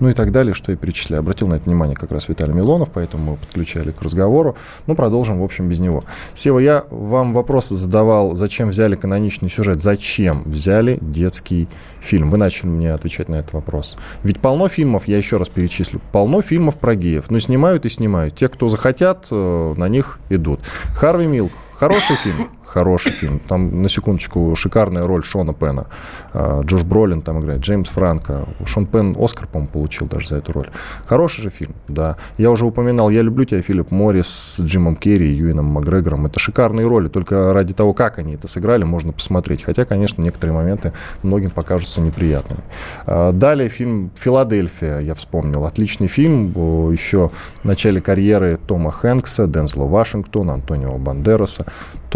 ну 0.00 0.08
и 0.08 0.12
так 0.12 0.32
далее, 0.32 0.54
что 0.54 0.72
я 0.72 0.78
перечисляю. 0.78 1.20
Обратил 1.20 1.48
на 1.48 1.54
это 1.54 1.64
внимание 1.64 1.96
как 1.96 2.12
раз 2.12 2.28
Виталий 2.28 2.54
Милонов, 2.54 2.90
поэтому 2.92 3.32
мы 3.32 3.36
подключали 3.36 3.90
к 3.90 4.02
разговору. 4.02 4.56
Ну, 4.86 4.94
продолжим, 4.94 5.40
в 5.40 5.44
общем, 5.44 5.68
без 5.68 5.80
него. 5.80 6.04
Сева, 6.34 6.58
я 6.58 6.84
вам 6.90 7.32
вопросы 7.32 7.76
задавал, 7.76 8.34
зачем 8.34 8.70
взяли 8.70 8.94
каноничный 8.96 9.48
сюжет, 9.48 9.80
зачем 9.80 10.42
взяли 10.44 10.98
детский 11.00 11.68
фильм? 12.00 12.30
Вы 12.30 12.38
начали 12.38 12.68
мне 12.68 12.92
отвечать 12.92 13.28
на 13.28 13.36
этот 13.36 13.52
вопрос. 13.52 13.96
Ведь 14.22 14.40
полно 14.40 14.68
фильмов, 14.68 15.08
я 15.08 15.16
еще 15.16 15.36
раз 15.36 15.48
перечислю, 15.48 16.00
полно 16.12 16.42
фильмов 16.42 16.76
про 16.76 16.94
геев. 16.94 17.30
Но 17.30 17.38
снимают 17.38 17.84
и 17.84 17.88
снимают. 17.88 18.36
Те, 18.36 18.48
кто 18.48 18.68
захотят, 18.68 19.28
э, 19.30 19.74
на 19.76 19.88
них 19.88 20.18
идут. 20.30 20.60
Харви 20.94 21.26
Милк, 21.26 21.52
хороший 21.74 22.16
фильм? 22.16 22.55
Хороший 22.66 23.12
фильм. 23.12 23.38
Там, 23.38 23.82
на 23.82 23.88
секундочку, 23.88 24.54
шикарная 24.56 25.06
роль 25.06 25.22
Шона 25.22 25.54
Пена. 25.54 25.86
А, 26.32 26.62
Джош 26.62 26.82
Бролин 26.82 27.22
там 27.22 27.40
играет, 27.40 27.60
Джеймс 27.60 27.88
Франко. 27.90 28.44
Шон 28.66 28.86
Пен 28.86 29.16
Оскар, 29.18 29.46
по-моему, 29.46 29.70
получил 29.72 30.06
даже 30.06 30.28
за 30.28 30.36
эту 30.36 30.52
роль. 30.52 30.68
Хороший 31.06 31.42
же 31.42 31.50
фильм, 31.50 31.74
да. 31.88 32.16
Я 32.38 32.50
уже 32.50 32.66
упоминал 32.66 33.08
«Я 33.08 33.22
люблю 33.22 33.44
тебя», 33.44 33.62
Филипп 33.62 33.90
Моррис 33.90 34.26
с 34.26 34.60
Джимом 34.60 34.96
Керри 34.96 35.30
и 35.30 35.36
Юином 35.36 35.66
Макгрегором. 35.66 36.26
Это 36.26 36.38
шикарные 36.38 36.86
роли, 36.86 37.08
только 37.08 37.52
ради 37.52 37.72
того, 37.72 37.92
как 37.92 38.18
они 38.18 38.34
это 38.34 38.48
сыграли, 38.48 38.84
можно 38.84 39.12
посмотреть. 39.12 39.62
Хотя, 39.62 39.84
конечно, 39.84 40.20
некоторые 40.20 40.54
моменты 40.54 40.92
многим 41.22 41.50
покажутся 41.50 42.00
неприятными. 42.00 42.62
А, 43.06 43.32
Далее 43.32 43.68
фильм 43.68 44.10
«Филадельфия», 44.16 44.98
я 44.98 45.14
вспомнил. 45.14 45.64
Отличный 45.64 46.08
фильм, 46.08 46.50
еще 46.90 47.30
в 47.62 47.64
начале 47.64 48.00
карьеры 48.00 48.58
Тома 48.66 48.90
Хэнкса, 48.90 49.46
Дензела 49.46 49.84
Вашингтона, 49.84 50.54
Антонио 50.54 50.98
Бандераса. 50.98 51.64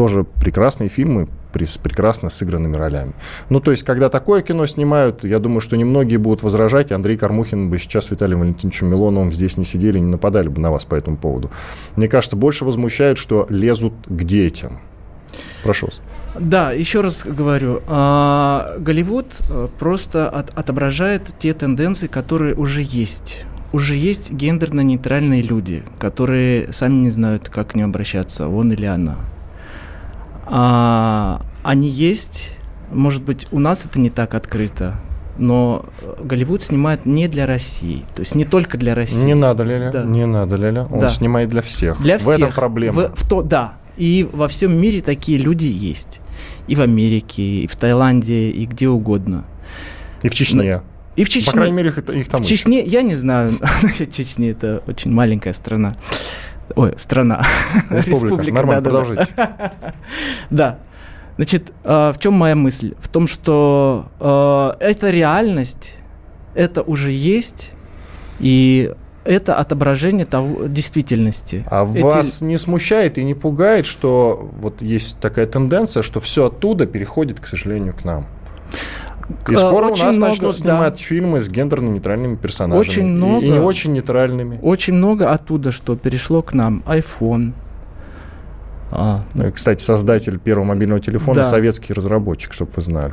Тоже 0.01 0.24
прекрасные 0.24 0.88
фильмы, 0.88 1.28
с 1.55 1.76
прекрасно 1.76 2.30
сыгранными 2.30 2.74
ролями. 2.74 3.12
Ну, 3.51 3.61
то 3.61 3.70
есть, 3.70 3.82
когда 3.82 4.09
такое 4.09 4.40
кино 4.40 4.64
снимают, 4.64 5.24
я 5.24 5.38
думаю, 5.38 5.61
что 5.61 5.76
немногие 5.76 6.18
будут 6.18 6.42
возражать. 6.42 6.90
Андрей 6.90 7.18
Кормухин 7.18 7.68
бы 7.68 7.78
сейчас 7.78 8.07
с 8.07 8.11
Виталием 8.11 8.40
Валентиновичем 8.40 8.88
Милоновым 8.88 9.30
здесь 9.30 9.59
не 9.59 9.64
сидели, 9.64 9.98
не 9.98 10.07
нападали 10.07 10.48
бы 10.48 10.59
на 10.59 10.70
вас 10.70 10.86
по 10.86 10.94
этому 10.94 11.18
поводу. 11.18 11.51
Мне 11.96 12.09
кажется, 12.09 12.34
больше 12.34 12.64
возмущает, 12.64 13.18
что 13.18 13.46
лезут 13.51 13.92
к 14.09 14.22
детям. 14.24 14.78
Прошу 15.62 15.88
вас. 15.88 16.01
Да, 16.38 16.72
еще 16.72 17.03
раз 17.03 17.20
говорю, 17.22 17.82
а, 17.86 18.78
Голливуд 18.78 19.26
э, 19.51 19.68
просто 19.78 20.30
от- 20.30 20.57
отображает 20.59 21.24
те 21.38 21.53
тенденции, 21.53 22.07
которые 22.07 22.55
уже 22.55 22.80
есть. 22.80 23.44
Уже 23.74 23.96
есть 23.96 24.32
гендерно-нейтральные 24.32 25.42
люди, 25.42 25.82
которые 25.98 26.72
сами 26.72 26.94
не 26.94 27.11
знают, 27.11 27.51
как 27.51 27.72
к 27.72 27.74
ним 27.74 27.90
обращаться, 27.90 28.48
он 28.48 28.72
или 28.72 28.86
она. 28.86 29.18
А, 30.47 31.43
они 31.62 31.88
есть, 31.88 32.53
может 32.93 33.22
быть, 33.22 33.47
у 33.53 33.59
нас 33.59 33.86
это 33.86 34.01
не 34.01 34.11
так 34.11 34.34
открыто, 34.34 34.97
но 35.38 35.84
э, 36.03 36.14
Голливуд 36.24 36.62
снимает 36.62 37.07
не 37.07 37.28
для 37.28 37.47
России, 37.47 38.05
то 38.14 38.20
есть 38.20 38.34
не 38.34 38.45
только 38.45 38.76
для 38.78 38.95
России. 38.95 39.24
Не 39.24 39.34
надо, 39.34 39.62
Леля, 39.64 39.91
Да. 39.93 40.03
не 40.03 40.26
надо, 40.26 40.57
Леля. 40.57 40.86
Он 40.91 40.99
Да. 41.01 41.09
снимает 41.09 41.49
для 41.51 41.62
всех. 41.62 42.01
Для 42.01 42.18
В 42.18 42.22
всех. 42.22 42.34
этом 42.38 42.53
проблема. 42.53 42.93
В, 43.09 43.14
в 43.14 43.28
то, 43.28 43.43
да. 43.43 43.74
И 43.97 44.28
во 44.32 44.49
всем 44.49 44.76
мире 44.80 45.03
такие 45.03 45.38
люди 45.38 45.66
есть. 45.66 46.20
И 46.66 46.74
в 46.74 46.80
Америке, 46.80 47.43
и 47.43 47.66
в 47.66 47.76
Таиланде, 47.76 48.51
и 48.51 48.64
где 48.64 48.88
угодно. 48.88 49.45
И 50.22 50.28
в 50.28 50.34
Чечне. 50.34 50.80
И 51.16 51.24
в 51.24 51.28
Чечне. 51.28 51.51
По 51.53 51.59
крайней 51.59 51.76
мере, 51.76 51.88
их, 51.91 51.99
их 51.99 52.28
там 52.28 52.43
в. 52.43 52.47
Чечне, 52.47 52.82
я 52.82 53.03
не 53.03 53.14
знаю, 53.16 53.53
Чечни, 54.12 54.51
это 54.51 54.82
очень 54.86 55.11
маленькая 55.12 55.53
страна. 55.53 55.97
Ой, 56.76 56.94
страна. 56.98 57.42
Республика. 57.90 58.52
Нормально, 58.52 58.82
да-да-да. 58.82 59.04
продолжайте. 59.04 59.32
Да. 60.50 60.78
Значит, 61.36 61.72
э, 61.84 62.12
в 62.14 62.18
чем 62.18 62.34
моя 62.34 62.54
мысль? 62.54 62.94
В 63.00 63.08
том, 63.08 63.26
что 63.26 64.06
э, 64.20 64.84
эта 64.84 65.10
реальность, 65.10 65.96
это 66.54 66.82
уже 66.82 67.12
есть, 67.12 67.70
и 68.40 68.92
это 69.24 69.54
отображение 69.54 70.26
того, 70.26 70.66
действительности. 70.66 71.64
А 71.70 71.86
Эти- 71.88 72.02
вас 72.02 72.40
не 72.40 72.58
смущает 72.58 73.18
и 73.18 73.24
не 73.24 73.34
пугает, 73.34 73.86
что 73.86 74.50
вот 74.60 74.82
есть 74.82 75.18
такая 75.18 75.46
тенденция, 75.46 76.02
что 76.02 76.20
все 76.20 76.46
оттуда 76.46 76.86
переходит, 76.86 77.40
к 77.40 77.46
сожалению, 77.46 77.94
к 77.94 78.04
нам? 78.04 78.26
И 79.49 79.53
Э, 79.55 79.57
скоро 79.57 79.87
у 79.87 79.93
очень 79.93 80.05
нас 80.07 80.16
много, 80.16 80.31
начнут 80.33 80.53
да. 80.53 80.59
снимать 80.59 80.99
фильмы 81.01 81.41
с 81.41 81.49
гендерно-нейтральными 81.49 82.37
персонажами. 82.37 82.81
Очень 82.81 83.07
И- 83.09 83.11
много. 83.12 83.45
И, 83.45 83.49
не 83.51 83.59
очень 83.59 83.93
нейтральными. 83.93 84.59
Очень 84.62 84.95
много 84.95 85.31
оттуда, 85.31 85.70
что 85.72 85.97
перешло 85.97 86.43
к 86.43 86.53
нам. 86.55 86.83
iPhone. 86.87 87.53
А, 88.93 89.22
ну, 89.35 89.45
Э, 89.45 89.51
Кстати, 89.53 89.81
создатель 89.85 90.41
первого 90.41 90.64
мобильного 90.64 91.01
телефона 91.01 91.37
Да. 91.37 91.45
советский 91.45 91.93
разработчик, 91.95 92.53
чтобы 92.53 92.72
вы 92.74 92.83
знали. 92.83 93.12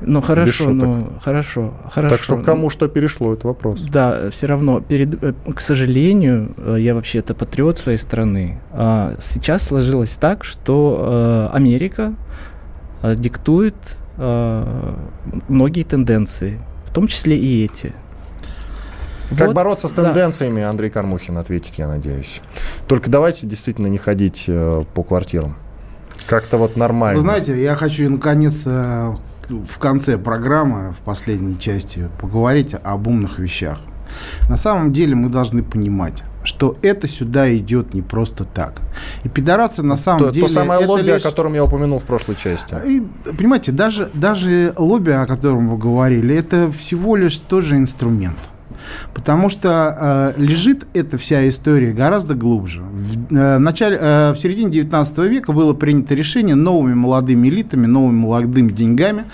ну 0.00 0.20
хорошо, 0.22 0.70
ну 0.70 1.08
хорошо, 1.20 1.74
хорошо. 1.92 2.14
Так 2.14 2.22
что 2.24 2.36
кому 2.36 2.70
что 2.70 2.86
перешло, 2.86 3.32
это 3.34 3.48
вопрос. 3.48 3.80
Да, 3.80 4.30
все 4.30 4.46
равно, 4.46 4.80
перед, 4.80 5.20
э, 5.20 5.32
к 5.52 5.60
сожалению, 5.60 6.54
я 6.78 6.94
вообще-то 6.94 7.34
патриот 7.34 7.76
своей 7.78 7.98
страны. 7.98 8.60
А 8.72 9.14
Сейчас 9.20 9.64
сложилось 9.64 10.14
так, 10.14 10.44
что 10.44 11.50
Америка 11.52 12.14
диктует 13.02 13.74
э, 14.16 14.94
многие 15.48 15.82
тенденции, 15.82 16.60
в 16.86 16.92
том 16.92 17.06
числе 17.08 17.36
и 17.36 17.64
эти. 17.64 17.92
Как 19.30 19.48
Вот, 19.48 19.56
бороться 19.56 19.88
с 19.88 19.92
да. 19.92 20.04
тенденциями, 20.04 20.62
Андрей 20.62 20.90
Кармухин 20.90 21.36
ответит, 21.38 21.74
я 21.74 21.88
надеюсь. 21.88 22.40
Только 22.86 23.10
давайте 23.10 23.46
действительно 23.46 23.88
не 23.88 23.98
ходить 23.98 24.44
э, 24.46 24.82
по 24.94 25.02
квартирам. 25.02 25.56
Как-то 26.26 26.58
вот 26.58 26.76
нормально. 26.76 27.16
Вы 27.16 27.22
знаете, 27.22 27.60
я 27.60 27.74
хочу 27.74 28.08
наконец 28.08 28.62
э, 28.66 29.14
в 29.48 29.78
конце 29.78 30.16
программы, 30.18 30.92
в 30.92 30.98
последней 30.98 31.58
части, 31.58 32.08
поговорить 32.20 32.74
об 32.82 33.06
умных 33.06 33.38
вещах. 33.38 33.78
На 34.48 34.56
самом 34.56 34.92
деле 34.92 35.14
мы 35.14 35.28
должны 35.28 35.62
понимать, 35.62 36.22
что 36.46 36.76
это 36.82 37.08
сюда 37.08 37.54
идет 37.56 37.92
не 37.92 38.02
просто 38.02 38.44
так. 38.44 38.80
И 39.24 39.28
пидорасы 39.28 39.82
на 39.82 39.96
самом 39.96 40.26
то, 40.26 40.30
деле... 40.30 40.46
то 40.46 40.52
самое 40.52 40.80
это 40.80 40.88
лобби, 40.88 41.02
лишь- 41.02 41.24
о 41.24 41.28
котором 41.28 41.54
я 41.54 41.64
упомянул 41.64 41.98
в 41.98 42.04
прошлой 42.04 42.36
части. 42.36 42.74
И, 42.86 43.02
понимаете, 43.32 43.72
даже, 43.72 44.10
даже 44.14 44.72
лобби, 44.78 45.10
о 45.10 45.26
котором 45.26 45.68
вы 45.68 45.76
говорили, 45.76 46.34
это 46.34 46.70
всего 46.70 47.16
лишь 47.16 47.36
тоже 47.36 47.76
инструмент. 47.76 48.38
Потому 49.14 49.48
что 49.48 50.34
э, 50.36 50.40
лежит 50.40 50.86
эта 50.94 51.18
вся 51.18 51.48
история 51.48 51.92
гораздо 51.92 52.34
глубже. 52.34 52.82
В, 52.82 53.34
э, 53.34 53.58
начале, 53.58 53.98
э, 54.00 54.32
в 54.32 54.36
середине 54.36 54.70
19 54.70 55.18
века 55.28 55.52
было 55.52 55.72
принято 55.74 56.14
решение 56.14 56.54
новыми 56.54 56.94
молодыми 56.94 57.48
элитами, 57.48 57.86
новыми 57.86 58.18
молодыми 58.18 58.72
деньгами 58.72 59.24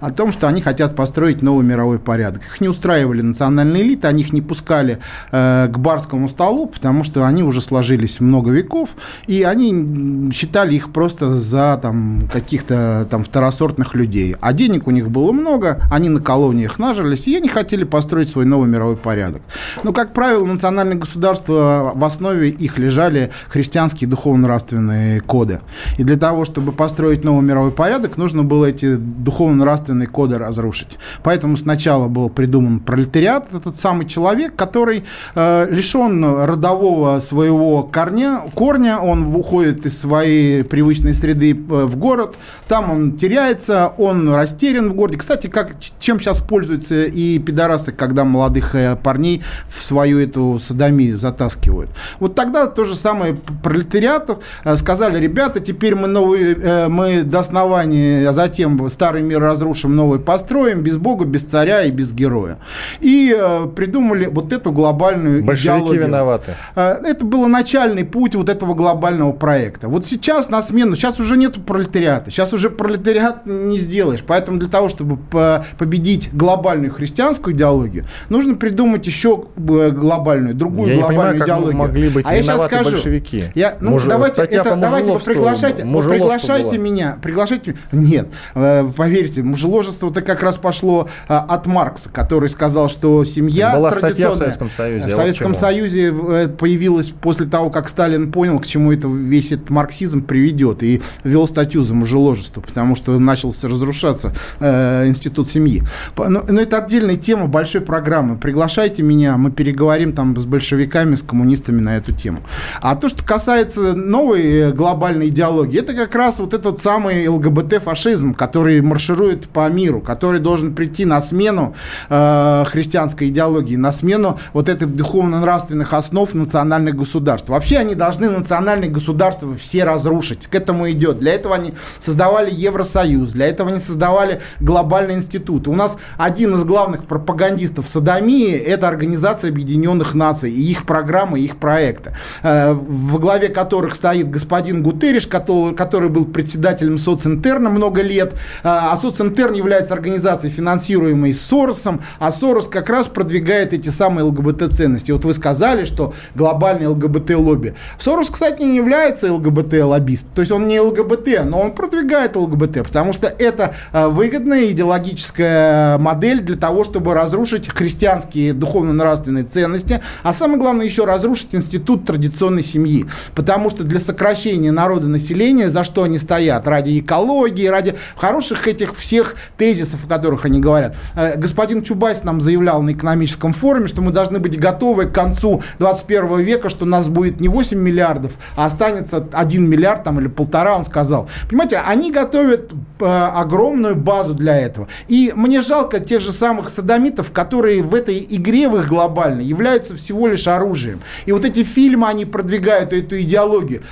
о 0.00 0.10
том, 0.10 0.32
что 0.32 0.48
они 0.48 0.60
хотят 0.60 0.96
построить 0.96 1.42
новый 1.42 1.64
мировой 1.64 1.98
порядок. 1.98 2.42
Их 2.44 2.60
не 2.60 2.68
устраивали 2.68 3.22
национальные 3.22 3.82
элиты, 3.82 4.06
они 4.06 4.22
их 4.22 4.32
не 4.32 4.42
пускали 4.42 4.98
э, 5.32 5.68
к 5.72 5.78
барскому 5.78 6.28
столу, 6.28 6.66
потому 6.66 7.04
что 7.04 7.26
они 7.26 7.42
уже 7.42 7.60
сложились 7.60 8.20
много 8.20 8.50
веков, 8.50 8.90
и 9.26 9.42
они 9.42 10.30
считали 10.32 10.74
их 10.74 10.92
просто 10.92 11.38
за 11.38 11.78
там, 11.80 12.28
каких-то 12.32 13.06
там 13.10 13.24
второсортных 13.24 13.94
людей. 13.94 14.36
А 14.40 14.52
денег 14.52 14.86
у 14.86 14.90
них 14.90 15.10
было 15.10 15.32
много, 15.32 15.80
они 15.90 16.08
на 16.08 16.20
колониях 16.20 16.78
нажились, 16.78 17.26
и 17.26 17.36
они 17.36 17.48
хотели 17.48 17.84
построить 17.84 18.28
свой 18.28 18.44
новый 18.44 18.68
мировой 18.68 18.96
порядок. 19.00 19.42
Но, 19.82 19.92
как 19.92 20.12
правило, 20.12 20.44
национальные 20.44 20.98
государства, 20.98 21.92
в 21.94 22.04
основе 22.04 22.50
их 22.50 22.78
лежали 22.78 23.30
христианские 23.48 24.08
духовно-нравственные 24.08 25.20
коды. 25.20 25.60
И 25.98 26.04
для 26.04 26.16
того, 26.16 26.44
чтобы 26.44 26.72
построить 26.72 27.24
новый 27.24 27.44
мировой 27.44 27.72
порядок, 27.72 28.16
нужно 28.16 28.42
было 28.44 28.66
эти 28.66 28.96
духовно-нравственные 28.96 30.06
коды 30.06 30.38
разрушить. 30.38 30.98
Поэтому 31.22 31.56
сначала 31.56 32.08
был 32.08 32.30
придуман 32.30 32.80
пролетариат, 32.80 33.48
этот 33.54 33.78
самый 33.80 34.06
человек, 34.06 34.56
который 34.56 35.04
э, 35.34 35.66
лишен 35.70 36.24
родового 36.24 37.18
своего 37.20 37.82
корня, 37.82 38.42
корня, 38.54 38.98
он 38.98 39.34
уходит 39.34 39.86
из 39.86 39.98
своей 39.98 40.64
привычной 40.64 41.14
среды 41.14 41.52
э, 41.52 41.54
в 41.54 41.96
город, 41.96 42.36
там 42.68 42.90
он 42.90 43.16
теряется, 43.16 43.92
он 43.98 44.32
растерян 44.34 44.90
в 44.90 44.94
городе. 44.94 45.18
Кстати, 45.18 45.46
как, 45.46 45.76
чем 45.98 46.20
сейчас 46.20 46.40
пользуются 46.40 47.04
и 47.04 47.38
пидорасы, 47.38 47.92
когда 47.92 48.24
молодых 48.24 48.74
э, 48.74 48.89
парней 48.96 49.42
в 49.68 49.84
свою 49.84 50.18
эту 50.18 50.58
садомию 50.58 51.18
затаскивают. 51.18 51.90
Вот 52.18 52.34
тогда 52.34 52.66
то 52.66 52.84
же 52.84 52.94
самое 52.94 53.34
пролетариатов 53.62 54.38
э, 54.64 54.76
сказали, 54.76 55.18
ребята, 55.18 55.60
теперь 55.60 55.94
мы 55.94 56.08
новый, 56.08 56.54
э, 56.54 56.88
мы 56.88 57.22
до 57.22 57.40
основания, 57.40 58.28
а 58.28 58.32
затем 58.32 58.88
старый 58.90 59.22
мир 59.22 59.40
разрушим, 59.40 59.94
новый 59.94 60.18
построим, 60.18 60.80
без 60.82 60.96
бога, 60.96 61.24
без 61.24 61.42
царя 61.44 61.84
и 61.84 61.90
без 61.90 62.12
героя. 62.12 62.58
И 63.00 63.34
э, 63.36 63.66
придумали 63.74 64.26
вот 64.26 64.52
эту 64.52 64.72
глобальную 64.72 65.42
Большевики 65.44 65.78
идеологию. 65.78 66.06
виноваты. 66.06 66.54
Это 66.74 67.24
был 67.24 67.46
начальный 67.46 68.04
путь 68.04 68.34
вот 68.34 68.48
этого 68.48 68.74
глобального 68.74 69.32
проекта. 69.32 69.88
Вот 69.88 70.06
сейчас 70.06 70.48
на 70.50 70.62
смену, 70.62 70.96
сейчас 70.96 71.20
уже 71.20 71.36
нет 71.36 71.64
пролетариата, 71.64 72.30
сейчас 72.30 72.52
уже 72.52 72.70
пролетариат 72.70 73.46
не 73.46 73.78
сделаешь. 73.78 74.22
Поэтому 74.26 74.58
для 74.58 74.68
того, 74.68 74.88
чтобы 74.88 75.16
по- 75.16 75.64
победить 75.78 76.30
глобальную 76.32 76.92
христианскую 76.92 77.54
идеологию, 77.54 78.04
нужно 78.28 78.54
придумать 78.54 78.79
еще 79.06 79.44
э, 79.56 79.90
глобальную, 79.90 80.54
другую 80.54 80.90
Я 80.90 80.96
не 80.96 81.02
понимаю, 81.02 81.16
глобальную 81.16 81.38
как 81.38 81.48
идеологию. 81.48 81.76
могли 81.76 82.08
быть 82.08 82.26
а 82.28 82.34
я 82.34 82.42
сейчас 82.42 82.64
скажу, 82.66 82.90
большевики. 82.92 83.44
Я, 83.54 83.76
ну, 83.80 83.90
Муж- 83.90 84.04
давайте, 84.04 84.42
это, 84.42 84.76
давайте 84.76 85.18
приглашайте, 85.18 85.82
приглашайте 85.84 86.76
была. 86.76 86.84
меня, 86.84 87.16
приглашайте. 87.22 87.76
Нет, 87.92 88.28
э, 88.54 88.88
поверьте, 88.96 89.42
мужеложество-то 89.42 90.22
как 90.22 90.42
раз 90.42 90.56
пошло 90.56 91.08
э, 91.28 91.34
от 91.34 91.66
Маркса, 91.66 92.10
который 92.10 92.48
сказал, 92.48 92.88
что 92.88 93.24
семья 93.24 93.74
Была 93.76 93.90
статья 93.92 94.08
в 94.08 94.10
традиционная- 94.10 94.36
Советском 94.38 94.70
Союзе, 94.70 95.06
В 95.06 95.14
Советском. 95.14 95.54
Союзе 95.54 96.12
появилась 96.58 97.08
после 97.08 97.46
того, 97.46 97.70
как 97.70 97.88
Сталин 97.88 98.32
понял, 98.32 98.58
к 98.60 98.66
чему 98.66 98.92
это 98.92 99.08
весь 99.08 99.52
этот 99.52 99.70
марксизм 99.70 100.22
приведет, 100.22 100.82
и 100.82 101.00
ввел 101.24 101.46
статью 101.46 101.82
за 101.82 101.94
мужеложество, 101.94 102.60
потому 102.60 102.96
что 102.96 103.18
начался 103.18 103.68
разрушаться 103.68 104.32
э, 104.58 105.06
институт 105.06 105.48
семьи. 105.50 105.82
Но, 106.16 106.42
но 106.46 106.60
это 106.60 106.78
отдельная 106.78 107.16
тема 107.16 107.46
большой 107.46 107.80
программы. 107.80 108.36
Приглашайте 108.60 109.02
меня, 109.02 109.38
мы 109.38 109.50
переговорим 109.50 110.12
там 110.12 110.36
с 110.36 110.44
большевиками, 110.44 111.14
с 111.14 111.22
коммунистами 111.22 111.80
на 111.80 111.96
эту 111.96 112.12
тему. 112.12 112.40
А 112.82 112.94
то, 112.94 113.08
что 113.08 113.24
касается 113.24 113.94
новой 113.94 114.42
э, 114.42 114.72
глобальной 114.72 115.28
идеологии, 115.28 115.80
это 115.80 115.94
как 115.94 116.14
раз 116.14 116.40
вот 116.40 116.52
этот 116.52 116.82
самый 116.82 117.26
ЛГБТ-фашизм, 117.26 118.34
который 118.34 118.82
марширует 118.82 119.48
по 119.48 119.66
миру, 119.70 120.02
который 120.02 120.40
должен 120.40 120.74
прийти 120.74 121.06
на 121.06 121.22
смену 121.22 121.74
э, 122.10 122.64
христианской 122.66 123.30
идеологии, 123.30 123.76
на 123.76 123.92
смену 123.92 124.38
вот 124.52 124.68
этих 124.68 124.94
духовно-нравственных 124.94 125.94
основ 125.94 126.34
национальных 126.34 126.96
государств. 126.96 127.48
Вообще 127.48 127.78
они 127.78 127.94
должны 127.94 128.28
национальные 128.28 128.90
государства 128.90 129.56
все 129.56 129.84
разрушить. 129.84 130.48
К 130.48 130.54
этому 130.54 130.90
идет. 130.90 131.18
Для 131.18 131.32
этого 131.32 131.54
они 131.54 131.72
создавали 131.98 132.50
Евросоюз, 132.52 133.32
для 133.32 133.46
этого 133.46 133.70
они 133.70 133.80
создавали 133.80 134.42
глобальный 134.60 135.14
институт. 135.14 135.66
У 135.66 135.72
нас 135.72 135.96
один 136.18 136.56
из 136.56 136.64
главных 136.64 137.06
пропагандистов 137.06 137.88
садомии– 137.88 138.49
это 138.58 138.88
Организация 138.88 139.50
Объединенных 139.50 140.14
Наций 140.14 140.50
и 140.50 140.70
их 140.70 140.86
программы, 140.86 141.40
и 141.40 141.44
их 141.44 141.56
проекты, 141.56 142.12
э, 142.42 142.72
во 142.72 143.18
главе 143.18 143.48
которых 143.48 143.94
стоит 143.94 144.30
господин 144.30 144.82
который, 145.26 145.74
который 145.74 146.08
был 146.08 146.24
председателем 146.24 146.98
социнтерна 146.98 147.70
много 147.70 148.02
лет, 148.02 148.32
э, 148.32 148.36
а 148.64 148.96
социнтерн 148.96 149.54
является 149.54 149.94
организацией, 149.94 150.52
финансируемой 150.52 151.32
Соросом, 151.32 152.00
а 152.18 152.32
Сорос 152.32 152.68
как 152.68 152.88
раз 152.88 153.06
продвигает 153.06 153.72
эти 153.72 153.90
самые 153.90 154.24
ЛГБТ-ценности. 154.24 155.12
Вот 155.12 155.24
вы 155.24 155.34
сказали, 155.34 155.84
что 155.84 156.14
глобальный 156.34 156.86
ЛГБТ-лобби. 156.86 157.74
Сорос, 157.98 158.30
кстати, 158.30 158.62
не 158.62 158.76
является 158.76 159.32
ЛГБТ-лоббист, 159.32 160.26
то 160.34 160.40
есть 160.40 160.52
он 160.52 160.68
не 160.68 160.80
ЛГБТ, 160.80 161.44
но 161.44 161.60
он 161.60 161.72
продвигает 161.72 162.36
ЛГБТ, 162.36 162.84
потому 162.84 163.12
что 163.12 163.26
это 163.26 163.74
э, 163.92 164.08
выгодная 164.08 164.66
идеологическая 164.70 165.98
модель 165.98 166.40
для 166.40 166.56
того, 166.56 166.84
чтобы 166.84 167.14
разрушить 167.14 167.68
христианские 167.68 168.39
духовно-нравственные 168.48 169.44
ценности, 169.44 170.00
а 170.22 170.32
самое 170.32 170.58
главное 170.58 170.86
еще 170.86 171.04
разрушить 171.04 171.54
институт 171.54 172.04
традиционной 172.04 172.62
семьи, 172.62 173.06
потому 173.34 173.70
что 173.70 173.84
для 173.84 174.00
сокращения 174.00 174.72
народа 174.72 175.08
населения, 175.08 175.68
за 175.68 175.84
что 175.84 176.02
они 176.02 176.18
стоят, 176.18 176.66
ради 176.66 177.00
экологии, 177.00 177.66
ради 177.66 177.94
хороших 178.16 178.66
этих 178.66 178.96
всех 178.96 179.36
тезисов, 179.56 180.04
о 180.04 180.08
которых 180.08 180.44
они 180.44 180.60
говорят. 180.60 180.96
Э, 181.14 181.36
Господин 181.36 181.82
Чубайс 181.82 182.24
нам 182.24 182.40
заявлял 182.40 182.82
на 182.82 182.92
экономическом 182.92 183.52
форуме, 183.52 183.86
что 183.86 184.02
мы 184.02 184.12
должны 184.12 184.38
быть 184.38 184.58
готовы 184.58 185.06
к 185.06 185.14
концу 185.14 185.62
21 185.78 186.40
века, 186.40 186.68
что 186.70 186.84
у 186.84 186.88
нас 186.88 187.08
будет 187.08 187.40
не 187.40 187.48
8 187.48 187.78
миллиардов, 187.78 188.32
а 188.56 188.66
останется 188.66 189.26
1 189.32 189.68
миллиард 189.68 190.04
там, 190.04 190.20
или 190.20 190.28
полтора, 190.28 190.76
он 190.76 190.84
сказал. 190.84 191.28
Понимаете, 191.48 191.78
они 191.86 192.10
готовят 192.12 192.72
э, 193.00 193.04
огромную 193.04 193.96
базу 193.96 194.34
для 194.34 194.56
этого. 194.56 194.88
И 195.08 195.32
мне 195.34 195.60
жалко 195.60 196.00
тех 196.00 196.20
же 196.20 196.32
самых 196.32 196.68
садомитов, 196.70 197.32
которые 197.32 197.82
в 197.82 197.94
этой 197.94 198.18
игре 198.30 198.68
в 198.68 198.76
их 198.78 198.88
глобальной 198.88 199.44
являются 199.44 199.96
всего 199.96 200.26
лишь 200.26 200.46
оружием. 200.48 201.00
И 201.26 201.32
вот 201.32 201.44
эти 201.44 201.62
фильмы, 201.62 202.08
они 202.08 202.24
продвигают 202.24 202.92
эту 202.92 203.20
идеологию. 203.20 203.82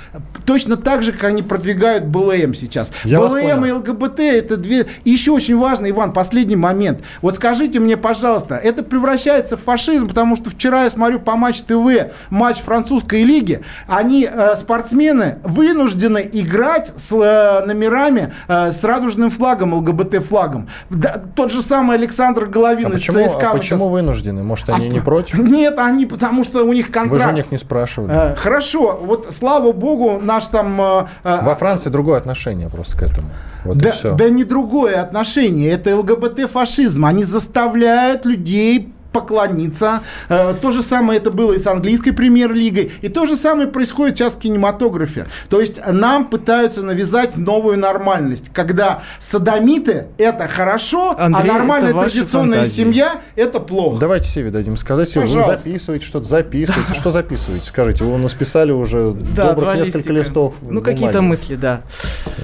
Точно 0.45 0.77
так 0.77 1.03
же, 1.03 1.11
как 1.11 1.25
они 1.25 1.41
продвигают 1.43 2.05
БЛМ 2.05 2.53
сейчас. 2.53 2.91
Я 3.03 3.19
БЛМ 3.19 3.65
и. 3.65 3.71
ЛГБТ 3.71 4.19
это 4.19 4.57
две... 4.57 4.85
И 5.03 5.11
еще 5.11 5.31
очень 5.31 5.57
важно, 5.57 5.89
Иван, 5.89 6.13
последний 6.13 6.55
момент. 6.55 7.01
Вот 7.21 7.35
скажите 7.35 7.79
мне, 7.79 7.97
пожалуйста, 7.97 8.55
это 8.55 8.83
превращается 8.83 9.57
в 9.57 9.61
фашизм, 9.61 10.07
потому 10.07 10.35
что 10.35 10.49
вчера 10.49 10.83
я 10.83 10.89
смотрю 10.89 11.19
по 11.19 11.35
Матч 11.35 11.61
ТВ, 11.61 12.11
матч 12.29 12.57
французской 12.57 13.23
лиги, 13.23 13.61
они, 13.87 14.27
э, 14.31 14.55
спортсмены, 14.55 15.39
вынуждены 15.43 16.27
играть 16.31 16.91
с 16.95 17.11
э, 17.11 17.65
номерами 17.65 18.33
э, 18.47 18.71
с 18.71 18.83
радужным 18.83 19.29
флагом, 19.29 19.73
ЛГБТ-флагом. 19.73 20.67
Да, 20.89 21.21
тот 21.35 21.51
же 21.51 21.61
самый 21.61 21.97
Александр 21.97 22.45
Головин 22.45 22.87
А 22.87 22.89
из 22.89 22.93
почему, 22.95 23.27
ЦСКА. 23.27 23.49
а 23.51 23.53
почему 23.53 23.79
щас- 23.79 23.89
вынуждены? 24.29 24.43
Может, 24.43 24.69
они 24.69 24.87
А 24.87 24.89
не 24.89 24.99
против? 24.99 25.39
Нет, 25.39 25.77
они, 25.79 26.05
потому 26.05 26.43
что 26.43 26.63
у 26.63 26.73
них 26.73 26.87
Вы 26.87 26.93
контракт. 26.93 27.23
же 27.23 27.29
у 27.29 27.33
них 27.33 27.51
не 27.51 27.57
спрашивали. 27.57 28.11
Э, 28.13 28.35
Хорошо, 28.35 28.99
вот 29.01 29.27
слава 29.31 29.71
богу, 29.71 30.19
наш 30.21 30.45
там... 30.45 30.79
э, 30.81 31.05
э, 31.23 31.39
Во 31.43 31.55
Франции 31.55 31.89
другое 31.89 32.17
отношение 32.17 32.69
просто 32.69 32.97
к 32.97 33.03
этому. 33.03 33.29
Вот 33.65 33.77
да, 33.77 33.93
да 34.17 34.29
не 34.29 34.43
другое 34.45 35.01
отношение, 35.01 35.71
это 35.71 35.95
ЛГБТ-фашизм. 35.97 37.05
Они 37.05 37.23
заставляют 37.23 38.25
людей 38.25 38.93
поклониться. 39.11 40.01
Э, 40.29 40.53
то 40.59 40.71
же 40.71 40.81
самое 40.81 41.19
это 41.19 41.31
было 41.31 41.53
и 41.53 41.59
с 41.59 41.67
английской 41.67 42.11
премьер-лигой. 42.11 42.91
И 43.01 43.09
то 43.09 43.25
же 43.25 43.35
самое 43.35 43.67
происходит 43.67 44.17
сейчас 44.17 44.33
в 44.33 44.39
кинематографе. 44.39 45.27
То 45.49 45.59
есть 45.59 45.79
нам 45.87 46.27
пытаются 46.27 46.81
навязать 46.83 47.37
новую 47.37 47.77
нормальность, 47.77 48.51
когда 48.53 49.01
садомиты 49.19 50.07
это 50.17 50.47
хорошо, 50.47 51.15
Андрей, 51.17 51.49
а 51.49 51.53
нормальная 51.53 51.93
традиционная 51.93 52.59
фантазии. 52.59 52.83
семья 52.83 53.21
это 53.35 53.59
плохо. 53.59 53.99
Давайте 53.99 54.27
Севе 54.27 54.51
дадим 54.51 54.77
сказать. 54.77 55.09
Сева, 55.09 55.23
вы 55.23 55.27
Пожалуйста. 55.35 55.57
записываете 55.57 56.05
что-то, 56.05 56.25
записываете. 56.25 56.93
Что 56.93 57.09
записываете? 57.09 57.65
Скажите, 57.67 58.03
вы 58.03 58.13
у 58.13 58.17
нас 58.17 58.33
писали 58.33 58.71
уже 58.71 59.11
Да, 59.35 59.53
добрых 59.53 59.75
несколько 59.77 59.97
листика. 59.97 60.13
листов 60.13 60.53
Ну, 60.61 60.81
какие-то 60.81 61.21
мысли, 61.21 61.55
да. 61.55 61.81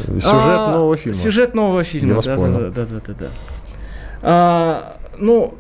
Сюжет 0.08 0.24
А, 0.58 0.72
нового 0.72 0.98
фильма. 0.98 1.18
Сюжет 1.18 1.54
нового 1.56 1.84
фильма. 1.84 2.10
Я 2.10 2.16
вас 2.16 2.26
да, 2.26 2.36
понял. 2.36 2.60
Да, 2.60 2.70
да, 2.70 2.86
да, 2.86 3.02
да, 3.08 3.14
да. 3.20 3.28
А, 4.22 4.98
ну, 5.18 5.56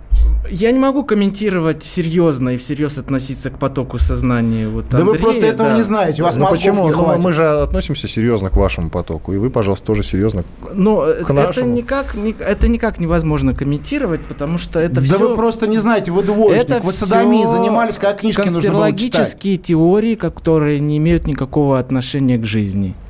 я 0.49 0.71
не 0.71 0.79
могу 0.79 1.03
комментировать 1.03 1.83
серьезно 1.83 2.49
и 2.49 2.57
всерьез 2.57 2.97
относиться 2.97 3.49
к 3.49 3.57
потоку 3.59 3.97
сознания. 3.97 4.67
Вот 4.67 4.85
Да 4.89 4.97
вы 4.99 5.03
Андрея, 5.11 5.21
просто 5.21 5.45
этого 5.45 5.69
да. 5.69 5.75
не 5.77 5.83
знаете, 5.83 6.21
у 6.21 6.25
вас 6.25 6.35
Ну 6.35 6.47
почему? 6.47 6.83
не 6.85 6.89
Ну, 6.91 6.95
хватит. 7.03 7.23
мы 7.23 7.33
же 7.33 7.45
относимся 7.47 8.07
серьезно 8.07 8.49
к 8.49 8.55
вашему 8.55 8.89
потоку. 8.89 9.33
И 9.33 9.37
вы, 9.37 9.49
пожалуйста, 9.49 9.85
тоже 9.87 10.03
серьезно. 10.03 10.43
Но 10.73 11.05
это 11.05 11.33
нашему. 11.33 11.73
никак, 11.73 12.15
ни- 12.15 12.35
это 12.39 12.67
никак 12.67 12.99
невозможно 12.99 13.53
комментировать, 13.53 14.21
потому 14.21 14.57
что 14.57 14.79
это 14.79 14.95
да 14.95 15.01
все... 15.01 15.17
вы 15.17 15.35
просто 15.35 15.67
не 15.67 15.77
знаете, 15.77 16.11
вы 16.11 16.23
двоечник, 16.23 16.69
это 16.69 16.79
вы 16.85 16.91
садомией 16.91 17.45
всё 17.45 17.55
занимались, 17.55 17.95
когда 17.95 18.13
книжки 18.13 18.39
нужно 18.47 18.53
было 18.53 18.61
читать. 18.61 18.91
конспирологические 18.97 19.57
теории, 19.57 20.15
которые 20.15 20.79
не 20.79 20.97
имеют 20.97 21.27
никакого 21.27 21.79
отношения 21.79 22.37
к 22.37 22.45
жизни. 22.45 22.93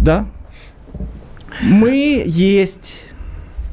Да? 0.00 0.26
Мы 1.62 2.22
есть. 2.26 3.06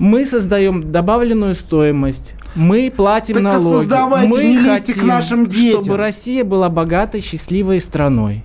Мы 0.01 0.25
создаем 0.25 0.91
добавленную 0.91 1.53
стоимость. 1.53 2.33
Мы 2.55 2.91
платим 2.95 3.35
Так 3.35 3.41
и 3.41 3.45
налоги. 3.45 3.87
мы 4.27 4.43
не 4.43 4.57
лезьте 4.57 4.93
к 4.93 4.95
хотим, 4.95 5.07
нашим 5.07 5.45
детям. 5.45 5.83
чтобы 5.83 5.97
Россия 5.97 6.43
была 6.43 6.69
богатой, 6.69 7.21
счастливой 7.21 7.79
страной. 7.79 8.43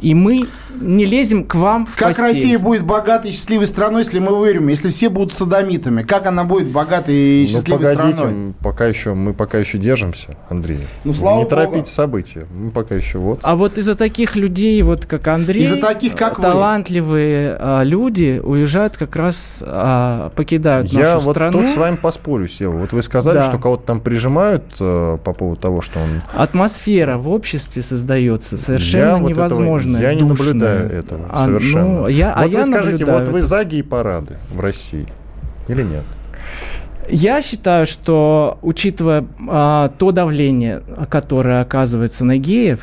И 0.00 0.12
мы 0.14 0.46
не 0.80 1.06
лезем 1.06 1.44
к 1.44 1.54
вам 1.54 1.86
в 1.86 1.96
Как 1.96 2.08
постель. 2.08 2.24
Россия 2.24 2.58
будет 2.58 2.84
богатой 2.84 3.30
и 3.30 3.34
счастливой 3.34 3.66
страной, 3.66 4.02
если 4.02 4.18
мы 4.18 4.34
выверим, 4.38 4.68
если 4.68 4.90
все 4.90 5.08
будут 5.08 5.32
садомитами? 5.32 6.02
Как 6.02 6.26
она 6.26 6.44
будет 6.44 6.68
богатой 6.68 7.14
и 7.14 7.42
Ну, 7.46 7.48
счастливой 7.52 7.94
погодите, 7.94 8.18
страной? 8.18 8.54
пока 8.62 8.86
еще, 8.86 9.14
мы 9.14 9.32
пока 9.34 9.58
еще 9.58 9.78
держимся, 9.78 10.36
Андрей. 10.50 10.80
Ну, 11.04 11.14
слава 11.14 11.36
не 11.38 11.42
богу. 11.44 11.50
торопите 11.50 11.90
события. 11.90 12.46
Мы 12.54 12.70
пока 12.70 12.94
еще 12.96 13.18
вот. 13.18 13.40
А 13.44 13.54
вот 13.56 13.78
из-за 13.78 13.94
таких 13.94 14.36
людей, 14.36 14.82
вот 14.82 15.06
как 15.06 15.26
Андрей, 15.28 15.64
Из-за 15.64 15.80
таких, 15.80 16.16
как 16.16 16.38
вы. 16.38 16.42
талантливые 16.42 17.56
а, 17.58 17.82
люди 17.82 18.40
уезжают 18.44 18.96
как 18.96 19.16
раз, 19.16 19.62
а, 19.64 20.30
покидают 20.34 20.86
Я 20.86 21.14
нашу 21.14 21.26
вот 21.26 21.32
страну. 21.36 21.60
тут 21.60 21.68
с 21.70 21.76
вами 21.76 21.96
поспорю, 21.96 22.48
Сева. 22.48 22.72
Вот 22.76 22.92
вы 22.92 23.00
сказали, 23.02 23.38
Да. 23.38 23.44
что 23.44 23.58
кого-то 23.58 23.84
там 23.86 24.00
прижимают 24.00 24.64
э, 24.80 25.18
по 25.24 25.32
поводу 25.32 25.60
того, 25.60 25.80
что 25.80 26.00
он... 26.00 26.20
Атмосфера 26.34 27.16
в 27.16 27.28
обществе 27.28 27.80
создается 27.82 28.56
совершенно 28.56 29.04
я 29.04 29.16
вот 29.16 29.30
невозможная. 29.88 30.10
я 30.10 30.14
не 30.14 30.28
душная. 30.28 30.46
наблюдаю 30.54 30.90
этого 30.90 31.26
А, 31.30 31.44
совершенно. 31.44 31.84
ну, 31.84 32.08
я- 32.08 32.32
а 32.32 32.42
вот 32.42 32.52
я 32.52 32.58
вы 32.60 32.64
скажите, 32.64 32.90
наблюдаю 33.04 33.18
вот 33.20 33.28
вы 33.28 33.42
за 33.42 33.64
гей-парады 33.64 34.36
в 34.50 34.60
России 34.60 35.06
или 35.68 35.82
нет? 35.82 36.04
Я 37.08 37.42
считаю, 37.42 37.86
что 37.86 38.58
учитывая 38.62 39.24
а, 39.48 39.90
то 39.98 40.10
давление, 40.10 40.82
которое 41.10 41.60
оказывается 41.60 42.24
на 42.24 42.38
геев, 42.38 42.80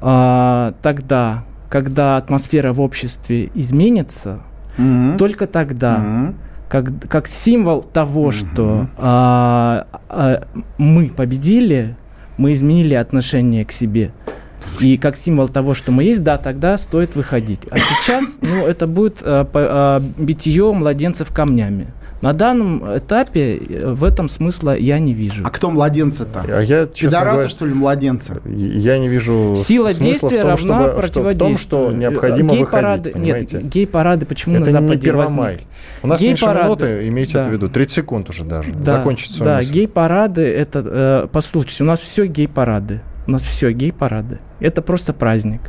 а, 0.00 0.72
тогда, 0.82 1.44
когда 1.68 2.16
атмосфера 2.16 2.72
в 2.72 2.80
обществе 2.80 3.50
изменится, 3.54 4.40
Мгм. 4.78 5.18
только 5.18 5.46
тогда, 5.46 5.98
Мгм. 5.98 6.34
как, 6.70 6.86
как 7.08 7.26
символ 7.26 7.82
того, 7.82 8.30
что 8.30 8.86
а, 8.96 9.86
а, 10.08 10.44
мы 10.78 11.08
победили, 11.14 11.96
мы 12.38 12.52
изменили 12.52 12.94
отношение 12.94 13.66
к 13.66 13.72
себе. 13.72 14.12
И 14.80 14.96
как 14.96 15.16
символ 15.16 15.48
того, 15.48 15.74
что 15.74 15.92
мы 15.92 16.04
есть, 16.04 16.22
да, 16.22 16.38
тогда 16.38 16.78
стоит 16.78 17.16
выходить. 17.16 17.60
А 17.70 17.78
сейчас, 17.78 18.38
ну, 18.42 18.66
это 18.66 18.86
будет 18.86 19.18
а, 19.22 19.44
по- 19.44 19.60
а, 19.68 20.02
битье 20.18 20.72
младенцев 20.72 21.32
камнями. 21.32 21.88
На 22.22 22.34
данном 22.34 22.84
этапе 22.98 23.56
э, 23.56 23.92
в 23.94 24.04
этом 24.04 24.28
смысла 24.28 24.76
я 24.76 24.98
не 24.98 25.14
вижу. 25.14 25.42
А 25.42 25.48
кто 25.48 25.70
младенцы-то? 25.70 26.44
А 26.48 26.60
я, 26.60 26.86
честно 26.92 27.08
Пидорасы, 27.12 27.32
говоря, 27.32 27.48
что 27.48 27.64
ли, 27.64 27.72
младенцы? 27.72 28.40
я 28.44 28.98
не 28.98 29.08
вижу 29.08 29.54
Сила 29.56 29.94
действия 29.94 30.28
в 30.28 30.42
том, 30.42 30.50
равна 30.50 30.56
чтобы, 30.58 30.84
что- 30.84 30.90
в 30.90 31.00
противодействию. 31.00 31.38
том, 31.38 31.56
что 31.56 31.92
необходимо 31.92 32.52
Гей-парады- 32.52 32.96
выходить, 32.98 33.12
понимаете? 33.14 33.56
Нет, 33.56 33.68
гей-парады 33.70 34.26
почему 34.26 34.56
Это 34.56 34.64
на 34.66 34.70
Западе 34.70 34.94
не 34.96 35.00
Первомай. 35.00 35.60
У 36.02 36.06
нас 36.08 36.20
меньше 36.20 36.44
Гей-парады. 36.44 36.64
минуты, 36.66 37.08
имейте 37.08 37.32
Да. 37.32 37.40
это 37.40 37.48
в 37.48 37.52
виду. 37.54 37.68
30 37.70 37.94
секунд 37.94 38.28
уже 38.28 38.44
даже. 38.44 38.70
Да, 38.74 38.96
Закончить 38.96 39.30
свою 39.32 39.50
да, 39.52 39.56
мысль. 39.56 39.72
гей-парады 39.72 40.42
это, 40.42 40.82
э, 41.24 41.28
послушайте, 41.32 41.84
у 41.84 41.86
нас 41.86 42.00
все 42.00 42.26
гей-парады. 42.26 43.00
У 43.30 43.32
нас 43.32 43.44
все 43.44 43.70
гей-парады. 43.70 44.40
Это 44.58 44.82
просто 44.82 45.12
праздник. 45.12 45.60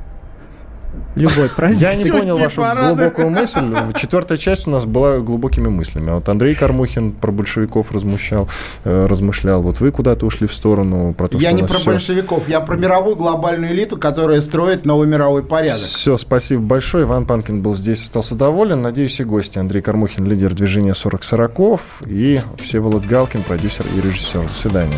Любой 1.13 1.47
праздник. 1.55 1.79
Я 1.79 1.93
не 1.95 2.09
понял 2.09 2.35
вашу 2.35 2.63
глубокую 2.63 3.29
мысль. 3.29 3.71
Четвертая 3.95 4.39
часть 4.39 4.65
у 4.65 4.71
нас 4.71 4.85
была 4.87 5.19
глубокими 5.19 5.67
мыслями. 5.67 6.09
А 6.09 6.15
Вот 6.15 6.27
Андрей 6.27 6.55
Кармухин 6.55 7.11
про 7.11 7.31
большевиков 7.31 7.91
размышлял, 7.91 8.49
э, 8.83 9.05
размышлял. 9.05 9.61
Вот 9.61 9.79
вы 9.79 9.91
куда-то 9.91 10.25
ушли 10.25 10.47
в 10.47 10.53
сторону 10.55 11.13
про 11.13 11.27
то, 11.27 11.37
Я 11.37 11.51
не 11.51 11.61
про 11.61 11.75
всё- 11.77 11.91
большевиков, 11.91 12.49
я 12.49 12.61
про 12.61 12.77
мировую 12.77 13.15
глобальную 13.15 13.73
элиту, 13.73 13.95
которая 13.97 14.41
строит 14.41 14.87
новый 14.87 15.07
мировой 15.07 15.43
порядок. 15.43 15.77
Все, 15.77 16.17
спасибо 16.17 16.63
большое. 16.63 17.03
Иван 17.03 17.27
Панкин 17.27 17.61
был 17.61 17.75
здесь, 17.75 18.01
остался 18.01 18.33
доволен. 18.33 18.81
Надеюсь, 18.81 19.19
и 19.19 19.23
гости. 19.23 19.59
Андрей 19.59 19.83
Кармухин, 19.83 20.25
лидер 20.25 20.55
движения 20.55 20.95
40 20.95 21.23
сороков, 21.23 22.01
и 22.07 22.41
Всеволод 22.59 23.05
Галкин, 23.05 23.43
продюсер 23.43 23.85
и 23.95 24.01
режиссер. 24.01 24.41
До 24.47 24.51
свидания. 24.53 24.97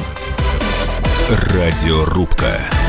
Радиорубка. 1.30 2.83